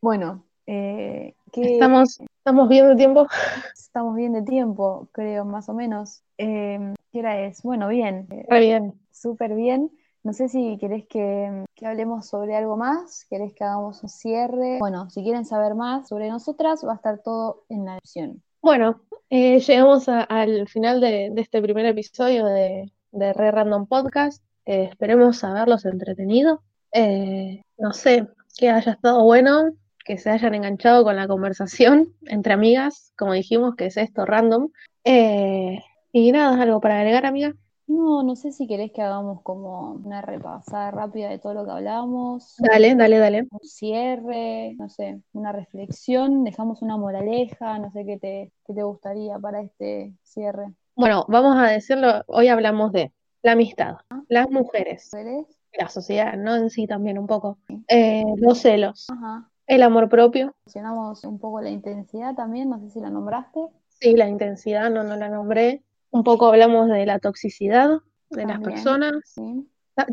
bueno, 0.00 0.44
eh, 0.66 1.34
¿qué- 1.52 1.72
estamos, 1.74 2.18
estamos 2.38 2.68
viendo 2.68 2.92
el 2.92 2.96
tiempo. 2.96 3.26
estamos 3.76 4.14
bien 4.14 4.32
de 4.32 4.42
tiempo, 4.42 5.08
creo, 5.12 5.44
más 5.44 5.68
o 5.68 5.74
menos. 5.74 6.22
Eh, 6.38 6.94
¿qué 7.12 7.18
hora 7.18 7.40
es? 7.44 7.62
Bueno, 7.62 7.88
bien, 7.88 8.26
Re 8.48 8.60
bien. 8.60 8.94
súper 9.10 9.54
bien. 9.54 9.90
No 10.26 10.32
sé 10.32 10.48
si 10.48 10.76
querés 10.78 11.06
que, 11.06 11.64
hablemos 11.82 12.26
sobre 12.26 12.56
algo 12.56 12.76
más, 12.76 13.24
querés 13.30 13.54
que 13.54 13.62
hagamos 13.62 14.02
un 14.02 14.08
cierre. 14.08 14.78
Bueno, 14.80 15.08
si 15.08 15.22
quieren 15.22 15.44
saber 15.44 15.76
más 15.76 16.08
sobre 16.08 16.28
nosotras, 16.28 16.84
va 16.84 16.94
a 16.94 16.96
estar 16.96 17.22
todo 17.22 17.62
en 17.68 17.84
la 17.84 17.92
descripción. 17.92 18.42
Bueno, 18.60 19.02
eh, 19.30 19.60
llegamos 19.60 20.08
al 20.08 20.66
final 20.66 21.00
de, 21.00 21.32
este 21.36 21.62
primer 21.62 21.86
episodio 21.86 22.44
de, 22.44 22.92
de 23.12 23.32
Re 23.34 23.52
Random 23.52 23.86
Podcast. 23.86 24.42
Eh, 24.64 24.88
esperemos 24.90 25.44
haberlos 25.44 25.84
entretenido. 25.84 26.60
Eh, 26.90 27.62
no 27.78 27.92
sé, 27.92 28.26
que 28.58 28.68
haya 28.68 28.94
estado 28.94 29.22
bueno, 29.22 29.74
que 30.04 30.18
se 30.18 30.30
hayan 30.30 30.56
enganchado 30.56 31.04
con 31.04 31.14
la 31.14 31.28
conversación 31.28 32.16
entre 32.24 32.52
amigas, 32.52 33.12
como 33.16 33.32
dijimos, 33.32 33.76
que 33.76 33.86
es 33.86 33.96
esto 33.96 34.26
random. 34.26 34.70
Eh, 35.04 35.78
y 36.10 36.32
nada, 36.32 36.60
algo 36.60 36.80
para 36.80 36.98
agregar, 36.98 37.26
amiga. 37.26 37.54
No, 37.88 38.22
no 38.24 38.34
sé 38.34 38.50
si 38.50 38.66
querés 38.66 38.90
que 38.90 39.00
hagamos 39.00 39.42
como 39.42 39.92
una 39.92 40.20
repasada 40.20 40.90
rápida 40.90 41.28
de 41.28 41.38
todo 41.38 41.54
lo 41.54 41.64
que 41.64 41.70
hablábamos, 41.70 42.54
Dale, 42.58 42.94
dale, 42.96 43.18
dale. 43.18 43.46
un 43.50 43.60
cierre, 43.60 44.74
no 44.76 44.88
sé, 44.88 45.20
una 45.32 45.52
reflexión, 45.52 46.42
dejamos 46.42 46.82
una 46.82 46.96
moraleja, 46.96 47.78
no 47.78 47.92
sé 47.92 48.04
qué 48.04 48.18
te, 48.18 48.52
qué 48.66 48.74
te 48.74 48.82
gustaría 48.82 49.38
para 49.38 49.60
este 49.62 50.14
cierre. 50.22 50.72
Bueno, 50.96 51.24
vamos 51.28 51.56
a 51.58 51.68
decirlo, 51.70 52.24
hoy 52.26 52.48
hablamos 52.48 52.90
de 52.92 53.12
la 53.42 53.52
amistad, 53.52 53.98
las 54.28 54.50
mujeres, 54.50 55.08
la 55.78 55.88
sociedad, 55.88 56.34
¿no? 56.36 56.56
En 56.56 56.70
sí 56.70 56.88
también 56.88 57.18
un 57.18 57.28
poco, 57.28 57.58
eh, 57.86 58.24
los 58.38 58.58
celos. 58.58 59.06
Ajá. 59.10 59.48
el 59.68 59.82
amor 59.82 60.08
propio. 60.08 60.54
Mencionamos 60.64 61.22
un 61.24 61.38
poco 61.38 61.60
la 61.60 61.70
intensidad 61.70 62.34
también, 62.34 62.68
no 62.68 62.80
sé 62.80 62.90
si 62.90 63.00
la 63.00 63.10
nombraste. 63.10 63.60
Sí, 64.00 64.14
la 64.16 64.28
intensidad, 64.28 64.90
no, 64.90 65.04
no 65.04 65.16
la 65.16 65.28
nombré. 65.28 65.82
Un 66.10 66.24
poco 66.24 66.46
hablamos 66.46 66.88
de 66.88 67.04
la 67.06 67.18
toxicidad 67.18 67.98
de 68.30 68.46
las 68.46 68.60
personas. 68.60 69.12
Sí. 69.24 69.66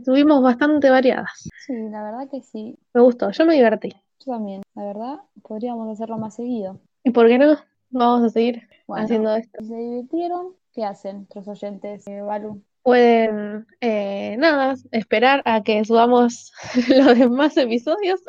Tuvimos 0.06 0.42
bastante 0.42 0.90
variadas. 0.90 1.50
sí, 1.66 1.74
la 1.90 2.04
verdad 2.04 2.30
que 2.30 2.42
sí. 2.42 2.78
Me 2.94 3.02
gustó, 3.02 3.32
yo 3.32 3.46
me 3.46 3.56
divertí. 3.56 3.90
Yo 4.26 4.32
también, 4.34 4.62
la 4.76 4.84
verdad, 4.86 5.16
podríamos 5.42 5.90
hacerlo 5.92 6.18
más 6.18 6.36
seguido. 6.36 6.80
¿Y 7.04 7.12
por 7.12 7.28
qué 7.28 7.38
no? 7.38 7.58
Vamos 7.90 8.24
a 8.24 8.30
seguir 8.30 8.68
Bueno, 8.88 9.04
haciendo 9.04 9.36
esto. 9.36 9.58
si 9.62 9.68
se 9.68 9.76
divirtieron, 9.76 10.54
¿qué 10.74 10.86
hacen 10.86 11.18
nuestros 11.18 11.48
oyentes, 11.50 12.08
eh, 12.08 12.22
Balu? 12.22 12.62
Pueden, 12.82 13.68
eh, 13.82 14.36
nada, 14.38 14.76
esperar 14.92 15.42
a 15.46 15.64
que 15.64 15.84
subamos 15.86 16.54
los 16.90 17.18
demás 17.20 17.56
episodios 17.58 18.22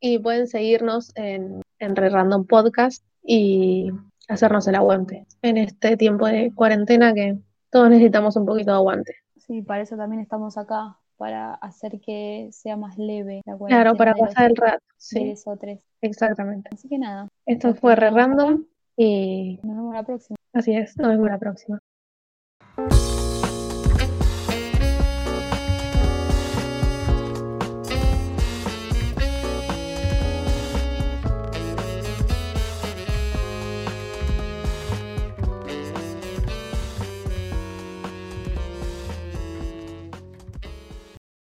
y 0.00 0.18
pueden 0.18 0.46
seguirnos 0.46 1.10
en, 1.16 1.62
en 1.78 1.96
Re 1.96 2.10
Random 2.10 2.46
Podcast 2.46 3.04
y 3.22 3.90
hacernos 4.28 4.66
el 4.68 4.74
aguante 4.74 5.26
en 5.42 5.56
este 5.56 5.96
tiempo 5.96 6.26
de 6.26 6.52
cuarentena 6.54 7.12
que 7.14 7.38
todos 7.70 7.90
necesitamos 7.90 8.36
un 8.36 8.46
poquito 8.46 8.70
de 8.70 8.76
aguante. 8.76 9.14
Sí, 9.36 9.62
para 9.62 9.82
eso 9.82 9.96
también 9.96 10.20
estamos 10.20 10.58
acá, 10.58 10.98
para 11.16 11.54
hacer 11.54 12.00
que 12.00 12.48
sea 12.52 12.76
más 12.76 12.96
leve 12.98 13.40
la 13.46 13.56
Claro, 13.56 13.94
para 13.96 14.12
cuarentena 14.14 14.14
de 14.14 14.20
los 14.20 14.34
pasar 14.34 14.50
el 14.50 14.56
rato. 14.56 14.84
Sí, 14.96 15.34
o 15.46 15.56
tres. 15.56 15.84
exactamente. 16.00 16.68
Así 16.72 16.88
que 16.88 16.98
nada, 16.98 17.28
Esto 17.46 17.74
fue 17.74 17.96
Re. 17.96 18.10
Random 18.10 18.64
y 18.96 19.58
nos 19.62 19.76
vemos 19.76 19.94
la 19.94 20.02
próxima. 20.02 20.36
así 20.52 20.74
es, 20.74 20.96
nos 20.96 21.08
vemos 21.08 21.28
la 21.28 21.38
próxima. 21.38 21.78